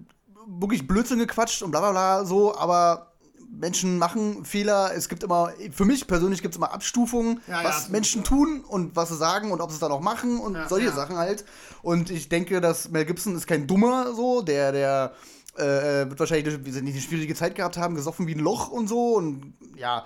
wirklich 0.48 0.88
Blödsinn 0.88 1.20
gequatscht 1.20 1.62
und 1.62 1.72
bla 1.72 1.80
bla 1.80 1.92
bla 1.92 2.26
so, 2.26 2.58
aber 2.58 3.11
Menschen 3.52 3.98
machen 3.98 4.46
Fehler. 4.46 4.92
Es 4.96 5.10
gibt 5.10 5.24
immer, 5.24 5.54
für 5.72 5.86
mich 5.86 6.08
persönlich 6.08 6.42
gibt 6.42 6.54
es 6.54 6.58
immer 6.58 6.74
Abstufungen, 6.74 7.42
Ja, 7.48 7.62
ja, 7.62 7.68
was 7.68 7.76
absolut, 7.76 7.92
Menschen 7.92 8.24
tun 8.24 8.64
und 8.68 8.96
was 8.96 9.10
sie 9.10 9.18
sagen 9.18 9.52
und 9.52 9.62
ob 9.62 9.70
sie 9.70 9.76
es 9.76 9.80
dann 9.80 9.92
auch 9.92 10.02
machen 10.02 10.40
und 10.40 10.56
Ja, 10.56 10.68
solche 10.70 10.88
ja. 10.88 10.94
Sachen 10.94 11.18
halt. 11.18 11.46
Und 11.82 12.10
ich 12.10 12.30
denke, 12.30 12.62
dass 12.62 12.90
Mel 12.90 13.06
Gibson 13.06 13.36
ist 13.36 13.48
kein 13.48 13.68
Dummer 13.68 14.14
so, 14.14 14.42
der, 14.42 14.72
der 14.72 15.14
äh, 15.58 16.10
wird 16.10 16.20
wahrscheinlich 16.20 16.54
eine, 16.54 16.78
eine 16.78 17.02
schwierige 17.02 17.36
Zeit 17.36 17.56
gehabt 17.56 17.78
haben, 17.78 17.96
gesoffen 17.96 18.28
wie 18.28 18.36
ein 18.36 18.40
Loch 18.40 18.70
und 18.70 18.88
so 18.88 19.16
und 19.16 19.54
ja. 19.76 20.06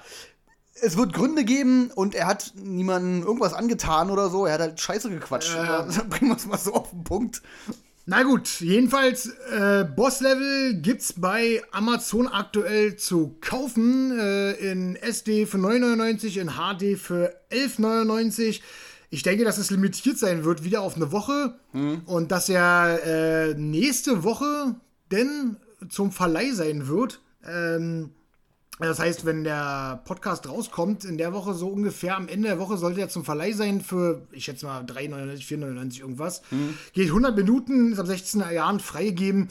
Es 0.81 0.97
wird 0.97 1.13
Gründe 1.13 1.45
geben 1.45 1.89
und 1.95 2.15
er 2.15 2.27
hat 2.27 2.51
niemandem 2.55 3.23
irgendwas 3.23 3.53
angetan 3.53 4.11
oder 4.11 4.29
so. 4.29 4.45
Er 4.45 4.55
hat 4.55 4.59
halt 4.59 4.79
Scheiße 4.79 5.09
gequatscht. 5.09 5.55
Ja. 5.55 5.83
Bringen 6.09 6.31
wir 6.31 6.35
es 6.35 6.45
mal 6.45 6.57
so 6.57 6.73
auf 6.73 6.89
den 6.89 7.05
Punkt. 7.05 7.41
Na 8.07 8.21
gut, 8.21 8.61
jedenfalls 8.61 9.27
äh, 9.49 9.83
Boss 9.83 10.21
Level 10.21 10.75
gibt's 10.75 11.13
bei 11.13 11.63
Amazon 11.71 12.27
aktuell 12.27 12.97
zu 12.97 13.35
kaufen 13.41 14.15
äh, 14.17 14.51
in 14.53 14.95
SD 14.95 15.47
für 15.47 15.57
9,99, 15.57 16.39
in 16.39 16.49
HD 16.49 16.99
für 16.99 17.35
11,99. 17.49 18.61
Ich 19.09 19.23
denke, 19.23 19.43
dass 19.43 19.57
es 19.57 19.71
limitiert 19.71 20.19
sein 20.19 20.43
wird, 20.43 20.63
wieder 20.63 20.81
auf 20.81 20.97
eine 20.97 21.11
Woche 21.11 21.55
und 22.05 22.31
dass 22.31 22.49
er 22.49 22.99
äh, 23.05 23.53
nächste 23.55 24.23
Woche 24.23 24.75
denn 25.11 25.57
zum 25.89 26.11
Verleih 26.11 26.51
sein 26.51 26.87
wird. 26.87 27.21
Ähm, 27.43 28.11
das 28.79 28.99
heißt, 28.99 29.25
wenn 29.25 29.43
der 29.45 30.01
Podcast 30.03 30.49
rauskommt, 30.49 31.05
in 31.05 31.17
der 31.17 31.31
Woche 31.31 31.53
so 31.53 31.69
ungefähr 31.69 32.17
am 32.17 32.27
Ende 32.27 32.49
der 32.49 32.59
Woche 32.59 32.77
sollte 32.77 32.99
er 32.99 33.07
zum 33.07 33.23
Verleih 33.23 33.53
sein 33.53 33.79
für, 33.79 34.27
ich 34.31 34.45
schätze 34.45 34.65
mal, 34.65 34.83
3,99, 34.83 35.47
4,99 35.47 35.99
irgendwas. 36.01 36.41
Geht 36.93 37.07
100 37.07 37.35
Minuten, 37.37 37.93
ist 37.93 37.99
ab 37.99 38.07
16 38.07 38.41
Jahren 38.51 38.81
freigegeben. 38.81 39.49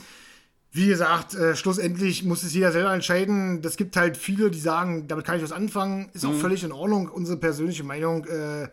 Wie 0.72 0.88
gesagt, 0.88 1.34
äh, 1.34 1.54
schlussendlich 1.54 2.24
muss 2.24 2.42
es 2.42 2.52
jeder 2.52 2.72
selber 2.72 2.92
entscheiden. 2.92 3.62
Das 3.62 3.76
gibt 3.76 3.96
halt 3.96 4.16
viele, 4.16 4.50
die 4.50 4.58
sagen, 4.58 5.06
damit 5.06 5.24
kann 5.24 5.36
ich 5.36 5.42
was 5.42 5.52
anfangen. 5.52 6.10
Ist 6.12 6.26
auch 6.26 6.34
völlig 6.34 6.64
in 6.64 6.72
Ordnung. 6.72 7.08
Unsere 7.08 7.38
persönliche 7.38 7.84
Meinung 7.84 8.26
äh, 8.26 8.68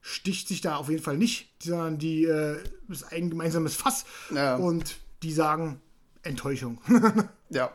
sticht 0.00 0.48
sich 0.48 0.60
da 0.60 0.76
auf 0.76 0.88
jeden 0.88 1.02
Fall 1.02 1.16
nicht, 1.16 1.48
sondern 1.62 1.96
die 1.96 2.24
äh, 2.24 2.56
ist 2.88 3.12
ein 3.12 3.30
gemeinsames 3.30 3.76
Fass. 3.76 4.04
Ja. 4.34 4.56
Und 4.56 4.96
die 5.22 5.32
sagen 5.32 5.80
Enttäuschung. 6.22 6.80
Ja. 7.50 7.70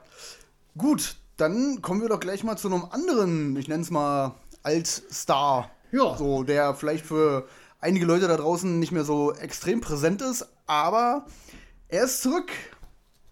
Gut, 0.78 1.16
dann 1.38 1.82
kommen 1.82 2.02
wir 2.02 2.10
doch 2.10 2.20
gleich 2.20 2.44
mal 2.44 2.58
zu 2.58 2.68
einem 2.68 2.86
anderen, 2.86 3.56
ich 3.56 3.68
nenne 3.68 3.84
es 3.84 3.92
mal 3.92 4.36
Altstar. 4.62 5.72
Ja. 5.92 6.18
So, 6.18 6.44
der 6.44 6.74
vielleicht 6.76 7.06
für 7.06 7.48
einige 7.80 8.06
Leute 8.06 8.28
da 8.28 8.38
draußen 8.38 8.80
nicht 8.80 8.92
mehr 8.92 9.04
so 9.04 9.34
extrem 9.34 9.82
präsent 9.82 10.22
ist, 10.22 10.48
aber 10.66 11.26
er 11.88 12.06
ist 12.06 12.22
zurück. 12.22 12.52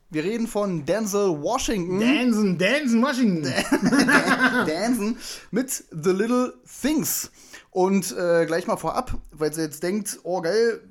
Wir 0.10 0.26
reden 0.26 0.46
von 0.46 0.86
Denzel 0.86 1.42
Washington. 1.42 2.02
Dansen, 2.02 2.58
Dansen, 2.58 3.02
Washington. 3.02 3.44
Dansen 4.68 5.18
mit 5.52 5.86
The 5.90 6.12
Little 6.12 6.54
Things. 6.82 7.32
Und 7.70 8.12
äh, 8.18 8.46
gleich 8.46 8.68
mal 8.68 8.76
vorab, 8.76 9.18
weil 9.32 9.52
ihr 9.54 9.64
jetzt 9.64 9.84
denkt, 9.84 10.20
oh 10.24 10.42
geil, 10.42 10.82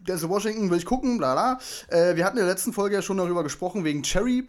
Denzel 0.00 0.28
Washington 0.28 0.68
will 0.68 0.78
ich 0.78 0.84
gucken, 0.84 1.18
bla 1.18 1.34
bla. 1.34 1.58
Äh, 1.96 2.16
wir 2.16 2.24
hatten 2.24 2.38
in 2.38 2.44
der 2.44 2.52
letzten 2.52 2.72
Folge 2.72 2.96
ja 2.96 3.02
schon 3.02 3.18
darüber 3.18 3.44
gesprochen, 3.44 3.84
wegen 3.84 4.02
Cherry. 4.02 4.48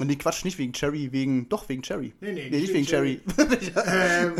Und 0.00 0.08
nee, 0.08 0.16
Quatsch, 0.16 0.44
nicht 0.44 0.58
wegen 0.58 0.72
Cherry, 0.72 1.12
wegen, 1.12 1.48
doch 1.48 1.68
wegen 1.68 1.82
Cherry. 1.82 2.12
Nee, 2.20 2.32
nee, 2.32 2.50
nicht 2.50 2.62
nicht 2.62 2.74
wegen 2.74 2.86
Cherry. 2.86 3.20
ähm, 3.38 4.32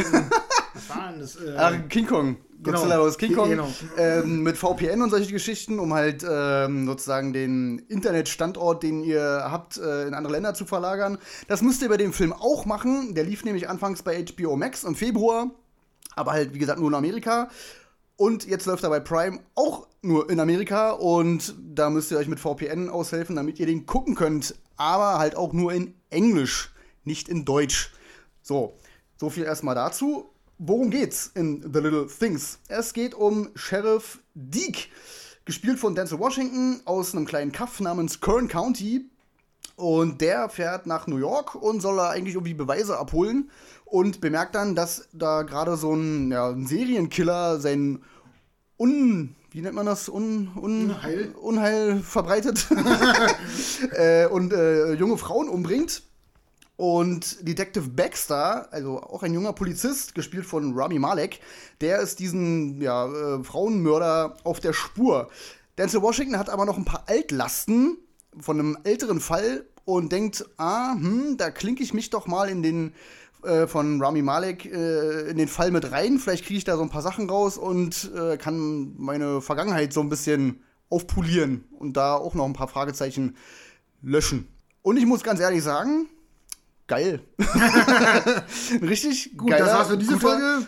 was 0.75 0.89
war 0.89 1.11
denn 1.13 1.21
das? 1.21 1.37
Äh, 1.37 1.55
Ah, 1.57 1.73
King 1.89 2.07
Kong. 2.07 2.37
Genau. 2.63 2.79
Godzilla 2.79 3.09
vs. 3.09 3.19
King 3.19 3.35
Kong. 3.35 3.51
Genau. 3.51 3.69
Ähm, 3.97 4.43
mit 4.43 4.57
VPN 4.57 5.03
und 5.03 5.11
solche 5.11 5.31
Geschichten, 5.31 5.79
um 5.79 5.93
halt 5.95 6.25
ähm, 6.29 6.87
sozusagen 6.87 7.33
den 7.33 7.79
Internetstandort, 7.89 8.83
den 8.83 9.05
ihr 9.05 9.23
habt, 9.23 9.77
äh, 9.77 10.09
in 10.09 10.15
andere 10.15 10.33
Länder 10.33 10.55
zu 10.55 10.65
verlagern. 10.65 11.19
Das 11.47 11.63
müsst 11.63 11.83
ihr 11.83 11.89
bei 11.89 11.99
dem 11.99 12.13
Film 12.13 12.33
auch 12.33 12.65
machen. 12.65 13.15
Der 13.15 13.23
lief 13.25 13.45
nämlich 13.45 13.69
anfangs 13.69 14.03
bei 14.03 14.25
HBO 14.25 14.57
Max 14.57 14.83
im 14.83 14.97
Februar. 14.97 15.51
Aber 16.17 16.33
halt, 16.33 16.55
wie 16.55 16.59
gesagt, 16.59 16.81
nur 16.81 16.89
in 16.89 16.95
Amerika. 16.95 17.49
Und 18.17 18.47
jetzt 18.47 18.67
läuft 18.67 18.83
er 18.85 18.91
bei 18.91 19.01
Prime 19.01 19.41
auch 19.55 19.87
nur 20.03 20.31
in 20.31 20.41
Amerika. 20.41 20.91
Und 20.93 21.55
da 21.61 21.91
müsst 21.91 22.11
ihr 22.11 22.19
euch 22.19 22.29
mit 22.29 22.41
VPN 22.41 22.89
aushelfen, 22.89 23.37
damit 23.37 23.61
ihr 23.61 23.67
den 23.67 23.87
gucken 23.87 24.15
könnt. 24.15 24.55
Aber 24.77 25.19
halt 25.19 25.37
auch 25.37 25.53
nur 25.53 25.73
in 25.73 25.95
Englisch, 26.11 26.73
nicht 27.05 27.29
in 27.29 27.45
Deutsch. 27.45 27.93
So, 28.43 28.77
so 29.17 29.31
viel 29.31 29.45
erstmal 29.45 29.75
dazu. 29.75 30.31
Worum 30.59 30.91
geht's 30.91 31.31
in 31.35 31.63
The 31.73 31.81
Little 31.81 32.07
Things? 32.07 32.59
Es 32.69 32.93
geht 32.93 33.15
um 33.15 33.51
Sheriff 33.55 34.21
Deke, 34.35 34.89
gespielt 35.45 35.79
von 35.79 35.95
Denzel 35.95 36.19
Washington 36.19 36.81
aus 36.85 37.15
einem 37.15 37.27
kleinen 37.27 37.53
Kaff 37.53 37.81
namens 37.81 38.21
Kern 38.21 38.49
County. 38.49 39.11
Und 39.77 40.21
der 40.21 40.49
fährt 40.49 40.87
nach 40.87 41.09
New 41.09 41.17
York 41.17 41.57
und 41.57 41.81
soll 41.81 41.97
da 41.97 42.11
eigentlich 42.11 42.35
irgendwie 42.35 42.55
Beweise 42.55 42.97
abholen 42.97 43.51
und 43.85 44.21
bemerkt 44.21 44.55
dann, 44.55 44.77
dass 44.77 45.09
da 45.13 45.43
gerade 45.43 45.77
so 45.77 45.95
ein, 45.95 46.31
ja, 46.31 46.51
ein 46.51 46.67
Serienkiller 46.67 47.59
sein 47.59 48.03
Un. 48.79 49.35
Wie 49.55 49.63
nennt 49.63 49.77
man 49.77 49.87
das? 49.87 50.09
Un, 50.09 50.51
un, 50.57 50.91
Unheil. 50.91 51.33
Unheil 51.41 52.01
verbreitet 52.01 52.67
äh, 53.93 54.27
und 54.27 54.53
äh, 54.53 54.95
junge 54.95 55.17
Frauen 55.17 55.49
umbringt. 55.49 56.03
Und 56.77 57.47
Detective 57.47 57.89
Baxter, 57.89 58.67
also 58.73 59.01
auch 59.01 59.23
ein 59.23 59.33
junger 59.33 59.53
Polizist, 59.53 60.17
gespielt 60.17 60.45
von 60.45 60.73
Rami 60.75 60.99
Malek, 60.99 61.39
der 61.81 62.01
ist 62.01 62.19
diesen 62.19 62.83
ja, 62.83 63.07
äh, 63.07 63.45
Frauenmörder 63.45 64.39
auf 64.43 64.59
der 64.59 64.73
Spur. 64.73 65.31
Denzel 65.79 66.03
Washington 66.03 66.37
hat 66.37 66.51
aber 66.51 66.65
noch 66.65 66.77
ein 66.77 66.85
paar 66.85 67.05
Altlasten 67.07 67.99
von 68.37 68.59
einem 68.59 68.77
älteren 68.83 69.21
Fall 69.21 69.67
und 69.85 70.11
denkt, 70.11 70.45
ah, 70.57 70.95
hm, 70.95 71.37
da 71.37 71.53
klinke 71.53 71.85
ich 71.85 71.95
mich 71.95 72.11
doch 72.11 72.27
mal 72.27 72.49
in 72.49 72.65
den 72.65 72.93
äh, 73.45 73.67
von 73.67 74.03
Rami 74.03 74.23
Malek 74.23 74.65
äh, 74.67 75.31
in 75.31 75.37
den 75.37 75.49
Fall 75.49 75.71
mit 75.71 75.91
rein. 75.93 76.19
Vielleicht 76.19 76.45
kriege 76.45 76.59
ich 76.59 76.65
da 76.65 76.77
so 76.77 76.83
ein 76.83 76.91
paar 76.91 77.03
Sachen 77.03 77.29
raus 77.29 77.57
und 77.59 78.11
äh, 78.15 78.37
kann 78.37 78.95
meine 78.97 79.41
Vergangenheit 79.41 79.93
so 79.93 80.01
ein 80.01 80.09
bisschen 80.09 80.63
aufpolieren 80.91 81.65
und 81.79 81.97
da 81.97 82.15
auch 82.15 82.35
noch 82.35 82.45
ein 82.45 82.53
paar 82.53 82.69
Fragezeichen 82.69 83.37
löschen. 84.03 84.49
Und 84.83 84.97
ich 84.97 85.07
muss 85.07 85.23
ganz 85.23 85.41
ehrlich 85.41 85.63
sagen, 85.63 86.09
geil. 86.87 87.21
Richtig 88.83 89.37
Gut, 89.37 89.51
geiler, 89.51 89.65
das 89.65 89.75
war's 89.75 89.89
für 89.89 89.99
diese 89.99 90.15
guter, 90.15 90.29
Folge. 90.29 90.67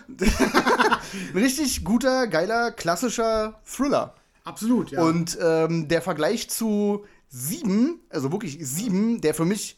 Ein 1.34 1.34
richtig 1.38 1.84
guter, 1.84 2.26
geiler, 2.26 2.70
klassischer 2.70 3.60
Thriller. 3.64 4.14
Absolut, 4.44 4.90
ja. 4.90 5.02
Und 5.02 5.36
ähm, 5.40 5.88
der 5.88 6.02
Vergleich 6.02 6.48
zu 6.48 7.04
sieben, 7.28 8.00
also 8.08 8.32
wirklich 8.32 8.58
sieben, 8.60 9.20
der 9.20 9.34
für 9.34 9.44
mich 9.44 9.76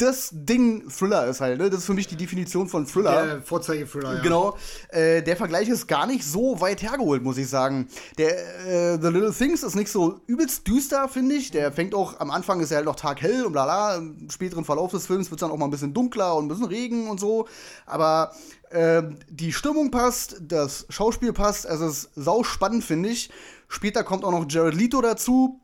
das 0.00 0.30
Ding 0.32 0.88
Thriller 0.88 1.26
ist 1.26 1.40
halt, 1.40 1.58
ne? 1.58 1.70
Das 1.70 1.80
ist 1.80 1.86
für 1.86 1.94
mich 1.94 2.06
die 2.06 2.16
Definition 2.16 2.68
von 2.68 2.86
Thriller. 2.86 3.26
der 3.26 3.42
Vorzeige-Thriller, 3.42 4.16
ja. 4.16 4.22
Genau. 4.22 4.56
Äh, 4.88 5.22
der 5.22 5.36
Vergleich 5.36 5.68
ist 5.68 5.86
gar 5.86 6.06
nicht 6.06 6.24
so 6.24 6.60
weit 6.60 6.82
hergeholt, 6.82 7.22
muss 7.22 7.38
ich 7.38 7.48
sagen. 7.48 7.88
Der 8.18 8.30
äh, 8.66 8.98
The 9.00 9.08
Little 9.08 9.32
Things 9.32 9.62
ist 9.62 9.74
nicht 9.74 9.90
so 9.90 10.20
übelst 10.26 10.66
düster, 10.66 11.08
finde 11.08 11.34
ich. 11.34 11.50
Der 11.50 11.72
fängt 11.72 11.94
auch 11.94 12.18
am 12.20 12.30
Anfang 12.30 12.60
ist 12.60 12.70
er 12.70 12.78
halt 12.78 12.86
noch 12.86 12.96
taghell 12.96 13.44
und 13.44 13.52
bla 13.52 13.64
bla. 13.64 13.96
Im 13.96 14.30
späteren 14.30 14.64
Verlauf 14.64 14.90
des 14.90 15.06
Films 15.06 15.30
wird 15.30 15.40
es 15.40 15.46
dann 15.46 15.50
auch 15.50 15.58
mal 15.58 15.66
ein 15.66 15.70
bisschen 15.70 15.94
dunkler 15.94 16.36
und 16.36 16.46
ein 16.46 16.48
bisschen 16.48 16.66
Regen 16.66 17.08
und 17.08 17.20
so. 17.20 17.46
Aber 17.86 18.32
äh, 18.70 19.02
die 19.28 19.52
Stimmung 19.52 19.90
passt, 19.90 20.36
das 20.40 20.86
Schauspiel 20.88 21.32
passt, 21.32 21.66
also 21.66 21.86
es 21.86 22.04
ist 22.04 22.10
sau 22.14 22.42
spannend, 22.42 22.84
finde 22.84 23.08
ich. 23.08 23.30
Später 23.68 24.04
kommt 24.04 24.24
auch 24.24 24.32
noch 24.32 24.46
Jared 24.48 24.74
Leto 24.74 25.00
dazu, 25.00 25.60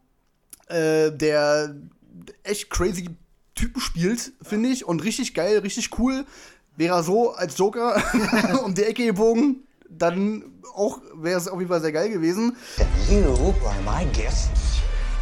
äh, 0.68 1.11
der 1.11 1.75
echt 2.42 2.70
crazy 2.70 3.16
Typen 3.57 3.81
spielt, 3.81 4.33
finde 4.42 4.69
ich. 4.69 4.85
Und 4.85 5.03
richtig 5.03 5.35
geil, 5.35 5.59
richtig 5.59 5.99
cool. 5.99 6.25
Wäre 6.77 6.97
er 6.97 7.03
so 7.03 7.33
als 7.33 7.59
Joker 7.59 8.01
um 8.64 8.75
die 8.75 8.85
Ecke 8.85 9.05
gebogen, 9.07 9.66
dann 9.88 10.45
auch 10.75 11.01
wäre 11.14 11.38
es 11.38 11.49
auf 11.49 11.59
jeden 11.59 11.71
Fall 11.71 11.81
sehr 11.81 11.92
geil 11.92 12.11
gewesen. 12.11 12.55
You 13.11 13.55
are 13.66 13.83
my 13.83 14.07
guest 14.12 14.51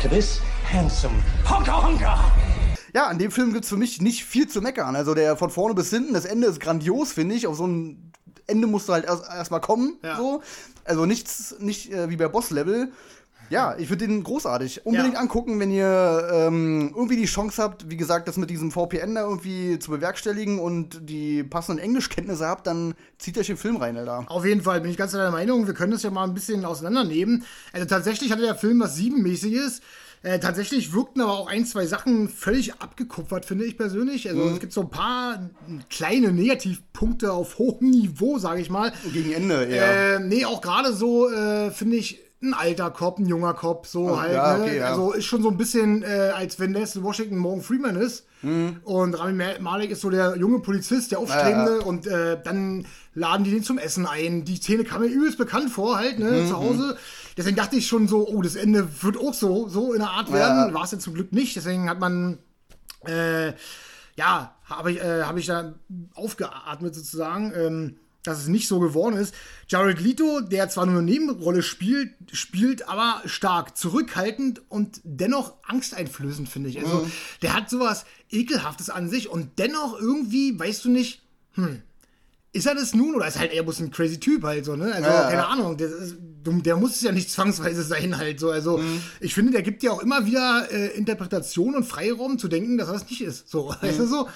to 0.02 0.08
this 0.08 0.40
handsome 0.70 1.14
honka 1.48 1.86
honka. 1.86 2.32
Ja, 2.92 3.06
an 3.06 3.18
dem 3.18 3.30
Film 3.30 3.52
gibt 3.52 3.64
es 3.64 3.70
für 3.70 3.76
mich 3.76 4.00
nicht 4.00 4.24
viel 4.24 4.48
zu 4.48 4.60
meckern. 4.60 4.96
Also 4.96 5.14
der 5.14 5.36
von 5.36 5.50
vorne 5.50 5.74
bis 5.74 5.90
hinten, 5.90 6.12
das 6.12 6.24
Ende 6.24 6.48
ist 6.48 6.60
grandios, 6.60 7.12
finde 7.12 7.34
ich. 7.34 7.46
Auf 7.46 7.56
so 7.56 7.66
ein 7.66 8.12
Ende 8.46 8.66
musst 8.66 8.88
du 8.88 8.92
halt 8.92 9.04
erst 9.04 9.24
erstmal 9.24 9.60
kommen. 9.60 9.98
Ja. 10.02 10.16
So. 10.16 10.42
Also 10.84 11.06
nichts, 11.06 11.56
nicht 11.58 11.92
äh, 11.92 12.10
wie 12.10 12.16
bei 12.16 12.28
Boss-Level. 12.28 12.92
Ja, 13.54 13.76
ich 13.78 13.86
finde 13.86 14.08
den 14.08 14.24
großartig. 14.24 14.84
Unbedingt 14.84 15.14
Ja. 15.14 15.20
angucken, 15.20 15.60
wenn 15.60 15.70
ihr 15.70 16.28
ähm, 16.32 16.90
irgendwie 16.92 17.16
die 17.16 17.26
Chance 17.26 17.62
habt, 17.62 17.88
wie 17.88 17.96
gesagt, 17.96 18.26
das 18.26 18.36
mit 18.36 18.50
diesem 18.50 18.72
VPN 18.72 19.14
da 19.14 19.22
irgendwie 19.22 19.78
zu 19.78 19.92
bewerkstelligen 19.92 20.58
und 20.58 21.08
die 21.08 21.44
passenden 21.44 21.82
Englischkenntnisse 21.84 22.46
habt, 22.46 22.66
dann 22.66 22.94
zieht 23.18 23.38
euch 23.38 23.46
den 23.46 23.56
Film 23.56 23.76
rein, 23.76 23.96
Alter. 23.96 24.24
Auf 24.26 24.44
jeden 24.44 24.62
Fall 24.62 24.80
bin 24.80 24.90
ich 24.90 24.96
ganz 24.96 25.12
deiner 25.12 25.30
Meinung. 25.30 25.68
Wir 25.68 25.74
können 25.74 25.92
das 25.92 26.02
ja 26.02 26.10
mal 26.10 26.24
ein 26.24 26.34
bisschen 26.34 26.64
auseinandernehmen. 26.64 27.44
Also 27.72 27.86
tatsächlich 27.86 28.32
hatte 28.32 28.42
der 28.42 28.56
Film 28.56 28.80
was 28.80 28.96
Siebenmäßiges. 28.96 29.80
Äh, 30.24 30.38
tatsächlich 30.40 30.94
wirkten 30.94 31.20
aber 31.20 31.32
auch 31.38 31.48
ein, 31.48 31.66
zwei 31.66 31.84
Sachen 31.84 32.30
völlig 32.30 32.80
abgekupfert, 32.80 33.44
finde 33.44 33.66
ich 33.66 33.76
persönlich. 33.76 34.26
Also 34.28 34.48
es 34.48 34.58
gibt 34.58 34.72
so 34.72 34.80
ein 34.80 34.88
paar 34.88 35.50
kleine 35.90 36.32
Negativpunkte 36.32 37.30
auf 37.30 37.58
hohem 37.58 37.90
Niveau, 37.90 38.38
sage 38.38 38.62
ich 38.62 38.70
mal. 38.70 38.90
Gegen 39.12 39.32
Ende, 39.32 39.68
ja. 39.68 40.16
Äh, 40.16 40.20
nee, 40.20 40.46
auch 40.46 40.62
gerade 40.62 40.94
so, 40.94 41.28
äh, 41.30 41.70
finde 41.70 41.96
ich, 41.96 42.23
ein 42.44 42.54
alter 42.54 42.90
Cop, 42.90 43.18
ein 43.18 43.26
junger 43.26 43.54
Cop, 43.54 43.86
so 43.86 44.10
Oh, 44.10 44.20
halt. 44.20 44.32
ja, 44.34 44.56
ne? 44.56 44.62
okay, 44.64 44.78
ja. 44.78 44.88
Also 44.90 45.12
ist 45.12 45.24
schon 45.24 45.42
so 45.42 45.48
ein 45.50 45.56
bisschen, 45.56 46.02
äh, 46.02 46.32
als 46.34 46.60
wenn 46.60 46.72
Denzel 46.72 47.02
Washington 47.02 47.36
Morgan 47.38 47.62
Freeman 47.62 47.96
ist. 47.96 48.26
Mhm. 48.42 48.76
Und 48.84 49.14
Rami 49.18 49.32
Ma- 49.32 49.58
Malek 49.60 49.90
ist 49.90 50.02
so 50.02 50.10
der 50.10 50.36
junge 50.36 50.58
Polizist, 50.60 51.10
der 51.12 51.18
Aufstrebende. 51.18 51.80
Und 51.80 52.06
äh, 52.06 52.38
dann 52.42 52.86
laden 53.14 53.44
die 53.44 53.50
den 53.50 53.62
zum 53.62 53.78
Essen 53.78 54.06
ein. 54.06 54.44
Die 54.44 54.56
Szene 54.56 54.84
kam 54.84 55.00
mir 55.02 55.08
übelst 55.08 55.38
bekannt 55.38 55.70
vor, 55.70 55.96
halt, 55.96 56.18
ne, 56.18 56.30
Mhm, 56.42 56.48
zu 56.48 56.56
Hause. 56.56 56.96
Deswegen 57.36 57.56
dachte 57.56 57.76
ich 57.76 57.86
schon 57.88 58.06
so, 58.06 58.28
oh, 58.28 58.42
das 58.42 58.54
Ende 58.56 58.86
wird 59.02 59.16
auch 59.16 59.34
so, 59.34 59.68
so 59.68 59.92
in 59.92 60.00
der 60.00 60.10
Art 60.10 60.32
werden. 60.32 60.72
War 60.74 60.84
es 60.84 60.92
ja 60.92 60.98
zum 60.98 61.14
Glück 61.14 61.32
nicht. 61.32 61.56
Deswegen 61.56 61.88
hat 61.88 61.98
man 62.00 62.38
äh, 63.06 63.52
ja, 64.16 64.54
habe 64.64 64.92
ich, 64.92 65.00
äh, 65.00 65.22
hab 65.24 65.36
ich 65.36 65.46
da 65.46 65.74
aufgeatmet 66.14 66.94
sozusagen, 66.94 67.52
ähm, 67.56 67.96
dass 68.24 68.38
es 68.40 68.48
nicht 68.48 68.66
so 68.66 68.80
geworden 68.80 69.16
ist. 69.16 69.34
Jared 69.68 70.00
Leto, 70.00 70.40
der 70.40 70.68
zwar 70.68 70.86
nur 70.86 70.98
eine 70.98 71.10
Nebenrolle 71.10 71.62
spielt, 71.62 72.10
spielt 72.32 72.88
aber 72.88 73.22
stark, 73.26 73.76
zurückhaltend 73.76 74.62
und 74.68 75.00
dennoch 75.04 75.54
angsteinflößend, 75.66 76.48
finde 76.48 76.70
ich. 76.70 76.80
Also, 76.80 77.06
der 77.42 77.54
hat 77.54 77.70
sowas 77.70 78.04
Ekelhaftes 78.30 78.90
an 78.90 79.08
sich 79.08 79.28
und 79.28 79.58
dennoch 79.58 79.98
irgendwie, 79.98 80.58
weißt 80.58 80.84
du 80.84 80.90
nicht, 80.90 81.22
hm, 81.52 81.82
ist 82.54 82.66
er 82.66 82.74
das 82.76 82.94
nun 82.94 83.16
oder 83.16 83.26
ist 83.26 83.38
halt 83.38 83.52
eher 83.52 83.64
bloß 83.64 83.80
ein 83.80 83.90
crazy 83.90 84.20
Typ 84.20 84.44
halt 84.44 84.64
so, 84.64 84.76
ne? 84.76 84.92
Also, 84.92 85.08
Ja, 85.08 85.22
ja. 85.22 85.28
keine 85.28 85.46
Ahnung, 85.46 85.76
der, 85.76 85.88
ist, 85.88 86.16
der 86.18 86.76
muss 86.76 86.94
es 86.94 87.02
ja 87.02 87.10
nicht 87.10 87.28
zwangsweise 87.30 87.82
sein 87.82 88.16
halt 88.16 88.38
so. 88.38 88.50
Also, 88.50 88.80
ich 89.20 89.34
finde, 89.34 89.52
der 89.52 89.62
gibt 89.62 89.82
ja 89.82 89.90
auch 89.90 90.00
immer 90.00 90.24
wieder 90.24 90.68
äh, 90.70 90.96
Interpretation 90.96 91.74
und 91.74 91.84
Freiraum 91.84 92.38
zu 92.38 92.46
denken, 92.46 92.78
dass 92.78 92.88
er 92.88 92.94
das 92.94 93.10
nicht 93.10 93.22
ist. 93.22 93.50
So, 93.50 93.74
weißt 93.80 93.98
du 93.98 94.06
so? 94.06 94.28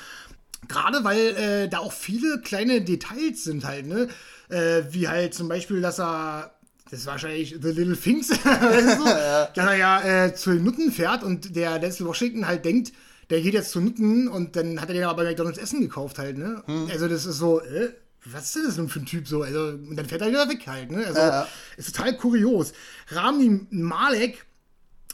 Gerade 0.66 1.04
weil 1.04 1.18
äh, 1.36 1.68
da 1.68 1.78
auch 1.78 1.92
viele 1.92 2.40
kleine 2.40 2.80
Details 2.82 3.44
sind 3.44 3.64
halt, 3.64 3.86
ne? 3.86 4.08
Äh, 4.48 4.82
wie 4.90 5.08
halt 5.08 5.34
zum 5.34 5.48
Beispiel, 5.48 5.80
dass 5.80 6.00
er. 6.00 6.52
Das 6.90 7.00
ist 7.00 7.06
wahrscheinlich 7.06 7.54
The 7.60 7.68
Little 7.68 7.96
Things, 7.96 8.30
weißt 8.44 8.98
du? 8.98 9.04
dass 9.54 9.66
er 9.66 9.76
ja 9.76 10.24
äh, 10.24 10.34
zu 10.34 10.50
den 10.52 10.64
Nutten 10.64 10.90
fährt 10.90 11.22
und 11.22 11.54
der 11.54 11.78
Denzel 11.78 12.06
Washington 12.06 12.46
halt 12.46 12.64
denkt, 12.64 12.92
der 13.28 13.42
geht 13.42 13.52
jetzt 13.52 13.70
zu 13.72 13.80
Nutten 13.82 14.26
und 14.26 14.56
dann 14.56 14.80
hat 14.80 14.88
er 14.88 14.94
den 14.94 15.04
aber 15.04 15.22
bei 15.22 15.28
McDonalds 15.30 15.58
Essen 15.58 15.82
gekauft 15.82 16.18
halt, 16.18 16.38
ne? 16.38 16.62
Also 16.90 17.06
das 17.06 17.26
ist 17.26 17.36
so, 17.36 17.60
äh, 17.60 17.90
was 18.24 18.46
ist 18.46 18.56
denn 18.56 18.64
das 18.64 18.76
denn 18.76 18.88
für 18.88 19.00
ein 19.00 19.06
Typ 19.06 19.28
so? 19.28 19.42
Also, 19.42 19.60
und 19.68 19.96
dann 19.96 20.06
fährt 20.06 20.22
er 20.22 20.28
wieder 20.28 20.48
weg 20.48 20.66
halt, 20.66 20.90
ne? 20.90 21.04
Also, 21.06 21.20
Ja. 21.20 21.46
ist 21.76 21.94
total 21.94 22.16
kurios. 22.16 22.72
Rami 23.10 23.66
Malek, 23.70 24.46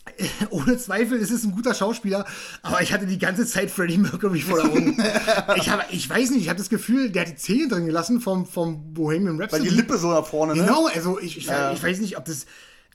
ohne 0.50 0.76
Zweifel 0.76 1.18
ist 1.18 1.30
es 1.30 1.44
ein 1.44 1.52
guter 1.52 1.74
Schauspieler, 1.74 2.24
aber 2.62 2.82
ich 2.82 2.92
hatte 2.92 3.06
die 3.06 3.18
ganze 3.18 3.46
Zeit 3.46 3.70
Freddie 3.70 3.98
Mercury 3.98 4.40
vor 4.40 4.60
der 4.62 4.70
Augen. 4.70 4.96
ich, 5.56 5.70
habe, 5.70 5.82
ich 5.90 6.08
weiß 6.08 6.30
nicht, 6.30 6.42
ich 6.42 6.48
habe 6.48 6.58
das 6.58 6.68
Gefühl, 6.68 7.10
der 7.10 7.22
hat 7.22 7.28
die 7.30 7.36
Zähne 7.36 7.68
drin 7.68 7.86
gelassen 7.86 8.20
vom, 8.20 8.46
vom 8.46 8.92
Bohemian 8.94 9.38
Weil 9.38 9.44
Rhapsody. 9.46 9.68
die 9.68 9.74
Lippe 9.74 9.96
so 9.98 10.10
nach 10.10 10.26
vorne, 10.26 10.54
ne? 10.54 10.62
Genau, 10.64 10.86
also 10.88 11.18
ich, 11.18 11.38
ich, 11.38 11.46
Ja. 11.46 11.72
ich 11.72 11.82
weiß 11.82 12.00
nicht, 12.00 12.16
ob 12.18 12.24
das. 12.26 12.46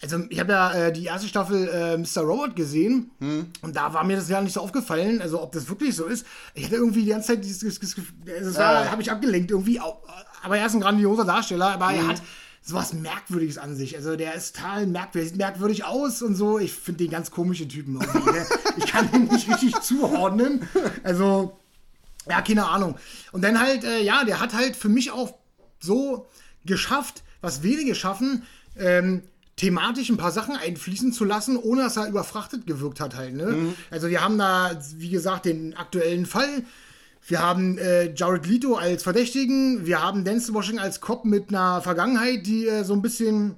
Also 0.02 0.18
ich 0.30 0.40
habe 0.40 0.54
ja 0.54 0.72
äh, 0.74 0.94
die 0.94 1.04
erste 1.04 1.28
Staffel 1.28 1.68
äh, 1.68 1.98
Mr. 1.98 2.22
Robot 2.22 2.56
gesehen 2.56 3.12
Hm. 3.20 3.48
und 3.64 3.76
da 3.76 3.94
war 3.94 4.06
mir 4.06 4.16
das 4.16 4.30
ja 4.30 4.40
nicht 4.40 4.54
so 4.54 4.62
aufgefallen, 4.62 5.22
also 5.22 5.42
ob 5.42 5.52
das 5.52 5.68
wirklich 5.68 5.94
so 5.94 6.06
ist. 6.06 6.26
Ich 6.54 6.64
hatte 6.66 6.76
irgendwie 6.76 7.02
die 7.04 7.10
ganze 7.10 7.30
Zeit 7.30 7.44
dieses, 7.44 7.60
dieses, 7.60 7.80
dieses 7.80 8.06
das 8.46 8.58
war, 8.58 8.86
Ja. 8.86 8.92
habe 8.92 9.02
ich 9.02 9.12
abgelenkt 9.12 9.52
irgendwie. 9.52 9.82
Aber 9.82 10.58
er 10.58 10.66
ist 10.68 10.74
ein 10.74 10.80
grandioser 10.80 11.26
Darsteller, 11.26 11.72
aber 11.74 11.90
Hm. 11.90 11.96
er 11.98 12.08
hat 12.08 12.22
sowas 12.62 12.94
Merkwürdiges 12.94 13.58
an 13.58 13.76
sich. 13.76 13.96
Also 13.96 14.16
der 14.16 14.36
ist 14.36 14.56
total 14.56 14.86
merkwürdig, 14.88 15.30
sieht 15.30 15.38
merkwürdig 15.38 15.86
aus 15.86 16.22
und 16.22 16.36
so. 16.36 16.60
Ich 16.60 16.74
finde 16.74 17.04
den 17.04 17.12
ganz 17.12 17.32
komischen 17.32 17.70
Typen 17.70 17.94
ne? 17.94 18.48
ich 18.78 18.86
kann 18.88 19.12
ihn 19.14 19.26
nicht 19.26 19.50
richtig 19.50 19.80
zuordnen. 19.82 20.68
Also 21.04 21.58
ja, 22.30 22.42
keine 22.42 22.68
Ahnung. 22.68 22.96
Und 23.32 23.44
dann 23.44 23.60
halt, 23.60 23.84
äh, 23.84 24.02
ja, 24.02 24.24
der 24.24 24.40
hat 24.40 24.54
halt 24.54 24.76
für 24.76 24.90
mich 24.90 25.12
auch 25.12 25.34
so 25.80 26.28
geschafft, 26.66 27.24
was 27.42 27.64
wenige 27.64 27.96
schaffen, 27.96 28.44
ähm, 28.78 29.24
thematisch 29.56 30.10
ein 30.10 30.18
paar 30.18 30.32
Sachen 30.32 30.56
einfließen 30.56 31.12
zu 31.12 31.26
lassen, 31.26 31.58
ohne 31.58 31.84
dass 31.84 31.98
er 31.98 32.08
überfrachtet 32.08 32.66
gewirkt 32.66 33.00
hat 33.00 33.16
halt. 33.16 33.36
Ne? 33.36 33.74
Also 33.92 34.10
wir 34.10 34.22
haben 34.22 34.38
da, 34.38 34.80
wie 34.96 35.10
gesagt, 35.10 35.46
den 35.46 35.76
aktuellen 35.76 36.26
Fall. 36.26 36.64
Wir 37.28 37.40
haben 37.42 37.78
äh, 37.78 38.14
Jared 38.16 38.48
Leto 38.48 38.76
als 38.76 39.04
Verdächtigen. 39.04 39.86
Wir 39.86 40.02
haben 40.02 40.24
Denzel 40.24 40.54
Washington 40.54 40.80
als 40.82 41.00
Cop 41.02 41.26
mit 41.26 41.50
einer 41.50 41.82
Vergangenheit, 41.82 42.46
die 42.46 42.68
äh, 42.68 42.84
so 42.84 42.94
ein 42.94 43.02
bisschen 43.02 43.56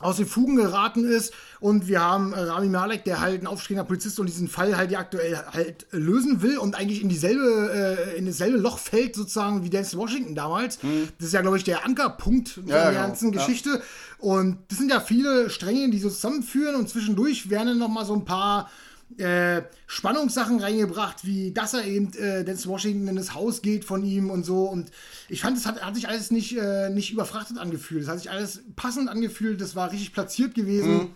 aus 0.00 0.16
den 0.16 0.24
Fugen 0.24 0.56
geraten 0.56 1.04
ist. 1.04 1.34
Und 1.60 1.86
wir 1.86 2.00
haben 2.00 2.32
äh, 2.32 2.40
Rami 2.40 2.68
Malek, 2.68 3.04
der 3.04 3.20
halt 3.20 3.42
ein 3.42 3.46
aufstehender 3.46 3.84
Polizist 3.84 4.18
und 4.18 4.24
diesen 4.26 4.48
Fall 4.48 4.74
halt 4.78 4.90
ja 4.90 5.00
aktuell 5.00 5.36
halt 5.52 5.86
lösen 5.90 6.40
will 6.40 6.56
und 6.56 6.74
eigentlich 6.74 7.02
in 7.02 7.10
dieselbe, 7.10 8.06
äh, 8.14 8.16
in 8.16 8.24
dasselbe 8.24 8.56
Loch 8.56 8.78
fällt, 8.78 9.14
sozusagen 9.14 9.62
wie 9.62 9.68
Denzel 9.68 9.98
Washington 9.98 10.34
damals. 10.34 10.78
Das 11.18 11.26
ist 11.26 11.34
ja, 11.34 11.42
glaube 11.42 11.58
ich, 11.58 11.64
der 11.64 11.84
Ankerpunkt 11.84 12.56
Mhm. 12.56 12.68
Ja, 12.68 12.84
der 12.84 12.92
genau. 12.92 13.06
ganzen 13.08 13.32
Ja. 13.34 13.40
Geschichte. 13.44 13.82
Und 14.16 14.56
das 14.68 14.78
sind 14.78 14.90
ja 14.90 15.00
viele 15.00 15.50
Stränge, 15.50 15.90
die 15.90 15.98
so 15.98 16.08
zusammenführen 16.08 16.76
und 16.76 16.88
zwischendurch 16.88 17.50
werden 17.50 17.68
dann 17.68 17.78
noch 17.78 17.88
mal 17.88 18.06
so 18.06 18.14
ein 18.14 18.24
paar 18.24 18.70
äh, 19.18 19.62
Spannungssachen 19.86 20.60
reingebracht, 20.60 21.24
wie 21.24 21.52
dass 21.52 21.74
er 21.74 21.84
eben 21.84 22.12
äh, 22.14 22.44
Denzel 22.44 22.70
Washington 22.70 23.08
in 23.08 23.16
das 23.16 23.34
Haus 23.34 23.62
geht 23.62 23.84
von 23.84 24.04
ihm 24.04 24.30
und 24.30 24.44
so. 24.44 24.64
Und 24.64 24.90
ich 25.28 25.40
fand, 25.40 25.56
es 25.56 25.66
hat, 25.66 25.82
hat 25.82 25.94
sich 25.94 26.08
alles 26.08 26.30
nicht, 26.30 26.56
äh, 26.56 26.90
nicht 26.90 27.12
überfrachtet 27.12 27.58
angefühlt. 27.58 28.02
Es 28.02 28.08
hat 28.08 28.18
sich 28.18 28.30
alles 28.30 28.62
passend 28.76 29.08
angefühlt. 29.08 29.60
Das 29.60 29.74
war 29.76 29.90
richtig 29.90 30.12
platziert 30.12 30.54
gewesen. 30.54 31.10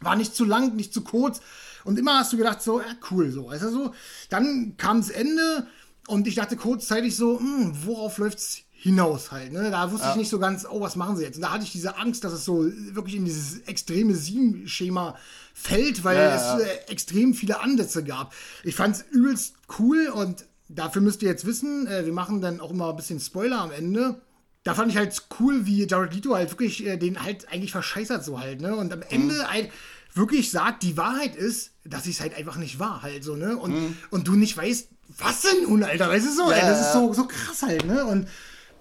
War 0.00 0.16
nicht 0.16 0.34
zu 0.34 0.44
lang, 0.44 0.74
nicht 0.76 0.92
zu 0.92 1.02
kurz. 1.02 1.40
Und 1.84 1.98
immer 1.98 2.18
hast 2.18 2.32
du 2.32 2.36
gedacht, 2.36 2.62
so, 2.62 2.80
ja, 2.80 2.86
cool, 3.10 3.30
so. 3.30 3.50
Du, 3.50 3.70
so. 3.70 3.94
Dann 4.30 4.76
kam 4.76 4.98
das 5.00 5.10
Ende 5.10 5.66
und 6.06 6.26
ich 6.26 6.34
dachte 6.34 6.56
kurzzeitig 6.56 7.16
so, 7.16 7.38
hm, 7.38 7.74
worauf 7.84 8.18
läuft's 8.18 8.63
hinaus 8.84 9.32
halt. 9.32 9.50
Ne? 9.50 9.70
Da 9.70 9.90
wusste 9.90 10.08
ich 10.10 10.16
nicht 10.16 10.28
so 10.28 10.38
ganz, 10.38 10.66
oh, 10.70 10.78
was 10.82 10.94
machen 10.94 11.16
sie 11.16 11.22
jetzt? 11.22 11.36
Und 11.36 11.42
da 11.42 11.52
hatte 11.52 11.64
ich 11.64 11.72
diese 11.72 11.96
Angst, 11.96 12.22
dass 12.22 12.34
es 12.34 12.44
so 12.44 12.70
wirklich 12.92 13.16
in 13.16 13.24
dieses 13.24 13.60
extreme 13.60 14.14
Sieben-Schema 14.14 15.16
fällt, 15.54 16.04
weil 16.04 16.18
Ja, 16.18 16.34
es 16.36 16.42
ja. 16.42 16.58
äh, 16.58 16.90
extrem 16.92 17.32
viele 17.32 17.60
Ansätze 17.60 18.04
gab. 18.04 18.34
Ich 18.62 18.74
fand's 18.74 19.02
übelst 19.10 19.54
cool 19.78 20.08
und 20.08 20.44
dafür 20.68 21.00
müsst 21.00 21.22
ihr 21.22 21.30
jetzt 21.30 21.46
wissen, 21.46 21.86
äh, 21.86 22.04
wir 22.04 22.12
machen 22.12 22.42
dann 22.42 22.60
auch 22.60 22.72
immer 22.72 22.90
ein 22.90 22.96
bisschen 22.96 23.20
Spoiler 23.20 23.58
am 23.62 23.72
Ende. 23.72 24.20
Da 24.64 24.74
fand 24.74 24.90
ich 24.90 24.98
halt 24.98 25.16
cool, 25.40 25.64
wie 25.64 25.86
Jared 25.86 26.12
Leto 26.12 26.34
halt 26.34 26.50
wirklich 26.50 26.84
äh, 26.86 26.98
den 26.98 27.22
halt 27.22 27.50
eigentlich 27.50 27.72
verscheißert 27.72 28.22
so 28.22 28.38
halt, 28.38 28.60
ne? 28.60 28.76
Und 28.76 28.92
am 28.92 29.00
Ende 29.08 29.50
halt 29.50 29.70
wirklich 30.12 30.50
sagt, 30.50 30.82
die 30.82 30.98
Wahrheit 30.98 31.36
ist, 31.36 31.70
dass 31.86 32.04
ich 32.04 32.16
es 32.16 32.20
halt 32.20 32.36
einfach 32.36 32.56
nicht 32.56 32.78
war 32.78 33.00
halt 33.00 33.24
so, 33.24 33.34
ne? 33.34 33.56
Und, 33.56 33.96
und 34.10 34.28
du 34.28 34.32
nicht 34.32 34.58
weißt, 34.58 34.88
was 35.18 35.40
denn 35.40 35.62
nun, 35.62 35.84
Alter? 35.84 36.10
Weißt 36.10 36.26
du 36.26 36.32
so? 36.32 36.50
ey, 36.50 36.60
das 36.60 36.80
ist 36.82 36.92
so, 36.92 37.14
so 37.14 37.26
krass 37.26 37.62
halt, 37.62 37.86
ne? 37.86 38.04
Und 38.04 38.28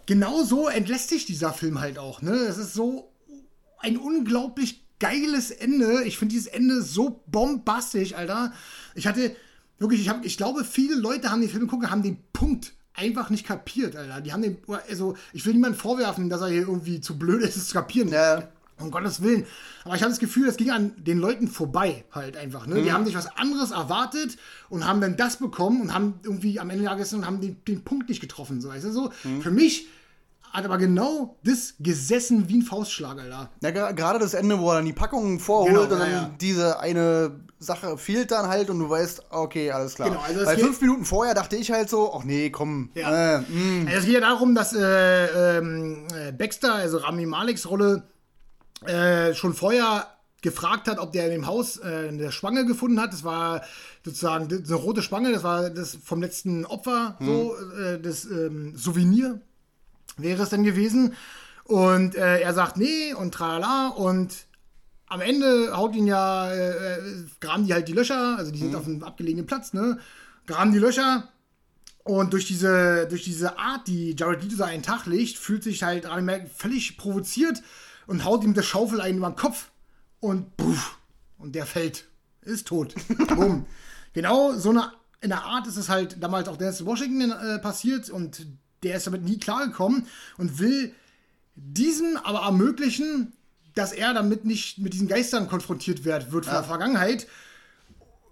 genau 0.05 0.43
so 0.43 0.67
entlässt 0.67 1.09
sich 1.09 1.25
dieser 1.25 1.53
Film 1.53 1.79
halt 1.79 1.97
auch, 1.97 2.21
ne? 2.21 2.31
Es 2.31 2.57
ist 2.57 2.73
so 2.73 3.11
ein 3.79 3.97
unglaublich 3.97 4.83
geiles 4.99 5.51
Ende. 5.51 6.03
Ich 6.03 6.17
finde 6.17 6.33
dieses 6.33 6.47
Ende 6.47 6.81
so 6.81 7.23
bombastisch, 7.27 8.13
Alter. 8.13 8.53
Ich 8.95 9.07
hatte 9.07 9.35
wirklich, 9.77 10.01
ich, 10.01 10.09
hab, 10.09 10.23
ich 10.25 10.37
glaube, 10.37 10.63
viele 10.63 10.95
Leute 10.95 11.29
haben 11.29 11.41
den 11.41 11.49
Film 11.49 11.63
geguckt 11.63 11.89
haben 11.89 12.03
den 12.03 12.17
Punkt 12.31 12.73
einfach 12.93 13.29
nicht 13.29 13.45
kapiert, 13.45 13.95
Alter. 13.95 14.21
Die 14.21 14.31
haben 14.31 14.41
den, 14.41 14.57
also 14.87 15.15
ich 15.33 15.45
will 15.45 15.53
niemandem 15.53 15.79
vorwerfen, 15.79 16.29
dass 16.29 16.41
er 16.41 16.47
hier 16.47 16.61
irgendwie 16.61 17.01
zu 17.01 17.17
blöd 17.17 17.41
ist, 17.41 17.57
es 17.57 17.67
zu 17.67 17.73
kapieren. 17.73 18.09
Ja. 18.09 18.49
Um 18.79 18.89
Gottes 18.91 19.21
Willen. 19.21 19.45
Aber 19.85 19.95
ich 19.95 20.01
habe 20.01 20.09
das 20.11 20.19
Gefühl, 20.19 20.47
das 20.47 20.57
ging 20.57 20.71
an 20.71 20.93
den 20.97 21.19
Leuten 21.19 21.47
vorbei 21.47 22.05
halt 22.11 22.35
einfach. 22.37 22.65
Ne? 22.65 22.75
Die 22.81 22.89
Mhm. 22.89 22.93
haben 22.93 23.05
sich 23.05 23.15
was 23.15 23.27
anderes 23.37 23.71
erwartet 23.71 24.37
und 24.69 24.85
haben 24.87 24.99
dann 24.99 25.15
das 25.15 25.37
bekommen 25.37 25.81
und 25.81 25.93
haben 25.93 26.15
irgendwie 26.23 26.59
am 26.59 26.69
Ende 26.69 26.85
da 26.85 26.95
gesessen 26.95 27.19
und 27.19 27.25
haben 27.25 27.39
den, 27.39 27.63
den 27.65 27.83
Punkt 27.83 28.09
nicht 28.09 28.19
getroffen. 28.21 28.61
So, 28.61 28.69
weißt 28.69 28.85
du? 28.85 28.91
so. 28.91 29.11
Mhm. 29.23 29.41
Für 29.41 29.51
mich 29.51 29.87
hat 30.51 30.65
aber 30.65 30.77
genau 30.77 31.37
das 31.43 31.73
gesessen 31.79 32.47
wie 32.47 32.59
ein 32.59 32.61
Faustschlag, 32.61 33.17
Alter. 33.19 33.49
Ja, 33.61 33.71
gerade 33.91 34.19
das 34.19 34.33
Ende, 34.35 34.59
wo 34.59 34.69
er 34.69 34.75
dann 34.75 34.85
die 34.85 34.93
Packungen 34.93 35.39
vorholt 35.39 35.71
Genau, 35.73 35.83
und 35.83 35.89
dann 35.99 36.11
ja, 36.11 36.31
diese 36.41 36.79
eine 36.79 37.39
Sache 37.57 37.97
fehlt 37.97 38.29
dann 38.29 38.47
halt 38.47 38.69
und 38.69 38.77
du 38.77 38.87
weißt, 38.89 39.23
okay, 39.31 39.71
alles 39.71 39.95
klar. 39.95 40.09
Genau, 40.09 40.21
also 40.21 40.45
Weil 40.45 40.57
fünf 40.59 40.79
Minuten 40.81 41.05
vorher 41.05 41.33
dachte 41.33 41.55
ich 41.55 41.71
halt 41.71 41.89
so, 41.89 42.13
ach 42.13 42.23
nee, 42.23 42.49
komm. 42.51 42.89
Ja. 42.93 43.37
Äh. 43.39 43.43
Also 43.85 43.97
es 43.99 44.05
geht 44.05 44.13
ja 44.13 44.19
darum, 44.19 44.53
dass 44.53 44.73
äh, 44.73 45.57
ähm, 45.57 46.05
äh, 46.15 46.31
Baxter, 46.31 46.75
also 46.75 46.97
Rami 46.97 47.25
Maleks 47.25 47.67
Rolle, 47.67 48.03
äh, 48.87 49.33
schon 49.33 49.53
vorher 49.53 50.07
gefragt 50.41 50.87
hat, 50.87 50.99
ob 50.99 51.11
der 51.13 51.25
in 51.25 51.31
dem 51.31 51.47
Haus 51.47 51.77
äh, 51.77 52.09
eine 52.09 52.31
Spange 52.31 52.65
gefunden 52.65 52.99
hat. 52.99 53.13
Das 53.13 53.23
war 53.23 53.63
sozusagen 54.03 54.53
eine 54.53 54.75
rote 54.75 55.01
Spange, 55.01 55.31
das 55.31 55.43
war 55.43 55.69
das 55.69 55.97
vom 56.03 56.21
letzten 56.21 56.65
Opfer, 56.65 57.17
so 57.19 57.55
äh, 57.79 57.99
das 57.99 58.25
ähm, 58.25 58.75
Souvenir 58.75 59.41
wäre 60.17 60.43
es 60.43 60.49
denn 60.49 60.63
gewesen. 60.63 61.13
Und 61.63 62.15
äh, 62.15 62.41
er 62.41 62.53
sagt 62.53 62.77
nee 62.77 63.13
und 63.13 63.33
tralala 63.33 63.87
und 63.87 64.33
am 65.07 65.21
Ende 65.21 65.75
haut 65.75 65.95
ihn 65.95 66.07
ja, 66.07 66.51
äh, 66.51 66.95
äh, 66.95 67.25
graben 67.39 67.65
die 67.65 67.73
halt 67.73 67.87
die 67.87 67.93
Löcher, 67.93 68.37
also 68.37 68.51
die 68.51 68.59
sind 68.59 68.75
auf 68.75 68.85
einem 68.85 69.03
abgelegenen 69.03 69.45
Platz, 69.45 69.71
ne? 69.71 69.99
Graben 70.45 70.73
die 70.73 70.79
Löcher 70.79 71.29
und 72.03 72.33
durch 72.33 72.45
diese, 72.45 73.07
durch 73.07 73.23
diese 73.23 73.57
Art, 73.57 73.87
die 73.87 74.13
Jared 74.17 74.43
Leto 74.43 74.57
da 74.57 74.65
einen 74.65 74.83
Tag 74.83 75.05
legt, 75.05 75.37
fühlt 75.37 75.63
sich 75.63 75.83
halt 75.83 76.05
Rami 76.05 76.23
Malek 76.23 76.49
völlig 76.53 76.97
provoziert 76.97 77.61
und 78.07 78.25
haut 78.25 78.43
ihm 78.43 78.53
das 78.53 78.65
Schaufel 78.65 79.01
einen 79.01 79.17
über 79.17 79.29
den 79.29 79.35
Kopf 79.35 79.71
und 80.19 80.55
puff, 80.57 80.97
und 81.37 81.53
der 81.55 81.65
fällt. 81.65 82.05
Ist 82.41 82.67
tot. 82.67 82.93
Bumm. 83.35 83.65
Genau 84.13 84.53
so 84.53 84.69
eine, 84.69 84.91
in 85.21 85.29
der 85.29 85.43
Art 85.43 85.67
ist 85.67 85.77
es 85.77 85.89
halt 85.89 86.21
damals 86.21 86.47
auch 86.47 86.57
Dennis 86.57 86.85
Washington 86.85 87.31
äh, 87.31 87.59
passiert 87.59 88.09
und 88.09 88.45
der 88.83 88.97
ist 88.97 89.07
damit 89.07 89.23
nie 89.23 89.37
klargekommen 89.37 90.07
und 90.37 90.59
will 90.59 90.93
diesem 91.55 92.17
aber 92.17 92.41
ermöglichen, 92.41 93.33
dass 93.75 93.91
er 93.91 94.13
damit 94.13 94.45
nicht 94.45 94.77
mit 94.77 94.93
diesen 94.93 95.07
Geistern 95.07 95.47
konfrontiert 95.47 96.05
wird, 96.05 96.31
wird 96.31 96.45
von 96.45 96.53
der 96.55 96.63
Vergangenheit. 96.63 97.27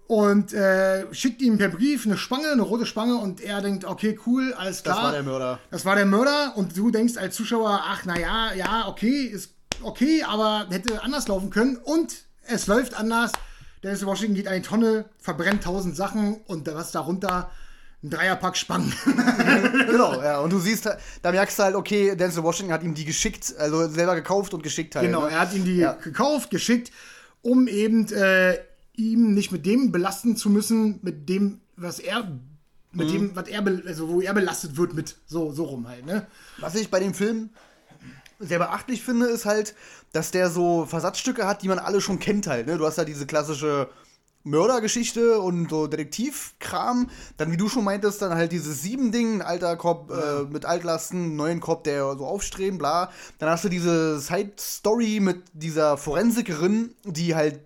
Und 0.08 0.52
äh, 0.52 1.06
schickt 1.14 1.42
ihm 1.42 1.58
per 1.58 1.70
Brief 1.70 2.06
eine 2.06 2.18
Spange, 2.18 2.52
eine 2.52 2.64
rote 2.64 2.86
Spange, 2.86 3.16
und 3.16 3.40
er 3.40 3.62
denkt, 3.62 3.86
okay, 3.86 4.20
cool, 4.26 4.54
alles 4.54 4.84
klar. 4.84 5.04
war 5.04 5.12
der 5.14 5.24
Mörder. 5.24 5.60
Das 5.70 5.86
war 5.86 5.96
der 5.96 6.06
Mörder, 6.06 6.58
und 6.58 6.76
du 6.76 6.92
denkst 6.92 7.16
als 7.16 7.34
Zuschauer, 7.34 7.82
ach, 7.86 8.04
naja, 8.04 8.54
ja, 8.54 8.90
okay, 8.90 9.24
ist 9.24 9.54
okay, 9.84 10.24
aber 10.24 10.68
hätte 10.70 11.04
anders 11.04 11.28
laufen 11.28 11.50
können. 11.50 11.78
Und 11.78 12.26
es 12.48 12.68
läuft 12.68 12.94
anders. 12.94 13.32
Dennis 13.84 14.06
Washington 14.06 14.36
geht 14.36 14.48
eine 14.48 14.62
Tonne, 14.62 15.06
verbrennt 15.18 15.64
tausend 15.64 15.96
Sachen 15.96 16.36
und 16.48 16.68
was 16.74 16.92
darunter 16.92 17.50
ein 18.04 18.10
Dreierpack 18.10 18.58
Spangen. 18.58 18.94
Genau, 19.88 20.22
ja. 20.22 20.40
Und 20.40 20.52
du 20.52 20.60
siehst, 20.60 20.88
da 21.22 21.32
merkst 21.32 21.60
du 21.60 21.64
halt, 21.64 21.76
okay, 21.76 22.16
Denzel 22.16 22.44
Washington 22.44 22.74
hat 22.74 22.84
ihm 22.84 22.94
die 22.94 23.06
geschickt, 23.06 23.54
also 23.58 23.88
selber 23.90 24.16
gekauft 24.16 24.54
und 24.54 24.64
geschickt 24.64 24.96
halt. 24.96 25.06
Genau, 25.08 25.26
ne? 25.26 25.32
er 25.32 25.40
hat 25.42 25.54
ihm 25.54 25.64
die 25.66 25.78
Ja. 25.78 25.94
gekauft, 25.94 26.50
geschickt, 26.50 26.92
um 27.42 27.68
eben 27.68 28.12
äh, 28.14 28.58
ihm 28.96 29.34
nicht 29.34 29.52
mit 29.52 29.66
dem 29.66 29.92
belasten 29.92 30.36
zu 30.38 30.50
müssen, 30.50 31.00
mit 31.04 31.28
dem, 31.30 31.62
was 31.76 32.00
er, 32.00 32.24
mit 32.92 33.08
Mhm. 33.08 33.12
dem, 33.14 33.36
was 33.36 33.48
er, 33.48 33.64
also 33.88 34.10
wo 34.10 34.22
er 34.22 34.34
belastet 34.34 34.78
wird 34.78 34.94
mit. 34.94 35.18
So, 35.28 35.52
so 35.52 35.66
rum 35.66 35.88
halt, 35.88 36.06
ne? 36.06 36.28
Was 36.60 36.76
ich 36.76 36.90
bei 36.90 37.00
dem 37.00 37.14
Film 37.14 37.50
sehr 38.42 38.60
beachtlich 38.60 39.04
finde, 39.04 39.28
ist 39.28 39.46
halt, 39.46 39.76
dass 40.12 40.32
der 40.32 40.50
so 40.50 40.86
Versatzstücke 40.86 41.48
hat, 41.48 41.62
die 41.62 41.68
man 41.68 41.80
alle 41.80 42.02
schon 42.02 42.20
kennt 42.20 42.48
halt. 42.48 42.68
Ne? 42.68 42.78
Du 42.78 42.86
hast 42.86 42.98
ja 42.98 43.06
diese 43.06 43.26
klassische 43.26 43.90
Mördergeschichte 44.44 45.40
und 45.40 45.70
so 45.70 45.88
Detektivkram. 45.88 47.10
Dann, 47.38 47.52
wie 47.52 47.58
du 47.58 47.70
schon 47.70 47.84
meintest, 47.84 48.22
dann 48.22 48.34
halt 48.34 48.52
dieses 48.52 48.82
Sieben-Ding, 48.82 49.36
ein 49.36 49.42
alter 49.42 49.78
Cop 49.78 50.12
äh, 50.12 50.44
mit 50.52 50.66
Altlasten, 50.66 51.36
neuen 51.36 51.60
Cop, 51.60 51.84
der 51.84 52.16
so 52.18 52.26
aufstreben, 52.26 52.78
bla. 52.78 53.12
Dann 53.40 53.50
hast 53.50 53.64
du 53.64 53.70
diese 53.70 54.20
Side-Story 54.20 55.20
mit 55.20 55.44
dieser 55.54 55.98
Forensikerin, 55.98 56.96
die 57.06 57.36
halt 57.36 57.60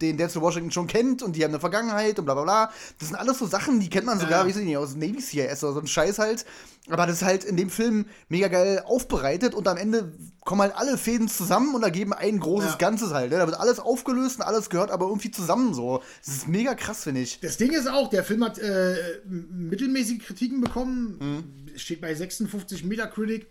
den 0.00 0.16
Denzel 0.16 0.42
Washington 0.42 0.70
schon 0.70 0.86
kennt 0.86 1.22
und 1.22 1.36
die 1.36 1.44
haben 1.44 1.50
eine 1.52 1.60
Vergangenheit 1.60 2.18
und 2.18 2.24
bla 2.24 2.34
bla 2.34 2.42
bla. 2.44 2.72
Das 2.98 3.08
sind 3.08 3.16
alles 3.16 3.38
so 3.38 3.46
Sachen, 3.46 3.80
die 3.80 3.90
kennt 3.90 4.06
man 4.06 4.18
sogar, 4.18 4.46
Ja. 4.46 4.54
wie 4.56 4.58
nicht, 4.64 4.76
aus 4.76 4.94
Navy 4.94 5.20
CIS 5.20 5.62
oder 5.64 5.74
so 5.74 5.80
ein 5.80 5.86
Scheiß 5.86 6.18
halt. 6.18 6.44
Aber 6.88 7.06
das 7.06 7.16
ist 7.16 7.22
halt 7.22 7.44
in 7.44 7.56
dem 7.56 7.70
Film 7.70 8.06
mega 8.28 8.48
geil 8.48 8.82
aufbereitet 8.84 9.54
und 9.54 9.68
am 9.68 9.76
Ende 9.76 10.12
kommen 10.44 10.62
halt 10.62 10.74
alle 10.74 10.96
Fäden 10.98 11.28
zusammen 11.28 11.74
und 11.74 11.82
ergeben 11.82 12.12
ein 12.12 12.40
großes 12.40 12.72
Ja. 12.72 12.76
Ganzes 12.78 13.12
halt. 13.12 13.30
Ne? 13.30 13.38
Da 13.38 13.46
wird 13.46 13.60
alles 13.60 13.78
aufgelöst 13.78 14.36
und 14.40 14.42
alles 14.42 14.70
gehört 14.70 14.90
aber 14.90 15.06
irgendwie 15.06 15.30
zusammen 15.30 15.74
so. 15.74 16.02
Das 16.24 16.34
ist 16.34 16.48
mega 16.48 16.74
krass, 16.74 17.04
finde 17.04 17.20
ich. 17.20 17.38
Das 17.40 17.58
Ding 17.58 17.72
ist 17.72 17.88
auch, 17.88 18.08
der 18.08 18.24
Film 18.24 18.42
hat 18.44 18.58
äh, 18.58 18.96
mittelmäßige 19.24 20.18
Kritiken 20.24 20.60
bekommen. 20.60 21.18
Mhm. 21.20 21.78
Steht 21.78 22.00
bei 22.00 22.14
56 22.14 22.84
Metacritic, 22.84 23.46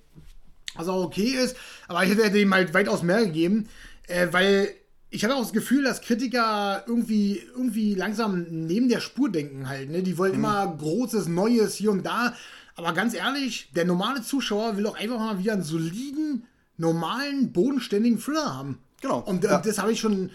was 0.75 0.87
auch 0.87 1.03
okay 1.05 1.35
ist. 1.41 1.55
Aber 1.87 2.03
ich 2.03 2.09
hätte 2.09 2.29
dem 2.31 2.53
halt 2.53 2.73
weitaus 2.73 3.03
mehr 3.03 3.23
gegeben, 3.25 3.69
äh, 4.07 4.27
weil 4.31 4.73
ich 5.11 5.23
habe 5.23 5.35
auch 5.35 5.41
das 5.41 5.53
Gefühl, 5.53 5.83
dass 5.83 6.01
Kritiker 6.01 6.83
irgendwie, 6.87 7.41
irgendwie 7.55 7.95
langsam 7.95 8.45
neben 8.49 8.89
der 8.89 8.99
Spur 8.99 9.31
denken 9.31 9.67
halt. 9.67 9.89
Ne? 9.89 10.03
Die 10.03 10.17
wollen 10.17 10.33
Mhm. 10.33 10.39
immer 10.39 10.75
Großes, 10.77 11.27
Neues 11.27 11.75
hier 11.75 11.91
und 11.91 12.05
da. 12.05 12.33
Aber 12.75 12.93
ganz 12.93 13.13
ehrlich, 13.13 13.71
der 13.75 13.85
normale 13.85 14.21
Zuschauer 14.21 14.77
will 14.77 14.83
doch 14.83 14.97
einfach 14.97 15.17
mal 15.19 15.39
wieder 15.39 15.53
einen 15.53 15.63
soliden, 15.63 16.43
normalen, 16.77 17.51
bodenständigen 17.51 18.19
Thriller 18.19 18.55
haben. 18.55 18.77
Genau, 19.01 19.19
Und, 19.19 19.43
ja. 19.43 19.57
und 19.57 19.65
das 19.65 19.79
habe 19.79 19.91
ich 19.91 19.99
schon, 19.99 20.29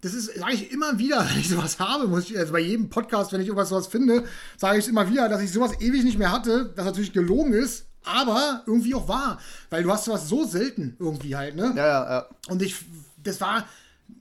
das 0.00 0.14
ist, 0.14 0.34
sage 0.38 0.54
ich 0.54 0.72
immer 0.72 0.98
wieder, 0.98 1.26
wenn 1.30 1.40
ich 1.40 1.48
sowas 1.48 1.78
habe, 1.78 2.06
muss 2.06 2.30
ich, 2.30 2.38
also 2.38 2.52
bei 2.52 2.60
jedem 2.60 2.88
Podcast, 2.88 3.32
wenn 3.32 3.40
ich 3.40 3.48
irgendwas 3.48 3.68
sowas 3.70 3.86
finde, 3.88 4.24
sage 4.56 4.78
ich 4.78 4.88
immer 4.88 5.08
wieder, 5.10 5.28
dass 5.28 5.42
ich 5.42 5.52
sowas 5.52 5.72
ewig 5.80 6.04
nicht 6.04 6.18
mehr 6.18 6.32
hatte, 6.32 6.72
das 6.76 6.84
natürlich 6.86 7.12
gelogen 7.12 7.52
ist, 7.52 7.86
aber 8.04 8.62
irgendwie 8.66 8.94
auch 8.94 9.08
wahr. 9.08 9.38
Weil 9.68 9.82
du 9.82 9.90
hast 9.92 10.04
sowas 10.06 10.28
so 10.28 10.44
selten 10.44 10.96
irgendwie 10.98 11.36
halt, 11.36 11.54
ne? 11.56 11.72
Ja, 11.76 11.86
ja, 11.86 12.10
ja. 12.10 12.26
Und 12.48 12.62
ich, 12.62 12.76
das 13.22 13.40
war 13.42 13.66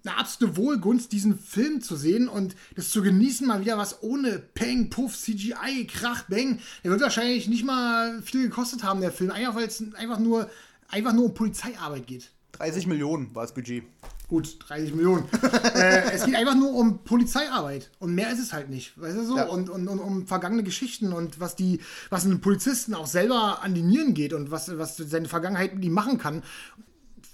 eine 0.06 0.18
absolute 0.18 0.58
Wohlgunst, 0.58 1.12
diesen 1.12 1.38
Film 1.38 1.82
zu 1.82 1.95
sehen 1.95 2.28
und 2.28 2.56
das 2.76 2.89
zu 2.89 3.02
genießen, 3.02 3.45
mal 3.45 3.62
wieder 3.62 3.78
was 3.78 4.02
ohne 4.04 4.39
Peng, 4.39 4.89
Puff, 4.89 5.18
CGI, 5.18 5.88
Krach, 5.88 6.24
Bang. 6.24 6.60
Der 6.84 6.91
wird 6.91 7.02
wahrscheinlich 7.02 7.47
nicht 7.47 7.66
mal 7.66 8.22
viel 8.22 8.43
gekostet 8.43 8.84
haben, 8.84 9.02
der 9.02 9.12
Film, 9.12 9.32
einfach 9.32 9.56
weil 9.56 9.68
es 9.68 9.84
einfach 9.95 10.20
nur, 10.20 10.50
einfach 10.88 11.14
nur 11.14 11.26
um 11.26 11.34
Polizeiarbeit 11.34 12.08
geht. 12.08 12.32
30 12.54 12.88
Millionen 12.88 13.34
war 13.36 13.43
das 13.43 13.54
Budget. 13.54 13.84
Gut, 14.28 14.60
30 14.68 14.93
Millionen. 14.93 15.26
äh, 15.74 16.12
es 16.12 16.24
geht 16.24 16.36
einfach 16.36 16.54
nur 16.54 16.72
um 16.74 17.04
Polizeiarbeit 17.04 17.89
und 17.97 18.14
mehr 18.14 18.32
ist 18.32 18.39
es 18.39 18.54
halt 18.54 18.70
nicht, 18.70 19.00
weißt 19.02 19.18
du 19.18 19.26
so? 19.26 19.38
Ja. 19.38 19.47
Und, 19.47 19.70
und, 19.70 19.88
und 19.88 19.97
um 19.97 20.28
vergangene 20.28 20.62
Geschichten 20.62 21.14
und 21.14 21.39
was 21.39 21.56
die, 21.56 21.80
was 22.12 22.26
einem 22.26 22.39
Polizisten 22.39 22.93
auch 22.93 23.08
selber 23.08 23.64
an 23.64 23.74
die 23.74 23.82
Nieren 23.82 24.14
geht 24.14 24.34
und 24.34 24.52
was, 24.52 24.78
was 24.78 24.97
seine 24.97 25.28
Vergangenheit 25.28 25.74
mit 25.74 25.84
ihm 25.84 25.93
machen 25.93 26.20
kann, 26.20 26.43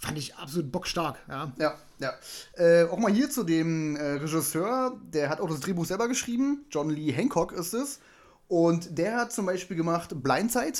fand 0.06 0.18
ich 0.18 0.36
absolut 0.36 0.72
bockstark, 0.72 1.18
ja. 1.28 1.52
Ja, 1.58 1.74
ja. 2.00 2.14
Äh, 2.54 2.86
auch 2.86 2.98
mal 2.98 3.12
hier 3.12 3.30
zu 3.30 3.44
dem 3.44 3.96
äh, 3.96 4.04
Regisseur, 4.14 5.00
der 5.12 5.30
hat 5.30 5.40
auch 5.42 5.50
das 5.50 5.60
Drehbuch 5.62 5.86
selber 5.86 6.08
geschrieben. 6.08 6.66
John 6.72 6.90
Lee 6.90 7.12
Hancock 7.12 7.52
ist 7.52 7.74
es. 7.74 8.00
Und 8.48 8.98
der 8.98 9.18
hat 9.18 9.32
zum 9.34 9.46
Beispiel 9.48 9.76
gemacht 9.76 10.12
Blindside 10.22 10.80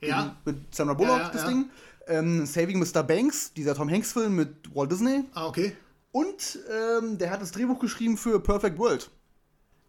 Ja. 0.00 0.36
mit 0.44 0.74
Sandra 0.74 0.94
Bullock, 0.94 1.18
Ja, 1.18 1.22
ja, 1.24 1.30
das 1.30 1.42
ja. 1.42 1.48
Ding. 1.48 1.70
Ähm, 2.08 2.46
Saving 2.46 2.78
Mr. 2.78 3.02
Banks, 3.02 3.52
dieser 3.52 3.74
Tom 3.74 3.90
Hanks-Film 3.90 4.34
mit 4.34 4.74
Walt 4.74 4.90
Disney. 4.92 5.24
Ah, 5.34 5.46
okay. 5.46 5.76
Und 6.12 6.58
ähm, 6.70 7.18
der 7.18 7.30
hat 7.30 7.42
das 7.42 7.52
Drehbuch 7.52 7.78
geschrieben 7.78 8.16
für 8.16 8.40
Perfect 8.40 8.78
World. 8.78 9.10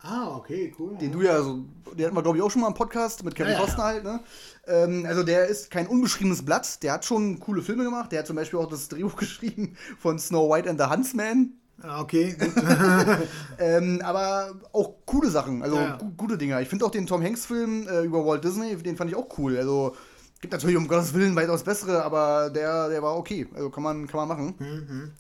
Ah, 0.02 0.36
okay, 0.38 0.74
cool. 0.78 0.96
Den 0.98 1.12
du 1.12 1.22
ja 1.22 1.42
so, 1.42 1.66
den 1.94 2.06
hatten 2.06 2.16
wir 2.16 2.22
glaube 2.24 2.38
ich 2.38 2.44
auch 2.44 2.52
schon 2.52 2.62
mal 2.62 2.68
im 2.68 2.74
Podcast 2.74 3.24
mit 3.24 3.36
Kevin 3.36 3.54
Ja, 3.54 3.60
ja, 3.60 3.66
Costner 3.66 3.84
halt, 3.84 4.04
ne? 4.04 4.20
Ähm, 4.68 5.06
also 5.08 5.24
der 5.24 5.48
ist 5.48 5.72
kein 5.72 5.88
unbeschriebenes 5.88 6.46
Blatt, 6.46 6.84
der 6.84 6.94
hat 6.94 7.06
schon 7.06 7.40
coole 7.40 7.62
Filme 7.62 7.84
gemacht, 7.84 8.12
der 8.12 8.20
hat 8.20 8.28
zum 8.28 8.36
Beispiel 8.36 8.60
auch 8.60 8.70
das 8.70 8.88
Drehbuch 8.90 9.16
geschrieben 9.18 9.76
von 10.00 10.20
Snow 10.20 10.50
White 10.50 10.70
and 10.70 10.80
the 10.80 10.88
Huntsman, 10.88 11.54
Ah, 11.82 12.02
okay. 12.02 12.36
ähm, 13.60 14.02
aber 14.04 14.56
auch 14.74 14.96
coole 15.06 15.30
Sachen, 15.30 15.62
also 15.62 15.76
Ja, 15.76 15.84
ja. 15.84 15.98
gu 15.98 16.12
gute 16.18 16.38
Dinger. 16.38 16.60
Ich 16.62 16.70
finde 16.70 16.86
auch 16.86 16.90
den 16.92 17.06
Tom 17.06 17.22
Hanks-Film 17.24 17.88
äh, 17.88 18.02
über 18.02 18.26
Walt 18.26 18.44
Disney, 18.44 18.76
den 18.78 18.98
fand 18.98 19.12
ich 19.12 19.16
auch 19.16 19.38
cool. 19.38 19.58
Also 19.58 19.96
gibt 20.42 20.54
natürlich 20.54 20.76
um 20.76 20.88
Gottes 20.88 21.14
Willen 21.14 21.36
weitaus 21.36 21.64
bessere, 21.64 22.04
aber 22.04 22.50
der, 22.50 22.90
der 22.90 23.04
war 23.04 23.16
okay. 23.16 23.48
Also 23.54 23.70
kann 23.70 23.84
man, 23.84 24.08
kann 24.08 24.28
man 24.28 24.28
machen. 24.28 24.56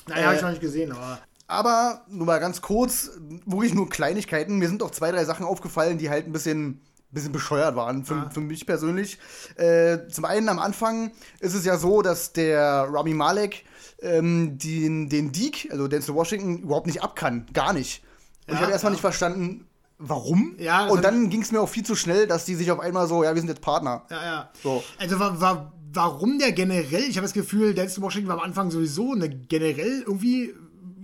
naja, 0.07 0.25
habe 0.25 0.36
ich 0.36 0.41
noch 0.41 0.49
nicht 0.49 0.61
gesehen, 0.61 0.91
aber. 0.91 1.19
Aber 1.48 2.02
nur 2.10 2.26
mal 2.26 2.39
ganz 2.39 2.62
kurz, 2.62 3.12
wirklich 3.45 3.74
nur 3.74 3.89
Kleinigkeiten. 3.89 4.58
Mir 4.58 4.68
sind 4.68 4.84
auch 4.84 4.91
zwei, 4.91 5.12
drei 5.12 5.24
Sachen 5.26 5.45
aufgefallen, 5.45 5.98
die 5.98 6.10
halt 6.10 6.26
ein 6.28 6.34
bisschen, 6.34 6.82
bisschen 7.12 7.32
bescheuert 7.32 7.76
waren, 7.78 8.04
für, 8.04 8.30
für 8.32 8.41
mich 8.41 8.66
persönlich. 8.66 9.18
Äh, 9.56 10.08
zum 10.10 10.26
einen 10.26 10.50
am 10.50 10.60
Anfang 10.60 11.12
ist 11.39 11.54
es 11.54 11.64
ja 11.64 11.78
so, 11.78 12.02
dass 12.02 12.34
der 12.34 12.88
Rami 12.91 13.14
Malek 13.14 13.64
ähm, 14.02 14.58
den, 14.58 15.08
den 15.10 15.32
Deke, 15.32 15.72
also 15.72 15.88
Denzel 15.88 16.16
Washington, 16.16 16.60
überhaupt 16.60 16.86
nicht 16.88 17.02
ab 17.02 17.16
kann. 17.16 17.45
Gar 17.54 17.72
nicht. 17.74 18.04
Und 18.48 18.54
ich 18.54 18.60
Ja, 18.60 18.62
habe 18.64 18.72
erstmal 18.74 18.91
ja. 18.91 18.95
nicht 18.95 19.02
verstanden, 19.02 19.66
warum. 19.98 20.56
Ja, 20.60 20.88
Und 20.88 20.98
hat- 20.98 21.06
dann 21.06 21.30
ging 21.30 21.41
es 21.41 21.52
mir 21.54 21.62
auch 21.62 21.70
viel 21.70 21.84
zu 21.86 21.95
schnell, 21.95 22.28
dass 22.28 22.43
die 22.43 22.56
sich 22.56 22.70
auf 22.72 22.80
einmal 22.82 23.08
so, 23.08 23.24
ja, 23.24 23.34
wir 23.34 23.41
sind 23.41 23.48
jetzt 23.50 23.62
Partner. 23.62 24.06
Ja, 24.12 24.24
ja. 24.24 24.50
So. 24.62 24.84
Also 25.00 25.18
wa 25.20 25.34
wa 25.39 25.72
warum 25.93 26.38
der 26.38 26.52
generell, 26.52 27.04
ich 27.04 27.16
habe 27.18 27.26
das 27.26 27.34
Gefühl, 27.34 27.74
Denzel 27.74 28.04
Washington 28.04 28.28
war 28.28 28.36
am 28.36 28.43
Anfang 28.43 28.70
sowieso 28.70 29.14
eine 29.14 29.30
generell 29.30 30.04
irgendwie 30.06 30.54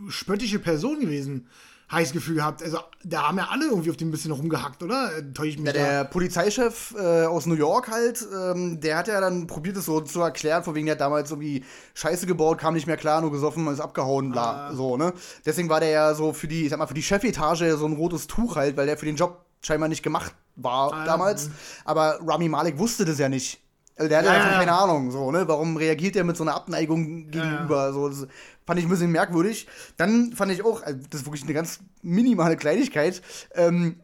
spöttische 0.09 0.59
Person 0.59 0.99
gewesen. 0.99 1.47
heißes 1.91 2.13
Gefühl 2.13 2.35
gehabt. 2.37 2.63
Also, 2.63 2.79
da 3.03 3.27
haben 3.27 3.37
ja 3.37 3.49
alle 3.51 3.65
irgendwie 3.67 3.91
auf 3.91 3.97
dem 3.97 4.09
bisschen 4.09 4.31
rumgehackt, 4.31 4.81
oder? 4.81 5.15
Äh, 5.15 5.31
Täusche 5.33 5.49
ich 5.49 5.57
mich 5.59 5.67
Ja, 5.67 5.73
da? 5.73 5.79
der 5.79 6.03
Polizeichef 6.05 6.95
äh, 6.97 7.25
aus 7.25 7.45
New 7.45 7.53
York 7.53 7.91
halt, 7.91 8.25
ähm, 8.35 8.79
der 8.79 8.97
hat 8.97 9.07
ja 9.07 9.21
dann 9.21 9.45
probiert, 9.45 9.77
es 9.77 9.85
so 9.85 10.01
zu 10.01 10.21
erklären, 10.21 10.63
von 10.63 10.73
wegen, 10.73 10.87
der 10.87 10.93
hat 10.95 11.01
damals 11.01 11.29
irgendwie 11.29 11.63
Scheiße 11.93 12.25
gebaut, 12.25 12.57
kam 12.57 12.73
nicht 12.73 12.87
mehr 12.87 12.97
klar, 12.97 13.21
nur 13.21 13.31
gesoffen, 13.31 13.67
ist 13.67 13.79
abgehauen, 13.79 14.31
bla, 14.31 14.69
Ah. 14.69 14.73
so, 14.73 14.97
ne? 14.97 15.13
Deswegen 15.45 15.69
war 15.69 15.81
der 15.81 15.89
ja 15.89 16.15
so 16.15 16.33
für 16.33 16.47
die, 16.47 16.63
ich 16.63 16.69
sag 16.71 16.79
mal, 16.79 16.87
für 16.87 16.95
die 16.95 17.03
Chefetage 17.03 17.77
so 17.77 17.85
ein 17.85 17.93
rotes 17.93 18.25
Tuch 18.25 18.55
halt, 18.55 18.75
weil 18.75 18.87
der 18.87 18.97
für 18.97 19.05
den 19.05 19.17
Job 19.17 19.45
scheinbar 19.61 19.89
nicht 19.89 20.01
gemacht 20.01 20.33
war 20.55 20.93
Ah, 20.93 20.99
ja. 20.99 21.05
damals. 21.05 21.51
Aber 21.85 22.17
Rami 22.25 22.49
Malek 22.49 22.79
wusste 22.79 23.05
das 23.05 23.19
ja 23.19 23.29
nicht. 23.29 23.59
Also 23.95 24.09
der 24.09 24.17
hatte 24.19 24.27
Ja, 24.29 24.33
ja, 24.37 24.51
ja. 24.53 24.57
keine 24.57 24.71
Ahnung, 24.73 25.11
so, 25.11 25.31
ne? 25.31 25.47
Warum 25.47 25.77
reagiert 25.77 26.15
er 26.15 26.23
mit 26.23 26.35
so 26.35 26.43
einer 26.43 26.55
Abneigung 26.55 27.29
gegenüber? 27.29 27.93
So, 27.93 28.09
das 28.09 28.25
fand 28.65 28.79
ich 28.79 28.85
ein 28.85 28.89
bisschen 28.89 29.11
merkwürdig. 29.11 29.67
Dann 29.97 30.33
fand 30.33 30.51
ich 30.51 30.63
auch, 30.63 30.81
also 30.83 30.99
das 31.09 31.21
ist 31.21 31.27
wirklich 31.27 31.43
eine 31.43 31.53
ganz 31.53 31.79
minimale 32.01 32.55
Kleinigkeit, 32.55 33.21
ähm, 33.55 33.99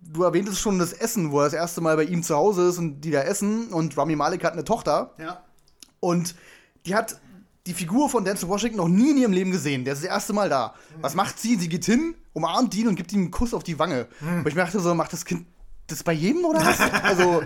du 0.00 0.22
erwähntest 0.22 0.60
schon 0.60 0.78
das 0.78 0.92
Essen, 0.92 1.30
wo 1.30 1.40
er 1.40 1.44
das 1.44 1.52
erste 1.52 1.80
Mal 1.80 1.96
bei 1.96 2.04
ihm 2.04 2.22
zu 2.22 2.34
Hause 2.34 2.68
ist 2.68 2.78
und 2.78 3.00
die 3.02 3.10
da 3.10 3.22
essen. 3.22 3.68
Und 3.68 3.96
Rami 3.96 4.16
Malek 4.16 4.44
hat 4.44 4.54
eine 4.54 4.64
Tochter 4.64 5.14
ja. 5.18 5.42
und 6.00 6.34
die 6.86 6.94
hat 6.94 7.20
die 7.66 7.74
Figur 7.74 8.08
von 8.08 8.24
Denzel 8.24 8.48
Washington 8.48 8.78
noch 8.78 8.88
nie 8.88 9.10
in 9.10 9.18
ihrem 9.18 9.32
Leben 9.32 9.50
gesehen. 9.50 9.84
Der 9.84 9.92
ist 9.92 10.02
das 10.02 10.10
erste 10.10 10.32
Mal 10.32 10.48
da. 10.48 10.74
Was 11.00 11.14
macht 11.14 11.38
sie? 11.38 11.56
Sie 11.56 11.68
geht 11.68 11.84
hin, 11.84 12.14
umarmt 12.32 12.74
ihn 12.74 12.88
und 12.88 12.96
gibt 12.96 13.12
ihm 13.12 13.20
einen 13.20 13.30
Kuss 13.30 13.52
auf 13.52 13.62
die 13.62 13.78
Wange. 13.78 14.08
Und 14.20 14.46
ich 14.48 14.54
dachte 14.54 14.80
so, 14.80 14.94
macht 14.94 15.12
das 15.12 15.24
Kind 15.24 15.46
das 15.90 16.02
bei 16.02 16.12
jedem 16.12 16.44
oder 16.44 16.60
was? 16.60 16.80
also, 17.02 17.42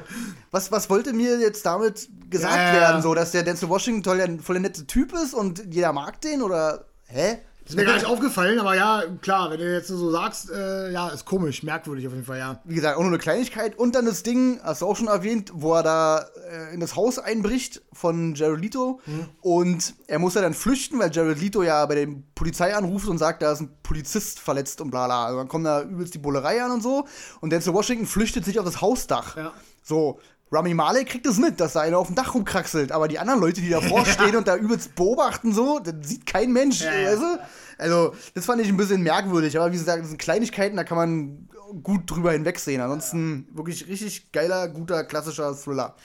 was, 0.50 0.72
was 0.72 0.90
wollte 0.90 1.12
mir 1.12 1.38
jetzt 1.38 1.64
damit 1.66 2.08
gesagt 2.30 2.54
Ja, 2.54 2.72
werden? 2.72 3.02
So, 3.02 3.14
dass 3.14 3.32
der 3.32 3.42
Denzel 3.42 3.68
Washington 3.68 4.02
toll, 4.02 4.16
der 4.18 4.38
voll 4.38 4.54
der 4.54 4.62
nette 4.62 4.86
Typ 4.86 5.12
ist 5.12 5.34
und 5.34 5.72
jeder 5.72 5.92
mag 5.92 6.20
den 6.20 6.42
oder 6.42 6.86
hä? 7.06 7.38
Ist 7.66 7.76
mir 7.76 7.84
gar 7.84 7.94
nicht 7.94 8.04
aufgefallen, 8.04 8.58
aber 8.58 8.74
ja, 8.74 9.02
klar, 9.22 9.50
wenn 9.50 9.58
du 9.58 9.72
jetzt 9.72 9.88
so 9.88 10.10
sagst, 10.10 10.50
äh, 10.50 10.92
ja, 10.92 11.08
ist 11.08 11.24
komisch, 11.24 11.62
merkwürdig 11.62 12.06
auf 12.06 12.12
jeden 12.12 12.26
Fall, 12.26 12.38
ja. 12.38 12.60
wie 12.64 12.74
gesagt, 12.74 12.96
auch 12.96 13.00
nur 13.00 13.08
eine 13.08 13.18
Kleinigkeit. 13.18 13.78
Und 13.78 13.94
dann 13.94 14.04
das 14.04 14.22
Ding, 14.22 14.60
hast 14.62 14.82
du 14.82 14.86
auch 14.86 14.96
schon 14.96 15.08
erwähnt, 15.08 15.50
wo 15.54 15.74
er 15.74 15.82
da 15.82 16.26
äh, 16.50 16.74
in 16.74 16.80
das 16.80 16.94
Haus 16.94 17.18
einbricht 17.18 17.82
von 17.92 18.34
Jared 18.34 18.60
Leto. 18.60 19.00
Und 19.40 19.94
er 20.06 20.18
muss 20.18 20.34
ja 20.34 20.42
dann 20.42 20.52
flüchten, 20.52 20.98
weil 20.98 21.10
Jared 21.10 21.40
Leto 21.40 21.62
ja 21.62 21.86
bei 21.86 21.94
der 21.94 22.08
Polizei 22.34 22.74
anruft 22.74 23.08
und 23.08 23.18
sagt, 23.18 23.40
da 23.40 23.52
ist 23.52 23.60
ein 23.60 23.70
Polizist 23.82 24.40
verletzt 24.40 24.80
und 24.82 24.90
bla 24.90 25.06
bla. 25.06 25.26
Also 25.26 25.38
dann 25.38 25.48
kommt 25.48 25.64
da 25.64 25.82
übelst 25.82 26.12
die 26.12 26.18
Bullerei 26.18 26.62
an 26.62 26.70
und 26.70 26.82
so. 26.82 27.06
Und 27.40 27.50
Denzel 27.50 27.72
Washington 27.72 28.06
flüchtet 28.06 28.44
sich 28.44 28.58
auf 28.58 28.66
das 28.66 28.82
Hausdach. 28.82 29.36
Ja. 29.36 29.52
So. 29.82 30.20
Rami 30.50 30.74
Malek 30.74 31.08
kriegt 31.08 31.26
es 31.26 31.38
mit, 31.38 31.58
dass 31.58 31.72
da 31.72 31.80
einer 31.80 31.98
auf 31.98 32.06
dem 32.06 32.16
Dach 32.16 32.34
rumkraxelt, 32.34 32.92
aber 32.92 33.08
die 33.08 33.18
anderen 33.18 33.40
Leute, 33.40 33.60
die 33.60 33.70
davor 33.70 34.04
stehen 34.06 34.36
und 34.36 34.46
da 34.46 34.56
übelst 34.56 34.94
beobachten, 34.94 35.52
so, 35.52 35.80
das 35.80 35.94
sieht 36.02 36.26
kein 36.26 36.52
Mensch, 36.52 36.80
Ja, 36.82 36.94
ja. 36.94 37.10
weißt 37.10 37.22
du? 37.22 37.38
Also, 37.78 38.14
das 38.34 38.44
fand 38.46 38.60
ich 38.62 38.68
ein 38.68 38.76
bisschen 38.76 39.02
merkwürdig, 39.02 39.56
aber 39.58 39.72
wie 39.72 39.76
gesagt, 39.76 40.02
das 40.02 40.08
sind 40.08 40.18
Kleinigkeiten, 40.20 40.76
da 40.76 40.84
kann 40.84 40.96
man 40.96 41.48
gut 41.82 42.08
drüber 42.08 42.30
hinwegsehen. 42.30 42.80
Ansonsten 42.80 43.48
wirklich 43.52 43.88
richtig 43.88 44.30
geiler, 44.30 44.68
guter, 44.68 45.02
klassischer 45.02 45.56
Thriller. 45.56 45.96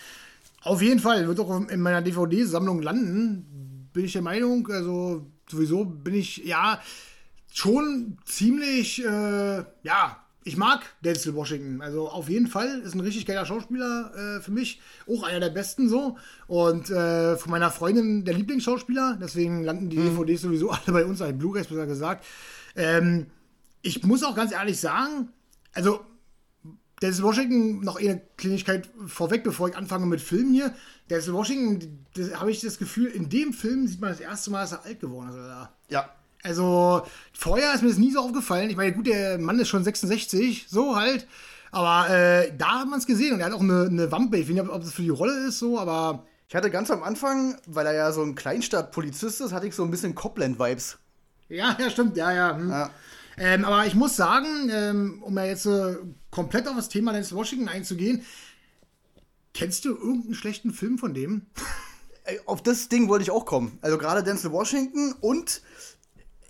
Auf 0.64 0.82
jeden 0.82 1.00
Fall, 1.00 1.28
wird 1.28 1.40
auch 1.40 1.68
in 1.70 1.80
meiner 1.82 2.02
DVD-Sammlung 2.02 2.82
landen, 2.82 3.90
bin 3.94 4.06
ich 4.06 4.14
der 4.14 4.24
Meinung. 4.24 4.68
Also, 4.72 5.28
sowieso 5.48 5.86
bin 5.86 6.16
ich, 6.16 6.38
ja, 6.38 6.80
schon 7.54 8.18
ziemlich, 8.26 9.04
äh, 9.06 9.64
ja, 9.84 10.18
ich 10.50 10.58
mag 10.58 10.82
Denzel 11.02 11.36
Washington. 11.36 11.82
Also, 11.82 12.10
auf 12.10 12.28
jeden 12.28 12.48
Fall 12.48 12.80
ist 12.80 12.96
ein 12.96 13.00
richtig 13.02 13.28
geiler 13.28 13.46
Schauspieler 13.46 14.12
äh, 14.16 14.42
für 14.42 14.52
mich. 14.52 14.82
Auch 15.08 15.22
einer 15.22 15.40
der 15.40 15.52
besten 15.52 15.88
so. 15.88 16.18
Und 16.48 16.90
äh, 16.90 17.38
von 17.38 17.52
meiner 17.52 17.70
Freundin 17.70 18.26
der 18.26 18.34
Lieblingsschauspieler. 18.34 19.20
Deswegen 19.22 19.64
landen 19.64 19.92
die 19.92 19.98
DVDs 19.98 20.42
sowieso 20.42 20.72
alle 20.72 20.92
bei 20.92 21.06
uns, 21.06 21.22
als 21.22 21.38
Blu-rays 21.38 21.68
besser 21.68 21.86
gesagt. 21.86 22.26
Ähm, 22.76 23.28
ich 23.84 24.04
muss 24.04 24.24
auch 24.24 24.36
ganz 24.36 24.52
ehrlich 24.52 24.80
sagen, 24.80 25.30
also 25.74 26.02
Denzel 27.04 27.24
Washington, 27.24 27.82
noch 27.82 28.00
eine 28.00 28.20
Kleinigkeit 28.36 28.90
vorweg, 29.06 29.44
bevor 29.44 29.70
ich 29.70 29.78
anfange 29.78 30.08
mit 30.08 30.20
Filmen 30.20 30.52
hier. 30.52 30.74
Denzel 31.12 31.34
Washington, 31.34 32.06
das 32.16 32.40
habe 32.40 32.50
ich 32.50 32.60
das 32.60 32.80
Gefühl, 32.80 33.06
in 33.06 33.30
dem 33.30 33.54
Film 33.54 33.88
sieht 33.88 34.02
man 34.02 34.10
das 34.10 34.20
erste 34.20 34.50
Mal, 34.50 34.62
dass 34.62 34.72
er 34.72 34.84
alt 34.84 35.00
geworden 35.00 35.30
ist. 35.30 35.36
Alter. 35.36 35.74
Ja. 35.90 36.10
Also, 36.44 37.02
vorher 37.34 37.74
ist 37.74 37.82
mir 37.82 37.90
das 37.90 37.98
nie 37.98 38.12
so 38.12 38.20
aufgefallen. 38.20 38.70
Ich 38.70 38.78
meine, 38.78 38.94
gut, 38.94 39.08
der 39.08 39.38
Mann 39.38 39.60
ist 39.60 39.68
schon 39.68 39.84
66, 39.84 40.68
so 40.70 40.96
halt. 40.96 41.28
Aber 41.72 42.10
äh, 42.10 42.52
da 42.58 42.80
hat 42.80 42.88
man 42.90 43.00
es 43.00 43.06
gesehen 43.06 43.34
und 43.34 43.42
er 43.42 43.48
hat 43.48 43.54
auch 43.54 43.62
eine, 43.62 43.88
eine 43.88 44.12
Wampe. 44.12 44.38
Ich 44.38 44.48
weiß 44.48 44.54
nicht, 44.54 44.64
ob 44.64 44.74
ob 44.74 44.82
das 44.82 44.94
für 44.94 45.02
die 45.04 45.10
Rolle 45.10 45.48
ist, 45.48 45.60
so, 45.60 45.80
aber 45.80 46.26
Ich 46.48 46.56
hatte 46.56 46.72
ganz 46.72 46.90
am 46.90 47.04
Anfang, 47.04 47.58
weil 47.68 47.86
er 47.86 47.94
ja 47.94 48.12
so 48.12 48.24
ein 48.24 48.34
Kleinstadt-Polizist 48.36 49.42
ist, 49.42 49.52
hatte 49.54 49.68
ich 49.68 49.76
so 49.76 49.84
ein 49.84 49.92
bisschen 49.92 50.16
Copland-Vibes. 50.16 50.98
Ja, 51.50 51.78
ja, 51.80 51.90
stimmt, 51.90 52.18
ja, 52.18 52.32
ja. 52.32 52.56
Hm. 52.58 52.70
Ja. 52.70 52.90
Ähm, 53.38 53.66
aber 53.66 53.86
ich 53.86 53.96
muss 53.96 54.16
sagen, 54.16 54.70
ähm, 54.72 55.22
um 55.24 55.38
ja 55.38 55.46
jetzt 55.46 55.66
äh, 55.66 55.96
komplett 56.32 56.68
auf 56.68 56.76
das 56.76 56.90
Thema 56.90 57.14
Denzel 57.14 57.38
Washington 57.38 57.70
einzugehen, 57.70 58.26
kennst 59.54 59.86
du 59.86 59.90
irgendeinen 59.90 60.34
schlechten 60.36 60.72
Film 60.74 60.98
von 60.98 61.14
dem? 61.14 61.46
Ey, 62.26 62.40
Auf 62.46 62.62
das 62.62 62.90
Ding 62.90 63.08
wollte 63.10 63.24
ich 63.24 63.32
auch 63.32 63.46
kommen. 63.46 63.78
Also 63.82 63.98
gerade 63.98 64.24
Denzel 64.24 64.52
Washington 64.52 65.14
und 65.22 65.62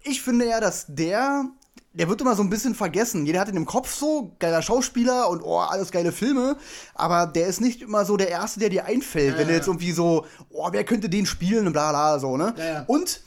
ich 0.10 0.22
finde 0.22 0.48
ja, 0.48 0.60
dass 0.60 0.86
der, 0.88 1.46
der 1.94 2.10
wird 2.10 2.22
immer 2.22 2.36
so 2.36 2.44
ein 2.44 2.50
bisschen 2.50 2.76
vergessen. 2.76 3.26
Jeder 3.26 3.40
hat 3.40 3.50
ihn 3.50 3.56
im 3.56 3.66
Kopf 3.66 3.94
so, 3.94 4.36
geiler 4.40 4.62
Schauspieler 4.62 5.30
und 5.30 5.42
oh, 5.42 5.60
alles 5.60 5.92
geile 5.92 6.12
Filme, 6.12 6.58
aber 6.96 7.28
der 7.28 7.48
ist 7.48 7.62
nicht 7.62 7.82
immer 7.82 8.06
so 8.06 8.18
der 8.18 8.30
Erste, 8.30 8.60
der 8.60 8.70
dir 8.70 8.86
einfällt, 8.86 9.38
wenn 9.38 9.48
du 9.48 9.54
ja, 9.54 9.58
jetzt 9.58 9.68
irgendwie 9.68 9.92
so, 9.92 10.26
oh, 10.50 10.70
wer 10.72 10.84
könnte 10.84 11.10
den 11.10 11.26
spielen 11.26 11.68
und 11.68 11.74
bla 11.74 11.92
bla 11.92 12.20
so, 12.20 12.38
ne? 12.38 12.54
Ja, 12.58 12.66
ja. 12.66 12.84
Und 12.88 13.22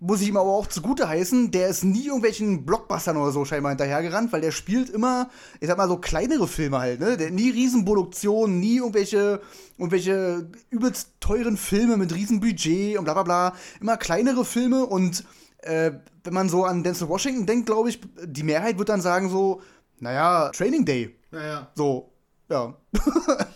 muss 0.00 0.20
ich 0.20 0.28
ihm 0.28 0.36
aber 0.36 0.50
auch 0.50 0.68
zugute 0.68 1.08
heißen, 1.08 1.50
der 1.50 1.68
ist 1.68 1.82
nie 1.82 2.06
irgendwelchen 2.06 2.64
Blockbustern 2.64 3.16
oder 3.16 3.32
so 3.32 3.44
scheinbar 3.44 3.72
hinterhergerannt, 3.72 4.32
weil 4.32 4.40
der 4.40 4.52
spielt 4.52 4.90
immer, 4.90 5.28
ich 5.60 5.66
sag 5.66 5.76
mal 5.76 5.88
so 5.88 5.96
kleinere 5.96 6.46
Filme 6.46 6.78
halt, 6.78 7.00
ne? 7.00 7.16
Der, 7.16 7.30
nie 7.30 7.50
Riesenproduktionen, 7.50 8.60
nie 8.60 8.76
irgendwelche, 8.76 9.40
irgendwelche 9.76 10.48
übelst 10.70 11.12
teuren 11.20 11.56
Filme 11.56 11.96
mit 11.96 12.14
Riesenbudget 12.14 12.98
und 12.98 13.04
bla 13.04 13.14
bla 13.14 13.22
bla. 13.24 13.54
Immer 13.80 13.96
kleinere 13.96 14.44
Filme 14.44 14.86
und 14.86 15.24
äh, 15.58 15.92
wenn 16.24 16.34
man 16.34 16.48
so 16.48 16.64
an 16.64 16.82
Denzel 16.82 17.08
Washington 17.08 17.46
denkt, 17.46 17.66
glaube 17.66 17.88
ich, 17.88 18.00
die 18.24 18.42
Mehrheit 18.42 18.78
wird 18.78 18.88
dann 18.88 19.00
sagen 19.00 19.28
so, 19.28 19.62
naja, 19.98 20.50
Training 20.50 20.84
Day. 20.84 21.16
Naja. 21.30 21.70
So, 21.74 22.12
ja. 22.48 22.74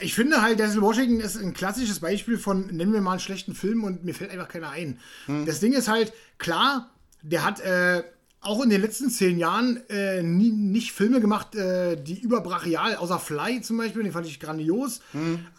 Ich 0.00 0.14
finde 0.14 0.40
halt, 0.42 0.60
Denzel 0.60 0.80
Washington 0.80 1.18
ist 1.18 1.36
ein 1.36 1.54
klassisches 1.54 1.98
Beispiel 1.98 2.38
von, 2.38 2.68
nennen 2.68 2.92
wir 2.92 3.00
mal 3.00 3.12
einen 3.12 3.20
schlechten 3.20 3.52
Film 3.52 3.82
und 3.82 4.04
mir 4.04 4.14
fällt 4.14 4.30
einfach 4.30 4.46
keiner 4.46 4.70
ein. 4.70 5.00
Das 5.44 5.58
Ding 5.58 5.72
ist 5.72 5.88
halt, 5.88 6.12
klar, 6.38 6.90
der 7.22 7.44
hat 7.44 7.58
äh, 7.58 8.04
auch 8.40 8.62
in 8.62 8.70
den 8.70 8.80
letzten 8.80 9.10
zehn 9.10 9.38
Jahren 9.38 9.82
äh, 9.88 10.22
nie, 10.22 10.52
nicht 10.52 10.92
Filme 10.92 11.20
gemacht, 11.20 11.56
äh, 11.56 11.96
die 12.00 12.20
überbrachial, 12.20 12.94
außer 12.94 13.18
Fly 13.18 13.60
zum 13.60 13.76
Beispiel, 13.78 14.04
den 14.04 14.12
fand 14.12 14.26
ich 14.26 14.38
grandios. 14.38 15.00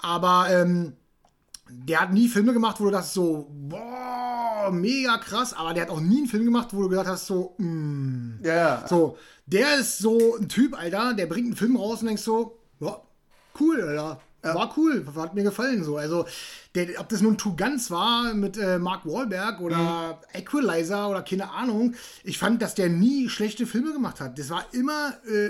Aber 0.02 0.48
ähm, 0.50 0.94
der 1.70 2.00
hat 2.00 2.14
nie 2.14 2.30
Filme 2.30 2.54
gemacht, 2.54 2.80
wo 2.80 2.86
du 2.86 2.92
dachtest 2.92 3.16
so, 3.16 3.50
boah, 3.52 4.49
mega 4.72 5.18
krass. 5.18 5.54
Aber 5.54 5.74
der 5.74 5.84
hat 5.84 5.90
auch 5.90 6.02
nie 6.02 6.20
einen 6.20 6.28
Film 6.28 6.46
gemacht, 6.46 6.70
wo 6.72 6.82
du 6.84 6.90
gedacht 6.90 7.08
hast 7.08 7.28
so, 7.28 7.56
mm, 7.58 8.40
Ja, 8.44 8.56
ja. 8.56 8.88
so, 8.88 9.18
der 9.46 9.80
ist 9.80 10.00
so 10.00 10.36
ein 10.38 10.48
Typ, 10.50 10.78
Alter, 10.78 11.14
der 11.14 11.26
bringt 11.26 11.48
einen 11.48 11.56
Film 11.56 11.76
raus 11.76 12.02
und 12.02 12.08
denkst 12.08 12.24
so, 12.24 12.60
ja, 12.80 13.02
cool, 13.60 13.82
Alter. 13.82 14.22
War 14.42 14.74
cool, 14.78 15.06
hat 15.18 15.36
mir 15.36 15.44
gefallen 15.44 15.84
so. 15.84 15.98
Also, 15.98 16.26
der, 16.74 16.98
ob 17.02 17.10
das 17.10 17.22
nun 17.22 17.38
Two 17.38 17.58
Guns 17.58 17.92
war 17.92 18.34
mit 18.34 18.58
äh, 18.58 18.80
Mark 18.80 19.06
Wahlberg 19.06 19.60
oder 19.60 20.22
Equalizer 20.34 21.10
oder 21.10 21.24
keine 21.24 21.52
Ahnung, 21.52 21.94
ich 22.24 22.38
fand, 22.38 22.62
dass 22.62 22.74
der 22.74 22.88
nie 22.88 23.28
schlechte 23.28 23.66
Filme 23.66 23.92
gemacht 23.92 24.22
hat. 24.22 24.40
Das 24.40 24.50
war 24.50 24.66
immer 24.72 25.14
äh, 25.30 25.50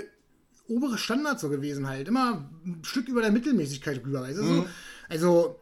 obere 0.66 0.98
Standard 0.98 1.38
so 1.38 1.48
gewesen 1.50 1.88
halt. 1.88 2.08
Immer 2.08 2.48
ein 2.66 2.80
Stück 2.82 3.06
über 3.08 3.20
der 3.22 3.30
Mittelmäßigkeit 3.30 4.04
rüber, 4.04 4.22
weißt 4.22 4.38
du? 4.38 4.44
So? 4.44 4.66
Also, 5.08 5.60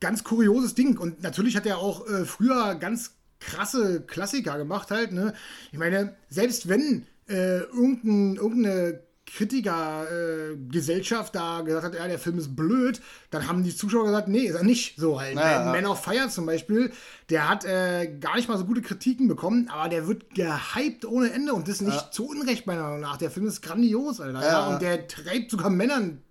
ganz 0.00 0.24
kurioses 0.24 0.74
Ding. 0.74 0.98
Und 0.98 1.22
natürlich 1.22 1.56
hat 1.56 1.66
er 1.66 1.78
auch 1.78 2.06
äh, 2.08 2.24
früher 2.24 2.74
ganz 2.76 3.12
krasse 3.40 4.00
Klassiker 4.02 4.56
gemacht 4.58 4.90
halt. 4.90 5.12
Ne? 5.12 5.34
Ich 5.72 5.78
meine, 5.78 6.14
selbst 6.28 6.68
wenn 6.68 7.06
äh, 7.28 7.58
irgendein, 7.60 8.36
irgendeine 8.36 9.00
Kritikergesellschaft 9.26 11.34
da 11.34 11.62
gesagt 11.62 11.84
hat, 11.84 11.94
ja, 11.94 12.06
der 12.06 12.18
Film 12.18 12.38
ist 12.38 12.54
blöd, 12.54 13.00
dann 13.30 13.48
haben 13.48 13.64
die 13.64 13.74
Zuschauer 13.74 14.04
gesagt, 14.04 14.28
nee, 14.28 14.44
ist 14.44 14.54
er 14.54 14.64
nicht 14.64 14.96
so 14.98 15.20
halt. 15.20 15.36
Ja, 15.36 15.64
ja. 15.64 15.72
Man 15.72 15.86
of 15.86 16.02
Fire 16.02 16.28
zum 16.28 16.46
Beispiel, 16.46 16.92
der 17.30 17.48
hat 17.48 17.64
äh, 17.64 18.16
gar 18.20 18.36
nicht 18.36 18.48
mal 18.48 18.58
so 18.58 18.64
gute 18.64 18.82
Kritiken 18.82 19.28
bekommen, 19.28 19.68
aber 19.72 19.88
der 19.88 20.06
wird 20.06 20.34
gehypt 20.34 21.04
ohne 21.06 21.32
Ende 21.32 21.54
und 21.54 21.68
das 21.68 21.80
nicht 21.80 22.12
zu 22.12 22.26
Unrecht 22.28 22.66
meiner 22.66 22.82
Meinung 22.82 23.00
nach. 23.00 23.16
Der 23.16 23.30
Film 23.30 23.46
ist 23.46 23.62
grandios, 23.62 24.20
Alter. 24.20 24.40
Ja, 24.40 24.46
Ja. 24.48 24.66
und 24.74 24.82
der 24.82 25.08
treibt 25.08 25.50
sogar 25.50 25.70
Männern 25.70 26.22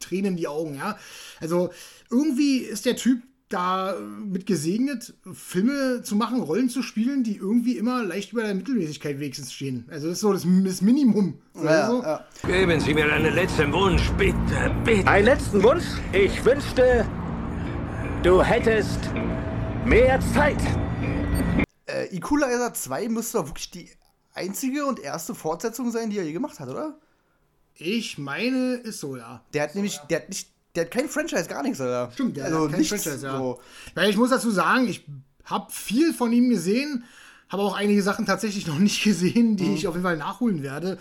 Tränen 0.00 0.32
in 0.32 0.36
die 0.36 0.48
Augen, 0.48 0.74
ja. 0.74 0.98
Also 1.40 1.70
irgendwie 2.10 2.58
ist 2.58 2.86
der 2.86 2.96
Typ 2.96 3.22
da 3.50 3.96
mit 3.98 4.46
gesegnet, 4.46 5.14
Filme 5.32 6.02
zu 6.02 6.14
machen, 6.14 6.40
Rollen 6.40 6.68
zu 6.68 6.82
spielen, 6.82 7.24
die 7.24 7.36
irgendwie 7.36 7.76
immer 7.76 8.04
leicht 8.04 8.32
über 8.32 8.42
der 8.42 8.54
Mittelmäßigkeit 8.54 9.18
wenigstens 9.18 9.52
stehen. 9.52 9.86
Also 9.90 10.06
das 10.06 10.18
ist 10.18 10.20
so 10.20 10.32
das, 10.32 10.46
das 10.64 10.80
Minimum. 10.80 11.34
Ja, 11.62 11.86
so. 11.88 12.02
ja. 12.02 12.24
Geben 12.46 12.80
Sie 12.80 12.94
mir 12.94 13.12
einen 13.12 13.34
letzten 13.34 13.72
Wunsch, 13.72 14.08
bitte, 14.16 14.36
bitte. 14.84 15.06
Einen 15.06 15.26
letzten 15.26 15.62
Wunsch? 15.64 15.84
Ich 16.12 16.44
wünschte, 16.44 17.04
du 18.22 18.40
hättest 18.40 19.00
mehr 19.84 20.20
Zeit. 20.32 20.62
Äh, 21.86 22.16
Equalizer 22.16 22.72
2 22.72 23.08
müsste 23.08 23.38
doch 23.38 23.48
wirklich 23.48 23.70
die 23.72 23.90
einzige 24.32 24.86
und 24.86 25.00
erste 25.00 25.34
Fortsetzung 25.34 25.90
sein, 25.90 26.10
die 26.10 26.18
er 26.18 26.24
je 26.24 26.32
gemacht 26.32 26.60
hat, 26.60 26.68
oder? 26.68 27.00
Ich 27.80 28.18
meine, 28.18 28.74
ist 28.74 29.00
so, 29.00 29.16
ja. 29.16 29.42
Der 29.54 29.62
hat 29.62 29.74
nämlich, 29.74 29.98
der 30.10 30.20
hat 30.20 30.28
nicht, 30.28 30.48
der 30.74 30.84
hat 30.84 30.90
kein 30.90 31.08
Franchise, 31.08 31.48
gar 31.48 31.62
nichts, 31.62 31.80
Alter. 31.80 32.12
Stimmt, 32.12 32.36
der 32.36 32.44
also 32.44 32.64
hat 32.64 32.70
kein 32.72 32.80
nichts, 32.80 33.02
Franchise, 33.02 33.26
ja. 33.26 33.38
so. 33.38 33.60
Weil 33.94 34.10
ich 34.10 34.16
muss 34.16 34.30
dazu 34.30 34.50
sagen, 34.50 34.86
ich 34.86 35.04
habe 35.44 35.72
viel 35.72 36.12
von 36.12 36.30
ihm 36.32 36.50
gesehen, 36.50 37.04
habe 37.48 37.62
auch 37.62 37.74
einige 37.74 38.02
Sachen 38.02 38.26
tatsächlich 38.26 38.66
noch 38.66 38.78
nicht 38.78 39.02
gesehen, 39.02 39.52
Mhm. 39.52 39.56
die 39.56 39.74
ich 39.74 39.86
auf 39.88 39.94
jeden 39.94 40.04
Fall 40.04 40.16
nachholen 40.18 40.62
werde. 40.62 40.98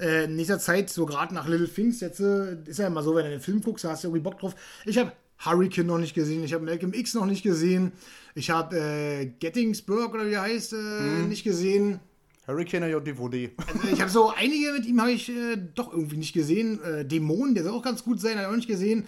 Äh, 0.00 0.24
in 0.24 0.36
nächster 0.36 0.58
Zeit, 0.58 0.88
so 0.90 1.04
gerade 1.06 1.34
nach 1.34 1.46
Little 1.46 1.68
Things, 1.68 2.00
jetzt 2.00 2.18
äh, 2.20 2.56
ist 2.64 2.78
ja 2.78 2.86
immer 2.86 3.02
so, 3.02 3.14
wenn 3.14 3.24
du 3.26 3.30
den 3.30 3.40
Film 3.40 3.60
guckst, 3.60 3.84
da 3.84 3.90
hast 3.90 4.02
du 4.02 4.08
irgendwie 4.08 4.22
Bock 4.22 4.38
drauf. 4.40 4.54
Ich 4.86 4.96
habe 4.98 5.12
Hurricane 5.44 5.86
noch 5.86 5.98
nicht 5.98 6.14
gesehen, 6.14 6.42
ich 6.44 6.54
habe 6.54 6.64
Malcolm 6.64 6.94
X 6.94 7.14
noch 7.14 7.26
nicht 7.26 7.42
gesehen, 7.42 7.92
ich 8.34 8.50
habe 8.50 8.76
äh, 8.78 9.26
Gettysburg 9.38 10.14
oder 10.14 10.26
wie 10.26 10.32
er 10.32 10.42
heißt, 10.42 10.72
äh, 10.72 10.76
Mhm. 10.76 11.28
nicht 11.28 11.44
gesehen. 11.44 12.00
Hurricane 12.46 12.84
hat 12.84 12.90
ja 12.90 13.00
DVD. 13.00 13.52
Also 13.72 13.88
ich 13.92 14.00
habe 14.00 14.10
so 14.10 14.30
einige 14.36 14.72
mit 14.72 14.84
ihm 14.86 15.00
habe 15.00 15.12
ich 15.12 15.28
äh, 15.28 15.56
doch 15.74 15.92
irgendwie 15.92 16.16
nicht 16.16 16.32
gesehen. 16.32 16.82
Äh, 16.82 17.04
Dämonen, 17.04 17.54
der 17.54 17.64
soll 17.64 17.72
auch 17.72 17.82
ganz 17.82 18.02
gut 18.02 18.20
sein, 18.20 18.32
habe 18.32 18.42
ich 18.42 18.48
auch 18.52 18.56
nicht 18.56 18.68
gesehen. 18.68 19.04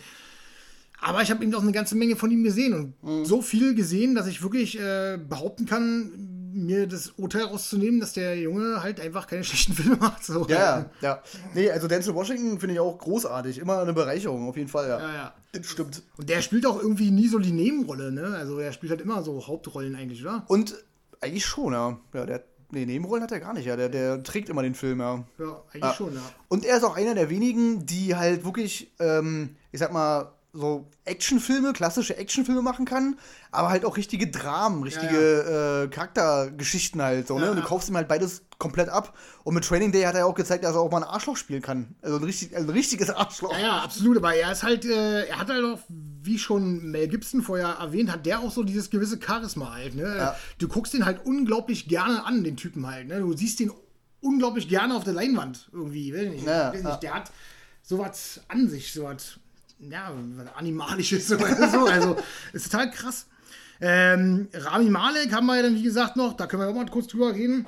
Aber 1.01 1.20
ich 1.20 1.30
habe 1.30 1.43
eben 1.45 1.55
auch 1.55 1.62
eine 1.62 1.72
ganze 1.72 1.97
Menge 1.97 2.16
von 2.16 2.30
ihm 2.30 2.45
gesehen 2.45 2.72
und 2.72 3.03
Mhm. 3.03 3.24
so 3.24 3.43
viel 3.43 3.74
gesehen, 3.74 4.14
dass 4.14 4.26
ich 4.26 4.43
wirklich 4.43 4.78
äh, 4.80 5.18
behaupten 5.18 5.66
kann, 5.66 6.12
mir 6.55 6.87
das 6.87 7.09
Urteil 7.16 7.43
rauszunehmen, 7.43 7.99
dass 7.99 8.12
der 8.12 8.39
Junge 8.39 8.80
halt 8.82 9.01
einfach 9.01 9.26
keine 9.26 9.43
schlechten 9.45 9.72
Filme 9.74 9.97
macht. 9.97 10.24
So. 10.24 10.47
Ja, 10.49 10.89
ja. 11.03 11.20
Nee, 11.55 11.70
also 11.70 11.89
Denzel 11.89 12.14
Washington 12.14 12.61
finde 12.61 12.74
ich 12.74 12.80
auch 12.80 12.97
großartig. 12.97 13.59
Immer 13.59 13.80
eine 13.80 13.93
Bereicherung, 13.93 14.49
auf 14.49 14.57
jeden 14.57 14.68
Fall, 14.68 14.89
ja. 14.89 15.01
Ja, 15.01 15.12
ja. 15.14 15.35
Das 15.53 15.66
stimmt. 15.66 16.03
Und 16.16 16.28
der 16.30 16.41
spielt 16.41 16.64
auch 16.64 16.80
irgendwie 16.80 17.11
nie 17.11 17.26
so 17.28 17.39
die 17.41 17.53
Nebenrolle, 17.53 18.12
ne? 18.12 18.26
Also 18.37 18.59
er 18.61 18.72
spielt 18.72 18.91
halt 18.91 19.01
immer 19.03 19.22
so 19.24 19.47
Hauptrollen 19.47 19.97
eigentlich, 19.97 20.22
oder? 20.22 20.45
Und 20.47 20.76
eigentlich 21.20 21.45
schon, 21.45 21.72
ja. 21.72 21.99
Ja, 22.14 22.24
der, 22.24 22.45
nee, 22.74 22.84
Nebenrollen 22.86 23.22
hat 23.22 23.32
er 23.32 23.40
gar 23.40 23.54
nicht, 23.54 23.66
ja. 23.66 23.76
Der, 23.76 23.88
der 23.88 24.22
trägt 24.22 24.48
immer 24.48 24.62
den 24.62 24.74
Film, 24.74 25.00
ja. 25.00 25.24
Ja, 25.38 25.62
eigentlich 25.72 25.82
Ja. 25.82 25.94
schon, 25.94 26.14
ja. 26.14 26.20
Und 26.48 26.64
er 26.64 26.76
ist 26.76 26.84
auch 26.84 26.96
einer 26.96 27.14
der 27.14 27.30
wenigen, 27.30 27.86
die 27.86 28.14
halt 28.14 28.44
wirklich, 28.44 28.92
ähm, 28.98 29.56
ich 29.72 29.80
sag 29.80 29.92
mal, 29.92 30.32
so 30.57 30.88
Actionfilme, 31.05 31.72
klassische 31.72 32.16
Actionfilme 32.16 32.62
machen 32.62 32.84
kann, 32.84 33.18
aber 33.50 33.70
halt 33.70 33.84
auch 33.84 33.96
richtige 33.96 34.28
Dramen, 34.30 34.84
richtige 34.84 35.84
Äh, 35.84 35.88
Charaktergeschichten 35.88 37.02
halt 37.02 37.26
so, 37.26 37.36
ne? 37.38 37.46
Ja, 37.46 37.50
Und 37.50 37.57
du 37.57 37.62
ja. 37.62 37.68
kaufst 37.68 37.88
ihm 37.88 37.96
halt 37.96 38.07
beides 38.07 38.42
komplett 38.59 38.88
ab. 38.88 39.16
Und 39.42 39.55
mit 39.55 39.64
Training 39.64 39.90
Day 39.90 40.02
hat 40.05 40.14
er 40.14 40.20
ja 40.20 40.26
auch 40.26 40.34
gezeigt, 40.34 40.62
dass 40.62 40.74
er 40.76 40.80
auch 40.80 40.90
mal 40.92 40.98
ein 40.98 41.09
Arschloch 41.09 41.36
spielen 41.36 41.61
kann. 41.61 41.96
Also 42.02 42.16
ein, 42.18 42.24
richtig, 42.24 42.55
also 42.57 42.68
ein 42.68 42.72
richtiges 42.72 43.11
Arschloch. 43.11 43.52
Ja, 43.52 43.59
ja, 43.59 43.78
absolut. 43.78 44.16
Aber 44.16 44.32
er 44.34 44.52
ist 44.52 44.62
halt, 44.62 44.84
äh, 44.84 45.24
er 45.26 45.38
hat 45.40 45.48
halt 45.48 45.64
auch, 45.64 45.80
wie 45.88 46.38
schon 46.38 46.90
Mel 46.90 47.09
Gibson 47.09 47.42
vorher 47.42 47.70
erwähnt, 47.80 48.12
hat 48.12 48.24
der 48.24 48.38
auch 48.38 48.52
so 48.52 48.62
dieses 48.62 48.90
gewisse 48.90 49.18
Charisma 49.20 49.74
halt. 49.74 49.96
Ne? 49.96 50.02
Ja. 50.16 50.36
Du 50.59 50.68
guckst 50.68 50.94
den 50.94 51.05
halt 51.05 51.26
unglaublich 51.26 51.88
gerne 51.88 52.24
an, 52.24 52.44
den 52.44 52.57
Typen 52.57 52.86
halt. 52.86 53.09
Ne? 53.09 53.18
Du 53.18 53.36
siehst 53.36 53.59
den 53.59 53.72
unglaublich 54.20 54.68
gerne 54.68 54.94
auf 54.94 55.02
der 55.05 55.14
Leinwand 55.14 55.68
irgendwie. 55.72 56.14
Weiß 56.14 56.30
nicht, 56.30 56.46
Ja, 56.46 56.72
ja. 56.72 56.80
nicht. 56.90 57.02
Der 57.02 57.14
hat 57.14 57.32
sowas 57.82 58.40
an 58.48 58.68
sich, 58.68 58.92
sowas, 58.92 59.38
ja, 59.78 60.12
Animalisches 60.56 61.32
oder 61.32 61.70
so. 61.70 61.86
Also, 61.86 62.16
ist 62.52 62.70
total 62.70 62.90
krass. 62.90 63.26
Ähm, 63.80 64.48
Rami 64.52 64.90
Malek 64.90 65.32
haben 65.32 65.46
wir 65.46 65.56
ja 65.56 65.62
dann, 65.62 65.74
wie 65.74 65.82
gesagt, 65.82 66.16
noch, 66.16 66.36
da 66.36 66.46
können 66.46 66.62
wir 66.62 66.68
auch 66.68 66.74
mal 66.74 66.86
kurz 66.86 67.08
drüber 67.08 67.34
reden. 67.34 67.66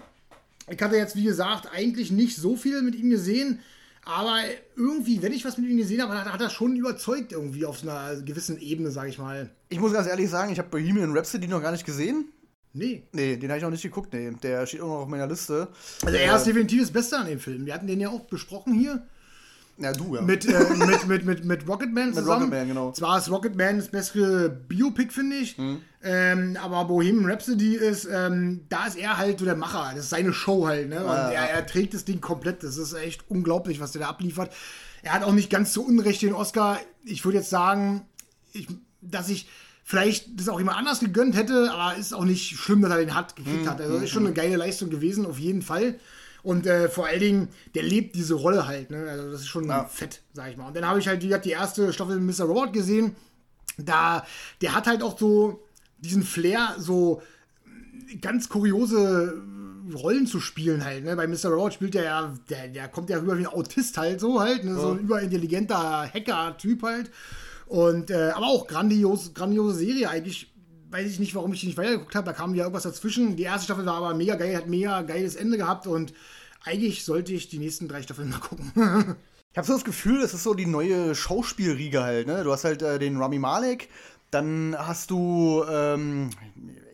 Ich 0.69 0.81
hatte 0.81 0.97
jetzt, 0.97 1.17
wie 1.17 1.25
gesagt, 1.25 1.69
eigentlich 1.73 2.11
nicht 2.11 2.37
so 2.37 2.57
viel 2.57 2.83
mit 2.83 2.95
ihm 2.95 3.11
gesehen, 3.11 3.61
aber 4.05 4.39
irgendwie, 4.77 5.21
wenn 5.21 5.33
ich 5.33 5.45
was 5.45 5.59
mit 5.59 5.69
ihm 5.69 5.77
gesehen 5.77 6.01
habe, 6.01 6.17
hat, 6.17 6.33
hat 6.33 6.41
er 6.41 6.51
schon 6.51 6.77
überzeugt 6.77 7.33
irgendwie 7.33 7.67
auf 7.67 7.79
so 7.79 7.91
einer 7.91 8.21
gewissen 8.23 8.61
Ebene, 8.61 8.91
sage 8.91 9.09
ich 9.09 9.19
mal. 9.19 9.51
Ich 9.69 9.81
muss 9.81 9.93
ganz 9.93 10.07
ehrlich 10.07 10.31
sagen, 10.31 10.53
ich 10.53 10.59
habe 10.59 10.69
Bohemian 10.69 11.17
Rhapsody 11.17 11.49
noch 11.49 11.61
gar 11.61 11.73
nicht 11.73 11.85
gesehen. 11.85 12.27
Nee. 12.73 13.05
Nee, 13.13 13.37
den 13.37 13.49
habe 13.49 13.59
ich 13.59 13.65
noch 13.65 13.71
nicht 13.71 13.83
geguckt, 13.83 14.13
nee. 14.13 14.31
Der 14.43 14.67
steht 14.67 14.81
auch 14.81 14.89
noch 14.89 15.03
auf 15.03 15.09
meiner 15.09 15.27
Liste. 15.27 15.69
Also 16.05 16.17
er 16.17 16.37
ist 16.37 16.45
definitiv 16.45 16.83
das 16.83 16.91
Beste 16.91 17.19
an 17.19 17.27
dem 17.27 17.41
Film. 17.41 17.67
Wir 17.67 17.75
hatten 17.75 17.87
den 17.87 18.01
ja 18.01 18.11
auch 18.11 18.21
besprochen 18.21 18.75
hier. 18.75 19.07
Ja, 19.79 19.93
du, 19.93 20.15
ja. 20.17 20.23
Mit, 20.23 20.47
äh, 20.47 20.59
mit, 20.75 21.07
mit, 21.07 21.25
mit, 21.27 21.45
mit 21.45 21.69
Rocketman 21.69 22.15
zusammen. 22.15 22.45
Rocketman, 22.45 22.69
genau. 22.69 22.93
Zwar 22.93 23.19
ist 23.19 23.31
Rocketman 23.31 23.77
das 23.79 23.89
bessere 23.89 24.49
Biopic, 24.49 25.13
finde 25.13 25.37
ich. 25.37 25.59
Mhm. 25.59 25.83
Ähm, 26.03 26.57
aber 26.63 26.85
Bohemian 26.87 27.31
Rhapsody 27.31 27.75
ist, 27.75 28.09
ähm, 28.11 28.63
da 28.69 28.87
ist 28.87 28.97
er 28.97 29.19
halt 29.19 29.39
so 29.39 29.45
der 29.45 29.57
Macher. 29.57 29.93
Das 29.95 30.05
ist 30.05 30.11
seine 30.11 30.33
Show 30.33 30.67
halt. 30.67 30.89
Ne? 30.89 31.01
Und 31.01 31.07
ja. 31.11 31.31
er, 31.31 31.51
er 31.51 31.67
trägt 31.67 31.95
das 31.95 32.05
Ding 32.05 32.21
komplett. 32.21 32.63
Das 32.63 32.77
ist 32.79 32.95
echt 32.95 33.25
unglaublich, 33.29 33.81
was 33.81 33.93
der 33.93 34.03
da 34.03 34.09
abliefert. 34.09 34.53
Er 35.03 35.13
hat 35.13 35.25
auch 35.25 35.33
nicht 35.33 35.51
ganz 35.51 35.73
zu 35.73 35.85
Unrecht 35.85 36.23
den 36.23 36.33
Oscar. 36.33 36.79
Ich 37.05 37.25
würde 37.25 37.39
jetzt 37.39 37.51
sagen, 37.51 38.07
ich, 38.53 38.69
dass 39.03 39.29
ich 39.29 39.49
vielleicht 39.85 40.41
das 40.41 40.49
auch 40.49 40.59
jemand 40.59 40.79
anders 40.79 41.01
gegönnt 41.01 41.37
hätte, 41.37 41.71
aber 41.71 41.97
ist 41.97 42.13
auch 42.15 42.25
nicht 42.25 42.57
schlimm, 42.57 42.83
dass 42.83 42.91
er 42.91 42.99
den 42.99 43.15
hat 43.15 43.37
gekriegt 43.37 43.65
Mhm. 43.65 43.69
hat. 43.71 43.81
Also 43.81 43.99
ist 43.99 44.11
schon 44.11 44.25
eine 44.27 44.35
geile 44.35 44.57
Leistung 44.57 44.91
gewesen, 44.91 45.27
auf 45.27 45.39
jeden 45.39 45.63
Fall. 45.63 45.99
Und 46.47 46.65
äh, 46.65 46.89
vor 46.89 47.07
allen 47.07 47.19
Dingen, 47.19 47.49
der 47.75 47.83
lebt 47.83 48.15
diese 48.15 48.35
Rolle 48.35 48.69
halt. 48.69 48.93
Ne? 48.93 49.09
Also 49.11 49.33
das 49.33 49.41
ist 49.41 49.49
schon 49.49 49.67
Ja. 49.69 49.87
fett, 49.87 50.23
sag 50.33 50.49
ich 50.49 50.57
mal. 50.57 50.69
Und 50.69 50.77
dann 50.77 50.87
habe 50.87 51.01
ich 51.01 51.09
halt, 51.09 51.21
wie 51.21 51.27
gesagt, 51.27 51.45
die 51.45 51.51
erste 51.51 51.93
Staffel 51.93 52.21
Mr. 52.21 52.45
Robot 52.45 52.73
gesehen. 52.73 53.17
Da, 53.79 54.25
der 54.61 54.73
hat 54.73 54.87
halt 54.87 55.03
auch 55.03 55.19
so 55.19 55.61
diesen 55.99 56.23
Flair, 56.23 56.77
so 56.79 57.21
ganz 58.21 58.49
kuriose 58.49 59.43
Rollen 59.93 60.29
zu 60.29 60.39
spielen 60.39 60.85
halt. 60.85 61.03
Ne? 61.05 61.17
Bei 61.17 61.27
Mr. 61.27 61.49
Robot 61.49 61.75
spielt 61.75 61.97
er 61.97 62.05
ja, 62.05 62.35
der, 62.49 62.69
der 62.69 62.87
kommt 62.87 63.11
ja 63.11 63.19
rüber 63.19 63.37
wie 63.39 63.43
ein 63.43 63.53
Autist 63.53 63.99
halt 63.99 64.21
so 64.21 64.39
halt, 64.39 64.63
ne? 64.63 64.77
so 64.77 64.93
ein 64.93 65.01
überintelligenter 65.01 66.09
Hacker-Typ 66.15 66.81
halt. 66.85 67.11
Und 67.67 68.13
äh, 68.13 68.31
aber 68.31 68.47
auch 68.47 68.69
grandios, 68.69 69.35
grandiose 69.35 69.79
Serie 69.79 70.09
eigentlich. 70.09 70.53
Weiß 70.97 71.11
ich 71.11 71.19
nicht, 71.19 71.35
warum 71.35 71.53
ich 71.53 71.61
die 71.61 71.67
nicht 71.67 71.77
weitergeguckt 71.77 72.15
habe. 72.15 72.25
Da 72.25 72.33
kam 72.33 72.55
ja 72.55 72.63
irgendwas 72.63 72.85
dazwischen. 72.85 73.37
Die 73.37 73.43
erste 73.43 73.67
Staffel 73.67 73.85
war 73.85 73.97
aber 73.97 74.15
mega 74.15 74.35
geil, 74.35 74.57
hat 74.57 74.67
mega 74.67 75.03
geiles 75.03 75.37
Ende 75.37 75.59
gehabt 75.59 75.87
und 75.87 76.15
eigentlich 76.65 77.05
sollte 77.05 77.35
ich 77.35 77.51
die 77.51 77.59
nächsten 77.59 77.87
drei 77.87 78.01
Staffeln 78.01 78.31
mal 78.31 78.39
gucken. 78.39 78.73
Ich 79.53 79.59
habe 79.59 79.67
so 79.67 79.75
das 79.75 79.85
Gefühl, 79.85 80.23
das 80.23 80.33
ist 80.33 80.43
so 80.43 80.55
die 80.55 80.65
neue 80.65 81.15
Schauspielriege 81.15 82.03
halt, 82.03 82.27
ne? 82.27 82.43
Du 82.45 82.51
hast 82.51 82.65
halt 82.65 82.81
äh, 82.81 82.99
den 82.99 83.19
Rami 83.19 83.39
Malek, 83.39 83.91
dann 84.31 84.75
hast 84.79 85.11
du, 85.11 85.65
ähm, 85.71 86.31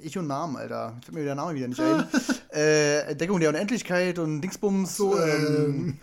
ich 0.00 0.18
und 0.18 0.26
Namen, 0.26 0.56
Alter. 0.56 0.94
Jetzt 0.96 1.04
fällt 1.04 1.18
mir 1.18 1.24
der 1.24 1.36
Name 1.36 1.54
wieder 1.54 1.68
nicht 1.68 1.80
ein. 1.80 2.04
äh, 2.52 3.02
Entdeckung 3.02 3.38
der 3.38 3.50
Unendlichkeit 3.50 4.18
und 4.18 4.40
Dingsbums. 4.40 4.96
So, 4.96 5.16
ähm, 5.16 5.96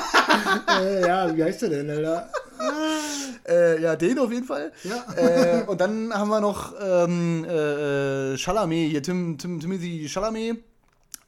äh, 0.80 1.06
ja, 1.06 1.36
wie 1.36 1.44
heißt 1.44 1.60
der 1.60 1.68
denn, 1.68 1.90
Alter? 1.90 2.30
äh, 3.48 3.82
ja, 3.82 3.96
den 3.96 4.18
auf 4.18 4.32
jeden 4.32 4.46
Fall. 4.46 4.72
Ja. 4.84 5.04
Äh, 5.16 5.64
und 5.66 5.80
dann 5.80 6.12
haben 6.12 6.28
wir 6.28 6.40
noch 6.40 6.72
ähm, 6.80 7.44
äh, 7.44 8.36
Chalamet, 8.36 8.90
hier 8.90 9.02
Tim, 9.02 9.38
Tim, 9.38 9.60
Timothy 9.60 10.08
Chalamet. 10.08 10.62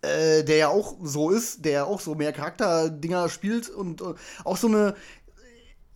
Äh, 0.02 0.44
der 0.44 0.56
ja 0.56 0.68
auch 0.68 0.94
so 1.02 1.30
ist, 1.30 1.64
der 1.64 1.86
auch 1.86 2.00
so 2.00 2.14
mehr 2.14 2.32
Charakterdinger 2.32 3.28
spielt 3.28 3.68
und 3.70 4.02
äh, 4.02 4.14
auch 4.44 4.56
so 4.56 4.68
eine, 4.68 4.94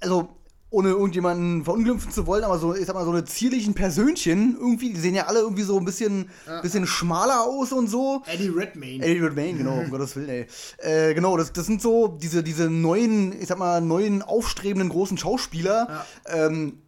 also 0.01 0.40
ohne 0.71 0.91
irgendjemanden 0.91 1.65
verunglimpfen 1.65 2.13
zu 2.13 2.27
wollen, 2.27 2.45
aber 2.45 2.59
so, 2.59 2.75
ich 2.75 2.87
sag 2.87 2.95
mal, 2.95 3.05
so 3.05 3.11
eine 3.11 3.25
zierlichen 3.25 3.75
Persönchen, 3.75 4.57
irgendwie, 4.59 4.93
die 4.93 5.01
sehen 5.01 5.17
ja 5.17 5.27
alle 5.27 5.41
irgendwie 5.41 5.63
so 5.63 5.77
ein 5.77 5.85
bisschen, 5.85 6.31
bisschen 6.63 6.87
schmaler 6.87 7.43
aus 7.43 7.73
und 7.73 7.89
so. 7.89 8.23
Eddie 8.27 8.49
Redmayne. 8.49 9.05
Eddie 9.05 9.19
Redmayne, 9.19 9.59
genau, 9.59 9.79
um 9.81 9.91
Gottes 9.91 10.15
Willen, 10.15 10.29
ey. 10.29 10.47
Äh, 10.79 11.15
genau, 11.15 11.37
das, 11.37 11.53
das 11.53 11.67
sind 11.67 11.83
so 11.83 12.07
diese, 12.09 12.45
diese 12.45 12.71
neuen, 12.71 13.33
ich 13.41 13.49
sag 13.49 13.59
mal, 13.59 13.81
neuen 13.81 14.23
aufstrebenden 14.23 14.89
großen 14.91 15.19
Schauspieler. 15.19 16.05
Ähm, 16.27 16.79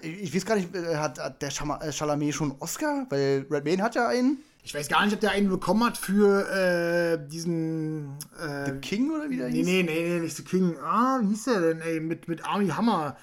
ich, 0.00 0.22
ich 0.22 0.34
weiß 0.34 0.46
gar 0.46 0.56
nicht, 0.56 0.74
äh, 0.74 0.96
hat, 0.96 1.18
hat 1.18 1.42
der 1.42 1.48
äh, 1.48 1.92
Chalamet 1.92 2.34
schon 2.34 2.52
einen 2.52 2.60
Oscar? 2.60 3.06
Weil 3.10 3.46
Redmayne 3.50 3.82
hat 3.82 3.94
ja 3.94 4.08
einen. 4.08 4.38
Ich 4.66 4.74
weiß 4.74 4.88
gar 4.88 5.04
nicht, 5.04 5.12
ob 5.14 5.20
der 5.20 5.32
einen 5.32 5.50
bekommen 5.50 5.84
hat 5.84 5.98
für 5.98 6.48
äh, 6.50 7.28
diesen. 7.28 8.16
Äh, 8.40 8.72
King 8.80 9.10
oder 9.10 9.28
wie 9.28 9.36
der 9.36 9.50
nee, 9.50 9.56
hieß? 9.56 9.66
nee, 9.66 9.82
nee, 9.82 10.08
nee, 10.08 10.20
nicht 10.20 10.36
The 10.36 10.42
King. 10.42 10.76
Ah, 10.82 11.20
wie 11.20 11.28
hieß 11.28 11.44
der 11.44 11.60
denn, 11.60 11.80
ey? 11.82 12.00
Mit, 12.00 12.28
mit 12.28 12.42
Army 12.46 12.68
Hammer. 12.68 13.14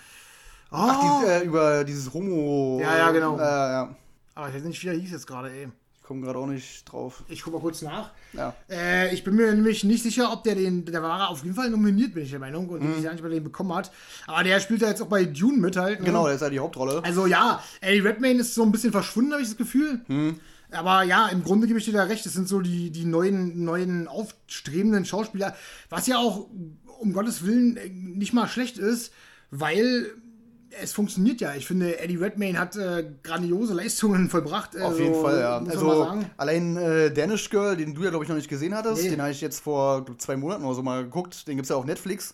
Ach, 0.69 1.23
die, 1.23 1.27
äh, 1.27 1.43
über 1.43 1.83
dieses 1.83 2.13
Homo. 2.13 2.79
Ja, 2.79 2.95
ja, 2.95 3.11
genau. 3.11 3.37
Äh, 3.37 3.41
ja. 3.41 3.95
Aber 4.35 4.49
ich 4.49 4.55
weiß 4.55 4.63
nicht, 4.63 4.81
wie 4.83 4.85
der 4.85 4.95
hieß 4.95 5.11
jetzt 5.11 5.25
gerade, 5.25 5.51
ey. 5.51 5.69
Ich 5.95 6.03
komme 6.03 6.21
gerade 6.21 6.37
auch 6.37 6.45
nicht 6.45 6.85
drauf. 6.85 7.23
Ich 7.27 7.41
guck 7.41 7.53
mal 7.53 7.59
kurz 7.59 7.81
nach. 7.81 8.11
Ja. 8.33 8.53
Äh, 8.69 9.11
ich 9.11 9.23
bin 9.23 9.35
mir 9.35 9.51
nämlich 9.51 9.83
nicht 9.83 10.03
sicher, 10.03 10.31
ob 10.31 10.43
der 10.43 10.53
den. 10.53 10.85
Der 10.85 11.01
war 11.01 11.29
auf 11.29 11.43
jeden 11.43 11.55
Fall 11.55 11.71
nominiert, 11.71 12.13
bin 12.13 12.23
ich 12.23 12.29
der 12.29 12.39
Meinung. 12.39 12.69
Und 12.69 12.83
ich 12.83 13.03
weiß 13.03 13.13
nicht, 13.13 13.19
ob 13.19 13.25
er 13.25 13.29
den 13.31 13.43
bekommen 13.43 13.73
hat. 13.73 13.91
Aber 14.27 14.43
der 14.43 14.59
spielt 14.59 14.83
ja 14.83 14.89
jetzt 14.89 15.01
auch 15.01 15.07
bei 15.07 15.25
Dune 15.25 15.57
mit 15.57 15.75
halt. 15.75 16.01
Ne? 16.01 16.05
Genau, 16.05 16.27
der 16.27 16.35
ist 16.35 16.41
ja 16.41 16.51
die 16.51 16.59
Hauptrolle. 16.59 17.03
Also 17.03 17.25
ja, 17.25 17.63
Eddie 17.79 18.01
Redmayne 18.01 18.41
ist 18.41 18.53
so 18.53 18.61
ein 18.61 18.71
bisschen 18.71 18.91
verschwunden, 18.91 19.31
habe 19.31 19.41
ich 19.41 19.47
das 19.47 19.57
Gefühl. 19.57 20.01
Hm. 20.05 20.39
Aber 20.71 21.03
ja, 21.03 21.27
im 21.27 21.43
Grunde 21.43 21.67
gebe 21.67 21.79
ich 21.79 21.85
dir 21.85 21.93
da 21.93 22.03
recht. 22.03 22.25
Das 22.25 22.33
sind 22.33 22.47
so 22.47 22.61
die, 22.61 22.91
die 22.91 23.05
neuen, 23.05 23.63
neuen 23.63 24.07
aufstrebenden 24.07 25.05
Schauspieler. 25.05 25.55
Was 25.89 26.07
ja 26.07 26.17
auch, 26.17 26.47
um 26.99 27.13
Gottes 27.13 27.45
Willen, 27.45 27.77
äh, 27.77 27.89
nicht 27.89 28.33
mal 28.33 28.47
schlecht 28.47 28.77
ist, 28.77 29.11
weil 29.49 30.11
es 30.81 30.93
funktioniert 30.93 31.41
ja. 31.41 31.53
Ich 31.55 31.67
finde, 31.67 31.99
Eddie 31.99 32.15
Redmayne 32.15 32.57
hat 32.57 32.77
äh, 32.77 33.05
grandiose 33.23 33.73
Leistungen 33.73 34.29
vollbracht. 34.29 34.79
Auf 34.79 34.97
jeden 34.97 35.15
Fall, 35.15 35.39
ja. 35.39 35.57
Also 35.57 36.19
allein 36.37 36.77
äh, 36.77 37.11
Danish 37.11 37.49
Girl, 37.49 37.75
den 37.75 37.93
du 37.93 38.03
ja, 38.03 38.09
glaube 38.09 38.23
ich, 38.23 38.29
noch 38.29 38.37
nicht 38.37 38.47
gesehen 38.49 38.73
hattest, 38.73 39.03
Nee. 39.03 39.09
den 39.09 39.21
habe 39.21 39.31
ich 39.31 39.41
jetzt 39.41 39.59
vor 39.59 40.05
glaub, 40.05 40.21
zwei 40.21 40.37
Monaten 40.37 40.63
oder 40.63 40.75
so 40.75 40.83
mal 40.83 41.03
geguckt. 41.03 41.47
Den 41.47 41.57
gibt 41.57 41.65
es 41.65 41.69
ja 41.69 41.75
auf 41.75 41.85
Netflix. 41.85 42.33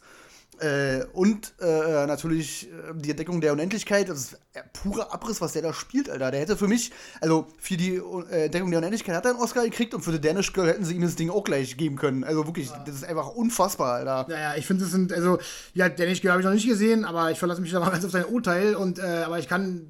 Äh, 0.59 1.05
und 1.13 1.53
äh, 1.59 2.07
natürlich 2.07 2.67
äh, 2.67 2.93
die 2.95 3.11
Entdeckung 3.11 3.41
der 3.41 3.53
Unendlichkeit, 3.53 4.09
das 4.09 4.19
ist 4.19 4.37
purer 4.73 5.13
Abriss, 5.13 5.39
was 5.39 5.53
der 5.53 5.61
da 5.61 5.73
spielt, 5.73 6.09
Alter. 6.09 6.31
Der 6.31 6.39
hätte 6.39 6.57
für 6.57 6.67
mich, 6.67 6.91
also 7.21 7.47
für 7.59 7.77
die 7.77 7.95
äh, 7.95 8.45
Entdeckung 8.45 8.71
der 8.71 8.79
Unendlichkeit 8.79 9.15
hat 9.15 9.25
er 9.25 9.31
einen 9.31 9.39
Oscar 9.39 9.63
gekriegt 9.63 9.93
und 9.93 10.01
für 10.01 10.11
The 10.11 10.19
Danish 10.19 10.53
Girl 10.53 10.67
hätten 10.67 10.83
sie 10.83 10.95
ihm 10.95 11.01
das 11.01 11.15
Ding 11.15 11.29
auch 11.29 11.43
gleich 11.43 11.77
geben 11.77 11.95
können. 11.95 12.23
Also 12.23 12.45
wirklich, 12.45 12.71
das 12.85 12.95
ist 12.95 13.05
einfach 13.05 13.29
unfassbar, 13.29 13.95
Alter. 13.95 14.25
Naja, 14.29 14.55
ich 14.57 14.65
finde, 14.65 14.83
das 14.83 14.91
sind, 14.91 15.13
also, 15.13 15.37
ja, 15.73 15.89
Dennis 15.89 16.23
habe 16.23 16.39
ich 16.39 16.45
noch 16.45 16.53
nicht 16.53 16.67
gesehen, 16.67 17.05
aber 17.05 17.31
ich 17.31 17.37
verlasse 17.37 17.61
mich 17.61 17.71
da 17.71 17.79
mal 17.79 17.89
ganz 17.91 18.03
auf 18.03 18.11
sein 18.11 18.25
Urteil 18.25 18.75
und, 18.75 18.99
äh, 18.99 19.23
aber 19.25 19.37
ich 19.37 19.47
kann 19.47 19.85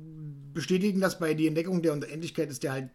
bestätigen, 0.53 0.99
dass 0.99 1.20
bei 1.20 1.34
die 1.34 1.47
Entdeckung 1.47 1.82
der 1.82 1.93
Unendlichkeit 1.93 2.49
ist 2.49 2.63
der 2.63 2.74
halt, 2.74 2.89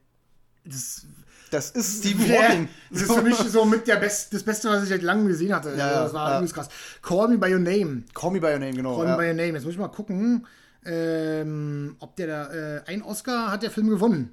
das, 0.64 1.06
Das 1.52 1.70
ist 1.70 1.98
Stephen 1.98 2.26
Hawking. 2.30 2.68
das 2.90 3.02
ist 3.02 3.12
für 3.12 3.22
mich 3.22 3.36
so 3.36 3.66
mit 3.66 3.86
der 3.86 3.96
Best, 3.96 4.32
das 4.32 4.42
Beste, 4.42 4.70
was 4.70 4.84
ich 4.84 4.88
seit 4.88 5.02
langem 5.02 5.28
gesehen 5.28 5.54
hatte. 5.54 5.74
Ja, 5.76 6.04
das 6.04 6.14
war 6.14 6.30
ja. 6.30 6.38
übelst 6.38 6.54
krass. 6.54 6.70
Call 7.02 7.28
Me 7.28 7.36
By 7.36 7.52
Your 7.52 7.58
Name. 7.58 8.04
Call 8.14 8.30
Me 8.30 8.40
By 8.40 8.52
Your 8.52 8.58
Name, 8.58 8.72
genau. 8.72 8.96
Call 8.96 9.06
ja. 9.06 9.16
Me 9.16 9.22
By 9.22 9.28
Your 9.28 9.34
Name. 9.34 9.52
Jetzt 9.52 9.64
muss 9.64 9.74
ich 9.74 9.78
mal 9.78 9.88
gucken, 9.88 10.46
ähm, 10.86 11.96
ob 11.98 12.16
der 12.16 12.26
da, 12.26 12.52
äh, 12.52 12.82
ein 12.86 13.02
Oscar 13.02 13.52
hat 13.52 13.62
der 13.62 13.70
Film 13.70 13.90
gewonnen. 13.90 14.32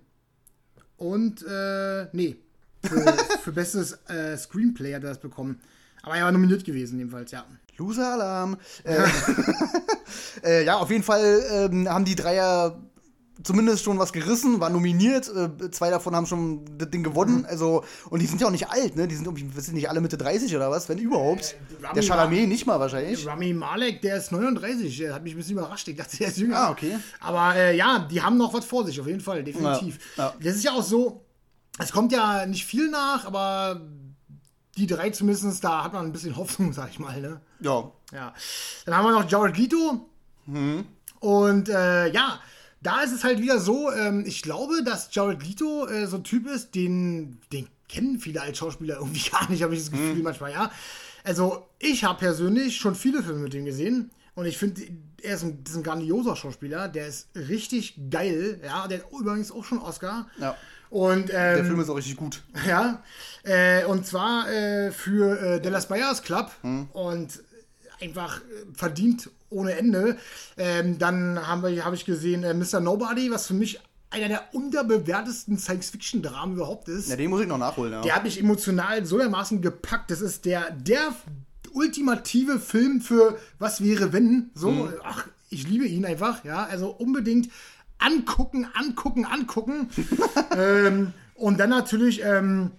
Und, 0.95 1.45
äh, 1.45 2.07
nee. 2.13 2.37
Für, 2.85 3.01
für 3.43 3.51
bestes 3.51 3.99
äh, 4.07 4.37
Screenplay 4.37 4.93
hat 4.93 5.03
er 5.03 5.09
das 5.09 5.19
bekommen. 5.19 5.59
Aber 6.03 6.15
er 6.15 6.23
war 6.23 6.31
nominiert 6.31 6.63
gewesen, 6.63 6.99
jedenfalls, 6.99 7.31
ja. 7.31 7.43
Loser-Alarm. 7.77 8.57
Äh, 10.43 10.61
äh, 10.61 10.65
ja, 10.65 10.77
auf 10.77 10.89
jeden 10.89 11.03
Fall 11.03 11.43
ähm, 11.51 11.87
haben 11.87 12.05
die 12.05 12.15
Dreier 12.15 12.79
zumindest 13.43 13.83
schon 13.83 13.99
was 13.99 14.13
gerissen, 14.13 14.59
waren 14.59 14.73
nominiert. 14.73 15.29
Äh, 15.29 15.71
zwei 15.71 15.89
davon 15.89 16.15
haben 16.15 16.25
schon 16.25 16.65
das 16.77 16.89
Ding 16.89 17.03
gewonnen. 17.03 17.45
Also, 17.45 17.83
und 18.09 18.21
die 18.21 18.25
sind 18.25 18.41
ja 18.41 18.47
auch 18.47 18.51
nicht 18.51 18.69
alt, 18.69 18.95
ne? 18.95 19.07
Die 19.07 19.15
sind 19.15 19.25
irgendwie, 19.25 19.47
sind 19.59 19.75
nicht 19.75 19.89
alle 19.89 20.01
Mitte 20.01 20.17
30 20.17 20.55
oder 20.55 20.69
was, 20.71 20.89
wenn 20.89 20.97
überhaupt. 20.97 21.55
Äh, 21.81 21.85
Rami 21.85 21.93
Der 21.95 22.03
Chalamet 22.03 22.47
nicht 22.47 22.65
mal 22.65 22.79
wahrscheinlich. 22.79 23.25
Rami 23.25 23.53
Malek, 23.53 24.01
der 24.01 24.17
ist 24.17 24.31
39, 24.31 24.97
der 24.97 25.13
hat 25.13 25.23
mich 25.23 25.33
ein 25.33 25.37
bisschen 25.37 25.57
überrascht. 25.57 25.87
Ich 25.87 25.95
dachte, 25.95 26.17
der 26.17 26.27
ist 26.27 26.37
jünger. 26.37 26.57
Ah, 26.57 26.71
okay. 26.71 26.97
Aber 27.19 27.55
äh, 27.55 27.75
ja, 27.75 28.07
die 28.09 28.21
haben 28.21 28.37
noch 28.37 28.53
was 28.53 28.65
vor 28.65 28.85
sich, 28.85 28.99
auf 28.99 29.07
jeden 29.07 29.21
Fall, 29.21 29.43
definitiv. 29.43 29.99
Ja, 30.17 30.25
ja. 30.25 30.33
Das 30.41 30.55
ist 30.55 30.63
ja 30.63 30.71
auch 30.73 30.83
so, 30.83 31.23
es 31.77 31.91
kommt 31.91 32.11
ja 32.11 32.45
nicht 32.45 32.65
viel 32.65 32.89
nach, 32.89 33.25
aber 33.25 33.81
die 34.77 34.87
drei 34.87 35.09
zumindest, 35.09 35.63
da 35.63 35.83
hat 35.83 35.93
man 35.93 36.05
ein 36.05 36.11
bisschen 36.11 36.35
Hoffnung, 36.35 36.73
sag 36.73 36.89
ich 36.89 36.99
mal. 36.99 37.19
Ne? 37.21 37.41
Ja. 37.59 37.91
Ja. 38.11 38.33
Dann 38.85 38.95
haben 38.95 39.05
wir 39.05 39.11
noch 39.11 39.29
Jared 39.29 39.57
Leto. 39.57 40.09
Und 41.19 41.69
äh, 41.69 42.11
ja, 42.11 42.39
da 42.81 43.01
ist 43.01 43.11
es 43.11 43.23
halt 43.23 43.41
wieder 43.41 43.59
so, 43.59 43.91
ähm, 43.91 44.23
ich 44.25 44.41
glaube, 44.41 44.83
dass 44.83 45.09
Jared 45.11 45.45
Leto 45.45 45.87
äh, 45.87 46.07
so 46.07 46.17
ein 46.17 46.23
Typ 46.23 46.47
ist, 46.47 46.75
den, 46.75 47.39
den 47.51 47.67
kennen 47.87 48.19
viele 48.19 48.41
als 48.41 48.57
Schauspieler 48.57 48.95
irgendwie 48.99 49.29
gar 49.29 49.49
nicht, 49.49 49.63
habe 49.63 49.73
ich 49.73 49.81
das 49.81 49.91
Gefühl 49.91 50.21
manchmal, 50.23 50.51
ja. 50.51 50.71
Also, 51.23 51.67
ich 51.79 52.03
habe 52.05 52.19
persönlich 52.19 52.77
schon 52.77 52.95
viele 52.95 53.21
Filme 53.21 53.41
mit 53.41 53.53
ihm 53.53 53.65
gesehen 53.65 54.11
und 54.35 54.45
ich 54.45 54.57
finde, 54.57 54.81
er 55.21 55.35
ist 55.35 55.43
ein, 55.43 55.63
ist 55.67 55.75
ein 55.75 55.83
grandioser 55.83 56.35
Schauspieler, 56.35 56.87
der 56.87 57.07
ist 57.07 57.27
richtig 57.35 57.99
geil, 58.09 58.59
ja. 58.63 58.87
Der 58.87 58.99
hat 58.99 59.11
übrigens 59.11 59.51
auch 59.51 59.65
schon 59.65 59.79
Oscar. 59.79 60.27
Ja. 60.39 60.55
Und, 60.89 61.29
Der 61.29 61.57
ähm, 61.57 61.65
Film 61.65 61.79
ist 61.81 61.89
auch 61.89 61.97
richtig 61.97 62.15
gut. 62.15 62.41
ja, 62.67 63.03
äh, 63.43 63.83
und 63.85 64.07
zwar 64.07 64.49
äh, 64.49 64.91
für 64.91 65.39
äh, 65.39 65.61
Dallas 65.61 65.87
Buyers 65.87 66.23
Club 66.23 66.51
und 66.93 67.43
einfach 68.01 68.39
äh, 68.39 68.41
verdient 68.73 69.29
ohne 69.49 69.73
Ende. 69.77 70.17
Ähm, 70.57 70.97
dann 70.97 71.47
haben 71.47 71.63
wir, 71.63 71.85
habe 71.85 71.95
ich 71.95 72.05
gesehen, 72.05 72.43
äh, 72.43 72.53
Mr. 72.53 72.79
Nobody, 72.79 73.31
was 73.31 73.47
für 73.47 73.53
mich 73.53 73.79
einer 74.11 74.27
der 74.27 74.53
unterbewertesten 74.53 75.57
Science-Fiction-Dramen 75.57 76.55
überhaupt 76.55 76.87
ist. 76.87 77.09
Ja, 77.09 77.15
den 77.15 77.29
muss 77.29 77.41
ich 77.41 77.47
noch 77.47 77.57
nachholen, 77.57 77.93
ja. 77.93 78.01
Der 78.01 78.15
hat 78.15 78.23
mich 78.23 78.39
emotional 78.39 79.05
so 79.05 79.17
dermaßen 79.17 79.61
gepackt. 79.61 80.09
Das 80.11 80.21
ist 80.21 80.45
der, 80.45 80.71
der 80.71 81.13
ultimative 81.73 82.59
Film 82.59 83.01
für 83.01 83.37
Was 83.59 83.83
wäre 83.83 84.11
wenn. 84.11 84.49
So, 84.55 84.89
ach, 85.03 85.27
ich 85.49 85.67
liebe 85.67 85.85
ihn 85.85 86.05
einfach, 86.05 86.43
ja. 86.43 86.65
Also 86.65 86.89
unbedingt 86.89 87.49
angucken, 87.99 88.67
angucken, 88.73 89.25
angucken. 89.25 89.89
ähm, 90.57 91.13
und 91.35 91.59
dann 91.59 91.69
natürlich 91.69 92.23
ähm, 92.23 92.71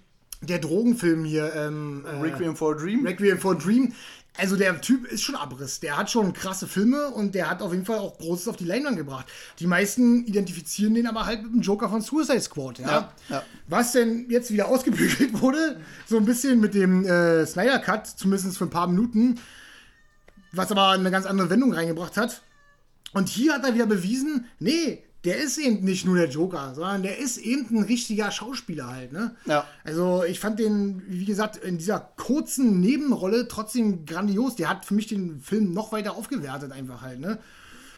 der 0.42 0.58
Drogenfilm 0.58 1.24
hier. 1.24 1.54
Ähm, 1.54 2.04
äh, 2.06 2.20
Requiem 2.20 2.56
for 2.56 2.74
a 2.74 2.78
Dream. 2.78 3.06
Requiem 3.06 3.38
for 3.38 3.52
a 3.52 3.58
Dream. 3.58 3.92
Also 4.40 4.56
der 4.56 4.80
Typ 4.80 5.06
ist 5.06 5.22
schon 5.22 5.36
Abriss. 5.36 5.80
Der 5.80 5.98
hat 5.98 6.10
schon 6.10 6.32
krasse 6.32 6.66
Filme 6.66 7.08
und 7.08 7.34
der 7.34 7.50
hat 7.50 7.60
auf 7.60 7.72
jeden 7.72 7.84
Fall 7.84 7.98
auch 7.98 8.16
Großes 8.16 8.48
auf 8.48 8.56
die 8.56 8.64
Leinwand 8.64 8.96
gebracht. 8.96 9.26
Die 9.58 9.66
meisten 9.66 10.24
identifizieren 10.24 10.94
den 10.94 11.06
aber 11.06 11.26
halt 11.26 11.42
mit 11.42 11.52
dem 11.52 11.60
Joker 11.60 11.90
von 11.90 12.00
Suicide 12.00 12.40
Squad. 12.40 12.78
Ja? 12.78 12.90
Ja, 12.90 13.12
ja. 13.28 13.42
Was 13.68 13.92
denn 13.92 14.30
jetzt 14.30 14.50
wieder 14.50 14.68
ausgebügelt 14.68 15.40
wurde, 15.42 15.78
so 16.06 16.16
ein 16.16 16.24
bisschen 16.24 16.58
mit 16.58 16.74
dem 16.74 17.04
äh, 17.04 17.44
Snyder 17.44 17.78
Cut, 17.80 18.06
zumindest 18.06 18.56
für 18.56 18.64
ein 18.64 18.70
paar 18.70 18.86
Minuten, 18.86 19.38
was 20.52 20.70
aber 20.70 20.88
eine 20.88 21.10
ganz 21.10 21.26
andere 21.26 21.50
Wendung 21.50 21.74
reingebracht 21.74 22.16
hat. 22.16 22.40
Und 23.12 23.28
hier 23.28 23.52
hat 23.54 23.64
er 23.64 23.74
wieder 23.74 23.86
bewiesen, 23.86 24.46
nee, 24.58 25.02
der 25.24 25.36
ist 25.36 25.58
eben 25.58 25.84
nicht 25.84 26.06
nur 26.06 26.16
der 26.16 26.28
Joker, 26.28 26.74
sondern 26.74 27.02
der 27.02 27.18
ist 27.18 27.36
eben 27.36 27.76
ein 27.76 27.82
richtiger 27.82 28.30
Schauspieler 28.30 28.88
halt, 28.88 29.12
ne? 29.12 29.36
Ja. 29.44 29.66
Also 29.84 30.24
ich 30.24 30.40
fand 30.40 30.58
den, 30.58 31.02
wie 31.08 31.26
gesagt, 31.26 31.56
in 31.58 31.78
dieser 31.78 32.00
kurzen 32.16 32.80
Nebenrolle 32.80 33.46
trotzdem 33.46 34.06
grandios. 34.06 34.56
Der 34.56 34.68
hat 34.68 34.84
für 34.84 34.94
mich 34.94 35.08
den 35.08 35.40
Film 35.40 35.72
noch 35.74 35.92
weiter 35.92 36.16
aufgewertet 36.16 36.72
einfach 36.72 37.02
halt, 37.02 37.20
ne? 37.20 37.38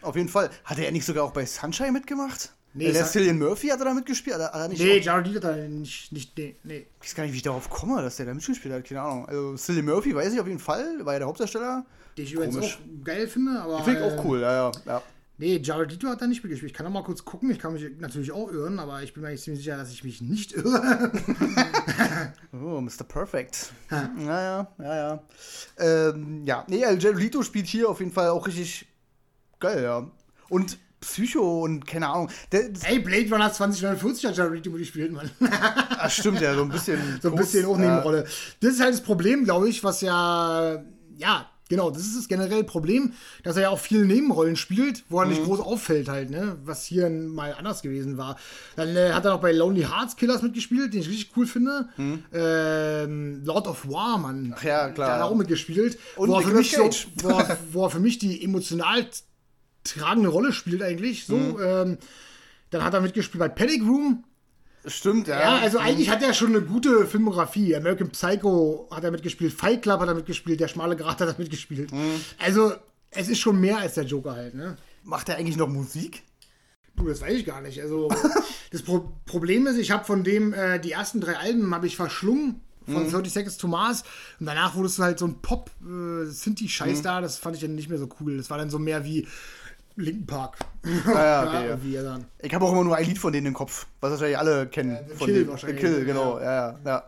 Auf 0.00 0.16
jeden 0.16 0.28
Fall. 0.28 0.50
Hat 0.64 0.78
er 0.78 0.90
nicht 0.90 1.04
sogar 1.04 1.24
auch 1.24 1.32
bei 1.32 1.46
Sunshine 1.46 1.92
mitgemacht? 1.92 2.52
Nee, 2.74 2.86
Nee, 2.86 2.92
der 2.92 3.04
Cillian 3.04 3.38
Murphy 3.38 3.68
hat 3.68 3.80
er 3.80 3.84
da 3.84 3.94
mitgespielt? 3.94 4.34
Hat 4.36 4.42
er, 4.42 4.52
hat 4.52 4.60
er 4.62 4.68
nicht 4.68 4.82
Nee, 4.82 4.98
Jared 4.98 5.26
Leto 5.26 5.46
hat 5.46 5.58
da 5.58 5.68
nicht, 5.68 6.10
nicht, 6.10 6.36
nee, 6.38 6.56
nee. 6.64 6.86
Ich 7.00 7.08
weiß 7.08 7.14
gar 7.14 7.24
nicht, 7.24 7.32
wie 7.32 7.36
ich 7.36 7.42
darauf 7.42 7.68
komme, 7.68 8.00
dass 8.02 8.16
der 8.16 8.26
da 8.26 8.34
mitgespielt 8.34 8.74
hat. 8.74 8.84
Keine 8.84 9.02
Ahnung. 9.02 9.26
Also, 9.26 9.56
Cillian 9.56 9.84
Murphy 9.84 10.14
weiß 10.14 10.32
ich 10.32 10.40
auf 10.40 10.46
jeden 10.46 10.58
Fall, 10.58 11.04
war 11.04 11.12
ja 11.12 11.20
der 11.20 11.28
Hauptdarsteller. 11.28 11.84
Den 12.16 12.24
ich 12.24 12.32
übrigens 12.32 12.56
auch 12.56 12.78
geil 13.04 13.28
finde, 13.28 13.60
aber. 13.60 13.84
Finde 13.84 14.00
ich 14.00 14.06
äh, 14.06 14.10
auch 14.10 14.24
cool, 14.24 14.40
ja, 14.40 14.52
ja. 14.52 14.72
ja. 14.86 15.02
Nee, 15.42 15.60
Jared 15.60 15.90
Leto 15.90 16.06
hat 16.06 16.22
da 16.22 16.28
nicht 16.28 16.44
mitgespielt. 16.44 16.70
Ich 16.70 16.76
kann 16.76 16.84
noch 16.84 16.92
mal 16.92 17.02
kurz 17.02 17.24
gucken. 17.24 17.50
Ich 17.50 17.58
kann 17.58 17.72
mich 17.72 17.84
natürlich 17.98 18.30
auch 18.30 18.48
irren, 18.52 18.78
aber 18.78 19.02
ich 19.02 19.12
bin 19.12 19.24
mir 19.24 19.30
eigentlich 19.30 19.42
ziemlich 19.42 19.64
sicher, 19.64 19.76
dass 19.76 19.90
ich 19.90 20.04
mich 20.04 20.22
nicht 20.22 20.52
irre. 20.52 21.10
Oh, 22.52 22.80
Mr. 22.80 23.02
Perfect. 23.08 23.72
Ja, 23.90 24.12
ja, 24.20 24.72
ja, 24.78 24.96
ja. 24.96 25.22
Ähm, 25.78 26.46
ja, 26.46 26.64
nee, 26.68 26.84
also 26.84 27.08
Jared 27.08 27.20
Leto 27.20 27.42
spielt 27.42 27.66
hier 27.66 27.88
auf 27.88 27.98
jeden 27.98 28.12
Fall 28.12 28.28
auch 28.28 28.46
richtig 28.46 28.86
geil, 29.58 29.82
ja. 29.82 30.08
Und 30.48 30.78
Psycho 31.00 31.64
und 31.64 31.86
keine 31.86 32.08
Ahnung. 32.08 32.30
Der, 32.52 32.70
Ey, 32.84 33.00
Blade 33.00 33.28
Runner 33.30 33.52
2049 33.52 34.26
hat 34.26 34.36
Jared 34.36 34.52
Leto 34.52 34.70
mitgespielt, 34.70 35.10
Mann. 35.10 35.28
ah, 35.40 36.08
stimmt 36.08 36.40
ja, 36.40 36.54
so 36.54 36.62
ein 36.62 36.68
bisschen. 36.68 37.00
so 37.20 37.30
ein 37.30 37.34
bisschen 37.34 37.66
auch 37.66 37.76
Nebenrolle. 37.76 38.26
Das 38.60 38.74
ist 38.74 38.80
halt 38.80 38.94
das 38.94 39.02
Problem, 39.02 39.42
glaube 39.42 39.68
ich, 39.68 39.82
was 39.82 40.02
ja, 40.02 40.84
ja, 41.16 41.51
genau, 41.72 41.90
das 41.90 42.02
ist 42.02 42.18
das 42.18 42.28
generelle 42.28 42.64
Problem, 42.64 43.14
dass 43.44 43.56
er 43.56 43.62
ja 43.62 43.68
auch 43.70 43.78
viele 43.78 44.04
Nebenrollen 44.04 44.56
spielt, 44.56 45.04
wo 45.08 45.20
er 45.20 45.26
nicht 45.26 45.42
groß 45.42 45.60
auffällt 45.60 46.08
halt, 46.10 46.28
ne, 46.28 46.58
was 46.64 46.84
hier 46.84 47.08
mal 47.08 47.54
anders 47.54 47.80
gewesen 47.80 48.18
war. 48.18 48.36
Dann 48.76 48.94
äh, 48.94 49.12
hat 49.12 49.24
er 49.24 49.30
noch 49.32 49.40
bei 49.40 49.52
Lonely 49.52 49.84
Hearts 49.84 50.16
Killers 50.16 50.42
mitgespielt, 50.42 50.92
den 50.92 51.00
ich 51.00 51.08
richtig 51.08 51.32
cool 51.36 51.46
finde. 51.46 51.88
Ähm, 52.32 53.42
Lord 53.44 53.66
of 53.68 53.88
War, 53.88 54.18
Mann. 54.18 54.54
Ach 54.56 54.62
ja, 54.62 54.90
klar. 54.90 55.08
Der 55.08 55.16
hat 55.16 55.22
auch 55.22 55.34
mitgespielt. 55.34 55.98
Und 56.16 56.28
wo, 56.28 56.34
er 56.36 56.42
für 56.42 56.54
mich 56.54 56.72
so, 56.72 56.90
wo, 57.22 57.28
er, 57.30 57.58
wo 57.72 57.84
er 57.84 57.90
für 57.90 58.00
mich 58.00 58.18
die 58.18 58.44
emotional 58.44 59.06
tragende 59.84 60.28
Rolle 60.28 60.52
spielt 60.52 60.82
eigentlich, 60.82 61.24
so, 61.26 61.36
Mhm. 61.36 61.56
ähm, 61.62 61.98
dann 62.70 62.84
hat 62.84 62.94
er 62.94 63.00
mitgespielt 63.00 63.38
bei 63.40 63.48
Panic 63.48 63.82
Room, 63.82 64.24
Stimmt, 64.84 65.28
ja. 65.28 65.40
ja, 65.40 65.58
also 65.58 65.78
eigentlich 65.78 66.10
hat 66.10 66.22
er 66.22 66.34
schon 66.34 66.48
eine 66.48 66.62
gute 66.62 67.06
Filmografie. 67.06 67.76
American 67.76 68.10
Psycho 68.10 68.88
hat 68.90 69.04
er 69.04 69.12
mitgespielt, 69.12 69.52
Fight 69.52 69.82
Club 69.82 70.00
hat 70.00 70.08
er 70.08 70.14
mitgespielt, 70.14 70.58
Der 70.58 70.68
schmale 70.68 70.96
Grat 70.96 71.20
hat 71.20 71.28
er 71.28 71.38
mitgespielt. 71.38 71.90
Also, 72.38 72.72
es 73.10 73.28
ist 73.28 73.38
schon 73.38 73.60
mehr 73.60 73.78
als 73.78 73.94
der 73.94 74.04
Joker 74.04 74.32
halt, 74.32 74.54
ne? 74.54 74.76
Macht 75.04 75.28
er 75.28 75.36
eigentlich 75.36 75.56
noch 75.56 75.68
Musik? 75.68 76.22
Du, 76.96 77.08
das 77.08 77.20
weiß 77.20 77.34
ich 77.34 77.46
gar 77.46 77.60
nicht. 77.60 77.80
Also, 77.80 78.08
das 78.72 78.82
Pro 78.82 79.12
Problem 79.24 79.66
ist, 79.66 79.78
ich 79.78 79.92
habe 79.92 80.04
von 80.04 80.24
dem, 80.24 80.52
äh, 80.52 80.80
die 80.80 80.92
ersten 80.92 81.20
drei 81.20 81.36
Alben 81.36 81.72
habe 81.74 81.86
ich 81.86 81.96
verschlungen. 81.96 82.60
Von 82.84 83.08
30 83.08 83.32
Seconds 83.32 83.58
to 83.58 83.68
Mars. 83.68 84.02
Und 84.40 84.46
danach 84.46 84.74
wurdest 84.74 84.98
du 84.98 85.04
halt 85.04 85.16
so 85.16 85.24
ein 85.24 85.40
Pop-Sinti-Scheiß 85.40 87.02
da. 87.02 87.20
Das 87.20 87.38
fand 87.38 87.54
ich 87.54 87.62
dann 87.62 87.76
nicht 87.76 87.88
mehr 87.88 87.98
so 87.98 88.08
cool. 88.20 88.36
Das 88.36 88.50
war 88.50 88.58
dann 88.58 88.70
so 88.70 88.80
mehr 88.80 89.04
wie 89.04 89.28
Linken 89.96 90.26
Park. 90.26 90.56
Ah, 91.06 91.10
ja, 91.14 91.42
okay, 91.74 91.90
ja. 91.92 92.00
ja 92.00 92.02
dann. 92.02 92.24
Ich 92.40 92.52
habe 92.54 92.64
auch 92.64 92.72
immer 92.72 92.84
nur 92.84 92.96
ein 92.96 93.04
Lied 93.04 93.18
von 93.18 93.32
denen 93.32 93.46
im 93.48 93.54
Kopf, 93.54 93.86
was 94.00 94.10
wahrscheinlich 94.12 94.38
alle 94.38 94.66
kennen. 94.66 94.96
The 95.08 95.14
von 95.16 95.26
Kill 95.26 95.34
denen. 95.36 95.48
wahrscheinlich, 95.50 95.80
Kill, 95.80 95.98
ja. 95.98 96.04
genau, 96.04 96.38
ja, 96.40 96.76
ja. 96.84 97.02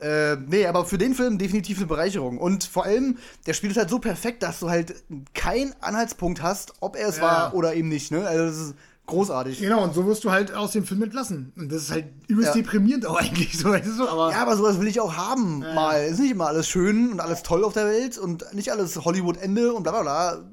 ja. 0.00 0.32
Äh, 0.32 0.36
nee, 0.46 0.66
aber 0.66 0.84
für 0.86 0.98
den 0.98 1.14
Film 1.14 1.38
definitiv 1.38 1.78
eine 1.78 1.86
Bereicherung. 1.86 2.38
Und 2.38 2.64
vor 2.64 2.84
allem, 2.84 3.18
der 3.46 3.52
spielt 3.54 3.72
es 3.72 3.78
halt 3.78 3.90
so 3.90 3.98
perfekt, 3.98 4.42
dass 4.42 4.60
du 4.60 4.70
halt 4.70 4.94
keinen 5.34 5.74
Anhaltspunkt 5.80 6.42
hast, 6.42 6.74
ob 6.80 6.96
er 6.96 7.08
es 7.08 7.16
Ja. 7.18 7.22
war 7.22 7.54
oder 7.54 7.74
eben 7.74 7.88
nicht. 7.88 8.10
Ne? 8.12 8.26
Also, 8.26 8.44
das 8.46 8.56
ist 8.68 8.74
großartig. 9.06 9.58
Genau, 9.60 9.82
und 9.84 9.94
so 9.94 10.06
wirst 10.06 10.22
du 10.24 10.30
halt 10.30 10.52
aus 10.54 10.72
dem 10.72 10.84
Film 10.84 11.02
entlassen. 11.02 11.52
Und 11.56 11.72
das 11.72 11.82
ist 11.84 11.90
halt 11.90 12.04
übelst 12.28 12.54
Ja. 12.54 12.60
deprimierend 12.62 13.06
auch 13.06 13.16
eigentlich. 13.20 13.58
So, 13.58 13.70
weißt 13.70 13.98
du, 13.98 14.06
aber 14.08 14.30
Ja, 14.32 14.42
aber 14.42 14.56
sowas 14.56 14.78
will 14.80 14.86
ich 14.86 15.00
auch 15.00 15.16
haben. 15.16 15.60
Mal. 15.60 16.04
Ist 16.04 16.18
nicht 16.20 16.30
immer 16.30 16.46
alles 16.46 16.68
schön 16.68 17.10
und 17.12 17.20
alles 17.20 17.42
toll 17.42 17.64
auf 17.64 17.72
der 17.72 17.86
Welt 17.86 18.16
und 18.18 18.44
nicht 18.54 18.70
alles 18.70 18.96
Hollywood-Ende 19.04 19.72
und 19.72 19.82
bla 19.82 19.92
bla 19.92 20.02
bla. 20.02 20.44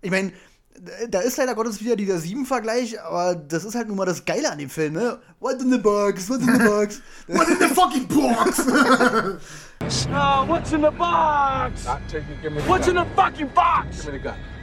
Ich 0.00 0.10
meine, 0.10 0.32
da 1.08 1.20
ist 1.20 1.36
leider 1.36 1.54
Gottes 1.54 1.80
wieder 1.80 1.96
dieser 1.96 2.18
Sieben-Vergleich, 2.18 3.00
aber 3.00 3.34
das 3.34 3.64
ist 3.64 3.74
halt 3.74 3.88
nun 3.88 3.96
mal 3.96 4.04
das 4.04 4.24
Geile 4.24 4.50
an 4.50 4.58
dem 4.58 4.70
Film, 4.70 4.94
ne? 4.94 5.18
What 5.40 5.60
in 5.60 5.70
the 5.70 5.78
box? 5.78 6.28
What 6.28 6.40
in 6.40 6.46
the 6.46 6.64
box? 6.64 7.00
What 7.28 7.48
in 7.48 7.58
the 7.58 7.74
fucking 7.74 8.08
box? 8.08 8.66
Oh, 10.08 10.48
what's 10.48 10.72
in 10.72 10.80
the 10.80 10.90
box? 10.90 11.84
What's 12.66 12.88
in 12.88 12.96
the 12.96 13.04
fucking 13.14 13.50
box? 13.54 14.08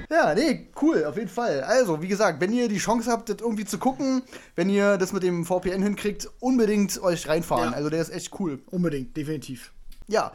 Ja, 0.09 0.34
nee, 0.34 0.68
cool, 0.82 1.05
auf 1.05 1.16
jeden 1.16 1.30
Fall. 1.30 1.62
Also, 1.62 2.01
wie 2.01 2.07
gesagt, 2.07 2.41
wenn 2.41 2.51
ihr 2.51 2.68
die 2.68 2.80
Chance 2.80 3.12
habt, 3.12 3.30
das 3.30 3.38
irgendwie 3.39 3.66
zu 3.66 3.78
gucken, 3.78 4.24
wenn 4.55 4.70
ihr 4.70 4.97
das 4.97 5.14
mit 5.14 5.22
dem 5.22 5.45
VPN 5.45 5.84
hinkriegt, 5.84 6.28
unbedingt 6.39 7.01
euch 7.03 7.28
reinfahren. 7.28 7.72
Ja. 7.72 7.78
Also, 7.78 7.89
der 7.91 8.01
ist 8.01 8.09
echt 8.09 8.39
cool. 8.39 8.64
Unbedingt, 8.72 9.16
definitiv. 9.16 9.72
Ja. 10.07 10.32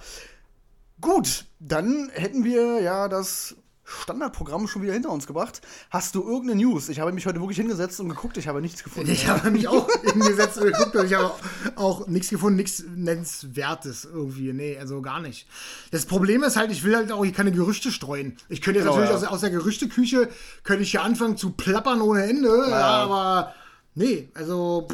Gut, 1.01 1.47
dann 1.59 2.09
hätten 2.15 2.45
wir 2.45 2.81
ja 2.81 3.09
das 3.09 3.57
Standardprogramm 3.87 4.67
schon 4.67 4.83
wieder 4.83 4.93
hinter 4.93 5.11
uns 5.11 5.27
gebracht. 5.27 5.61
Hast 5.91 6.15
du 6.17 6.23
irgendeine 6.23 6.61
News? 6.61 6.89
Ich 6.89 6.99
habe 6.99 7.13
mich 7.13 7.25
heute 7.25 7.41
wirklich 7.41 7.57
hingesetzt 7.57 8.01
und 8.01 8.09
geguckt, 8.09 8.37
ich 8.37 8.49
habe 8.49 8.61
nichts 8.61 8.83
gefunden. 8.83 9.11
Ich 9.11 9.29
habe 9.29 9.51
mich 9.51 9.69
auch 9.69 9.89
hingesetzt 10.13 10.59
und 10.59 10.65
geguckt 10.65 10.97
und 10.97 11.07
ich 11.07 11.15
habe 11.15 11.33
auch 11.77 12.07
nichts 12.09 12.29
gefunden, 12.29 12.57
nichts 12.57 12.83
Nennenswertes 12.95 14.05
irgendwie. 14.05 14.53
Nee, 14.53 14.77
also 14.77 15.01
gar 15.03 15.21
nicht. 15.21 15.47
Das 15.93 16.05
Problem 16.05 16.43
ist 16.43 16.57
halt, 16.57 16.73
ich 16.73 16.83
will 16.83 16.97
halt 16.97 17.13
auch 17.13 17.25
hier 17.25 17.33
keine 17.33 17.53
Gerüchte 17.53 17.93
streuen. 17.93 18.37
Ich 18.49 18.61
könnte 18.61 18.81
jetzt 18.81 18.87
Genau, 18.89 18.99
natürlich 18.99 19.23
ja. 19.23 19.29
aus, 19.29 19.35
aus 19.35 19.41
der 19.41 19.51
Gerüchteküche, 19.51 20.29
könnte 20.65 20.83
ich 20.83 20.91
hier 20.91 21.03
anfangen 21.03 21.37
zu 21.37 21.51
plappern 21.51 22.01
ohne 22.01 22.25
Ende, 22.25 22.67
ja. 22.69 22.77
aber 22.77 23.55
nee, 23.95 24.29
also. 24.35 24.89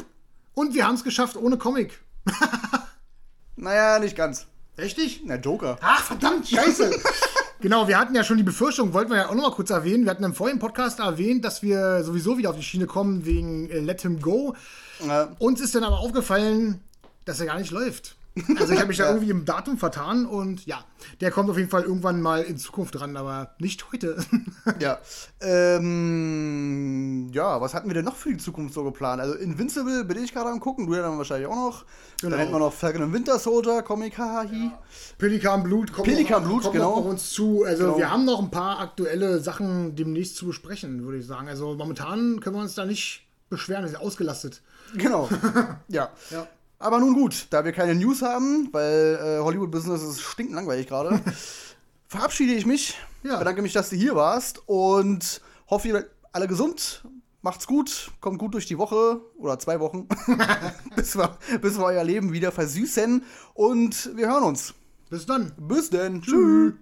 Und 0.55 0.75
wir 0.75 0.87
haben 0.87 0.97
es 0.97 1.05
geschafft 1.05 1.37
ohne 1.37 1.57
Comic. 1.57 1.99
Naja, 3.57 3.99
nicht 3.99 4.17
ganz. 4.17 4.47
Echt 4.77 4.99
nicht? 4.99 5.23
Na, 5.25 5.37
Joker. 5.37 5.79
Ach, 5.83 6.03
verdammt, 6.03 6.49
scheiße. 6.49 6.91
genau, 7.63 7.89
wir 7.89 7.99
hatten 7.99 8.15
ja 8.15 8.25
schon 8.25 8.37
die 8.37 8.43
Befürchtung, 8.43 8.93
wollten 8.93 9.11
wir 9.11 9.17
ja 9.17 9.29
auch 9.31 9.35
noch 9.35 9.49
mal 9.49 9.55
kurz 9.55 9.71
erwähnen. 9.71 10.05
Wir 10.05 10.11
hatten 10.11 10.25
im 10.25 10.35
vorigen 10.35 10.59
Podcast 10.59 10.99
erwähnt, 10.99 11.45
dass 11.45 11.63
wir 11.63 12.05
sowieso 12.05 12.37
wieder 12.37 12.51
auf 12.51 12.57
die 12.57 12.63
Schiene 12.63 12.87
kommen 12.87 13.25
wegen 13.25 13.71
äh, 13.71 13.79
Let 13.79 14.03
Him 14.03 14.21
Go. 14.21 14.55
Ja. 15.07 15.31
Uns 15.39 15.61
ist 15.61 15.75
dann 15.75 15.85
aber 15.85 16.01
aufgefallen, 16.01 16.81
dass 17.25 17.41
er 17.41 17.47
gar 17.47 17.59
nicht 17.59 17.71
läuft. 17.71 18.17
Also 18.59 18.73
ich 18.73 18.79
habe 18.79 18.89
mich 18.89 18.97
da 18.97 19.09
irgendwie 19.09 19.31
im 19.31 19.45
Datum 19.45 19.77
vertan 19.77 20.25
und 20.25 20.65
ja, 20.65 20.83
der 21.21 21.31
kommt 21.31 21.51
auf 21.51 21.59
jeden 21.59 21.69
Fall 21.69 21.83
irgendwann 21.83 22.23
mal 22.23 22.43
in 22.43 22.57
Zukunft 22.57 22.95
dran, 22.99 23.17
aber 23.17 23.55
nicht 23.59 23.93
heute. 23.93 24.17
Ja. 24.79 24.99
Ähm, 25.41 27.29
ja, 27.33 27.61
was 27.61 27.75
hatten 27.75 27.89
wir 27.89 27.95
denn 27.95 28.05
noch 28.05 28.15
für 28.17 28.31
die 28.31 28.37
Zukunft 28.39 28.75
so 28.75 28.85
geplant? 28.85 29.21
Also 29.21 29.35
Invincible 29.35 30.05
bin 30.05 30.23
ich 30.23 30.33
gerade 30.33 30.51
am 30.51 30.61
gucken, 30.61 30.87
du 30.87 30.95
ja 30.95 31.03
dann 31.03 31.19
wahrscheinlich 31.19 31.49
auch 31.49 31.55
noch. 31.55 31.85
Genau. 32.21 32.31
Dann 32.31 32.39
hätten 32.41 32.53
wir 32.53 32.59
noch 32.61 32.73
Falcon 32.73 33.03
and 33.03 33.13
Winter 33.13 33.39
Soldier, 33.39 33.83
Comic 33.83 34.17
Hahahi. 34.19 34.71
Pelikan 35.19 35.63
Blut 35.65 35.93
kommt, 35.93 36.07
Pelikan 36.07 36.45
Blut, 36.45 36.63
kommt 36.63 36.75
genau. 36.75 36.95
auf 36.95 37.05
uns 37.07 37.31
zu. 37.31 37.65
Also 37.65 37.85
Genau. 37.85 37.99
wir 37.99 38.11
haben 38.11 38.25
noch 38.25 38.41
ein 38.41 38.51
paar 38.51 38.79
aktuelle 38.81 39.41
Sachen 39.41 39.97
demnächst 39.97 40.37
zu 40.37 40.47
besprechen, 40.47 41.05
würde 41.05 41.19
ich 41.19 41.27
sagen. 41.27 41.49
Also 41.49 41.75
momentan 41.75 42.41
können 42.41 42.57
wir 42.57 42.63
uns 42.63 42.75
da 42.75 42.87
nicht 42.87 43.27
beschweren, 43.51 43.83
wir 43.83 43.89
sind 43.91 44.01
ausgelastet. 44.01 44.63
Genau. 44.97 45.29
ja. 45.89 46.11
Ja. 46.31 46.47
Aber 46.83 46.99
nun 46.99 47.15
gut, 47.15 47.47
da 47.51 47.65
wir 47.65 47.71
keine 47.71 47.95
News 47.95 48.23
haben, 48.23 48.69
weil 48.73 49.17
äh, 49.23 49.39
Hollywood 49.39 49.71
Business 49.71 50.03
ist 50.03 50.21
stinklangweilig 50.21 50.89
gerade, 50.89 51.21
verabschiede 52.09 52.55
ich 52.55 52.67
mich. 52.67 52.99
Ja. 53.23 53.39
Bedanke 53.39 53.63
mich, 53.63 53.73
dass 53.73 53.91
du 53.91 53.95
hier 53.95 54.17
warst 54.17 54.61
und 54.67 55.41
hoffe, 55.71 55.87
ihr 55.87 55.95
seid 55.95 56.11
alle 56.33 56.49
gesund. 56.49 57.05
Macht's 57.41 57.69
gut, 57.69 58.11
kommt 58.21 58.39
gut 58.41 58.55
durch 58.55 58.67
die 58.67 58.79
Woche 58.79 59.21
oder 59.39 59.61
zwei 59.61 59.79
Wochen, 59.79 60.09
bis, 60.97 61.17
wir, 61.17 61.39
bis 61.61 61.79
wir 61.79 61.85
euer 61.85 62.03
Leben 62.03 62.33
wieder 62.33 62.51
versüßen. 62.51 63.23
Und 63.55 64.17
wir 64.17 64.27
hören 64.27 64.43
uns. 64.43 64.75
Bis 65.09 65.25
dann. 65.25 65.53
Bis 65.57 65.89
denn. 65.89 66.21
Tschüss. 66.21 66.73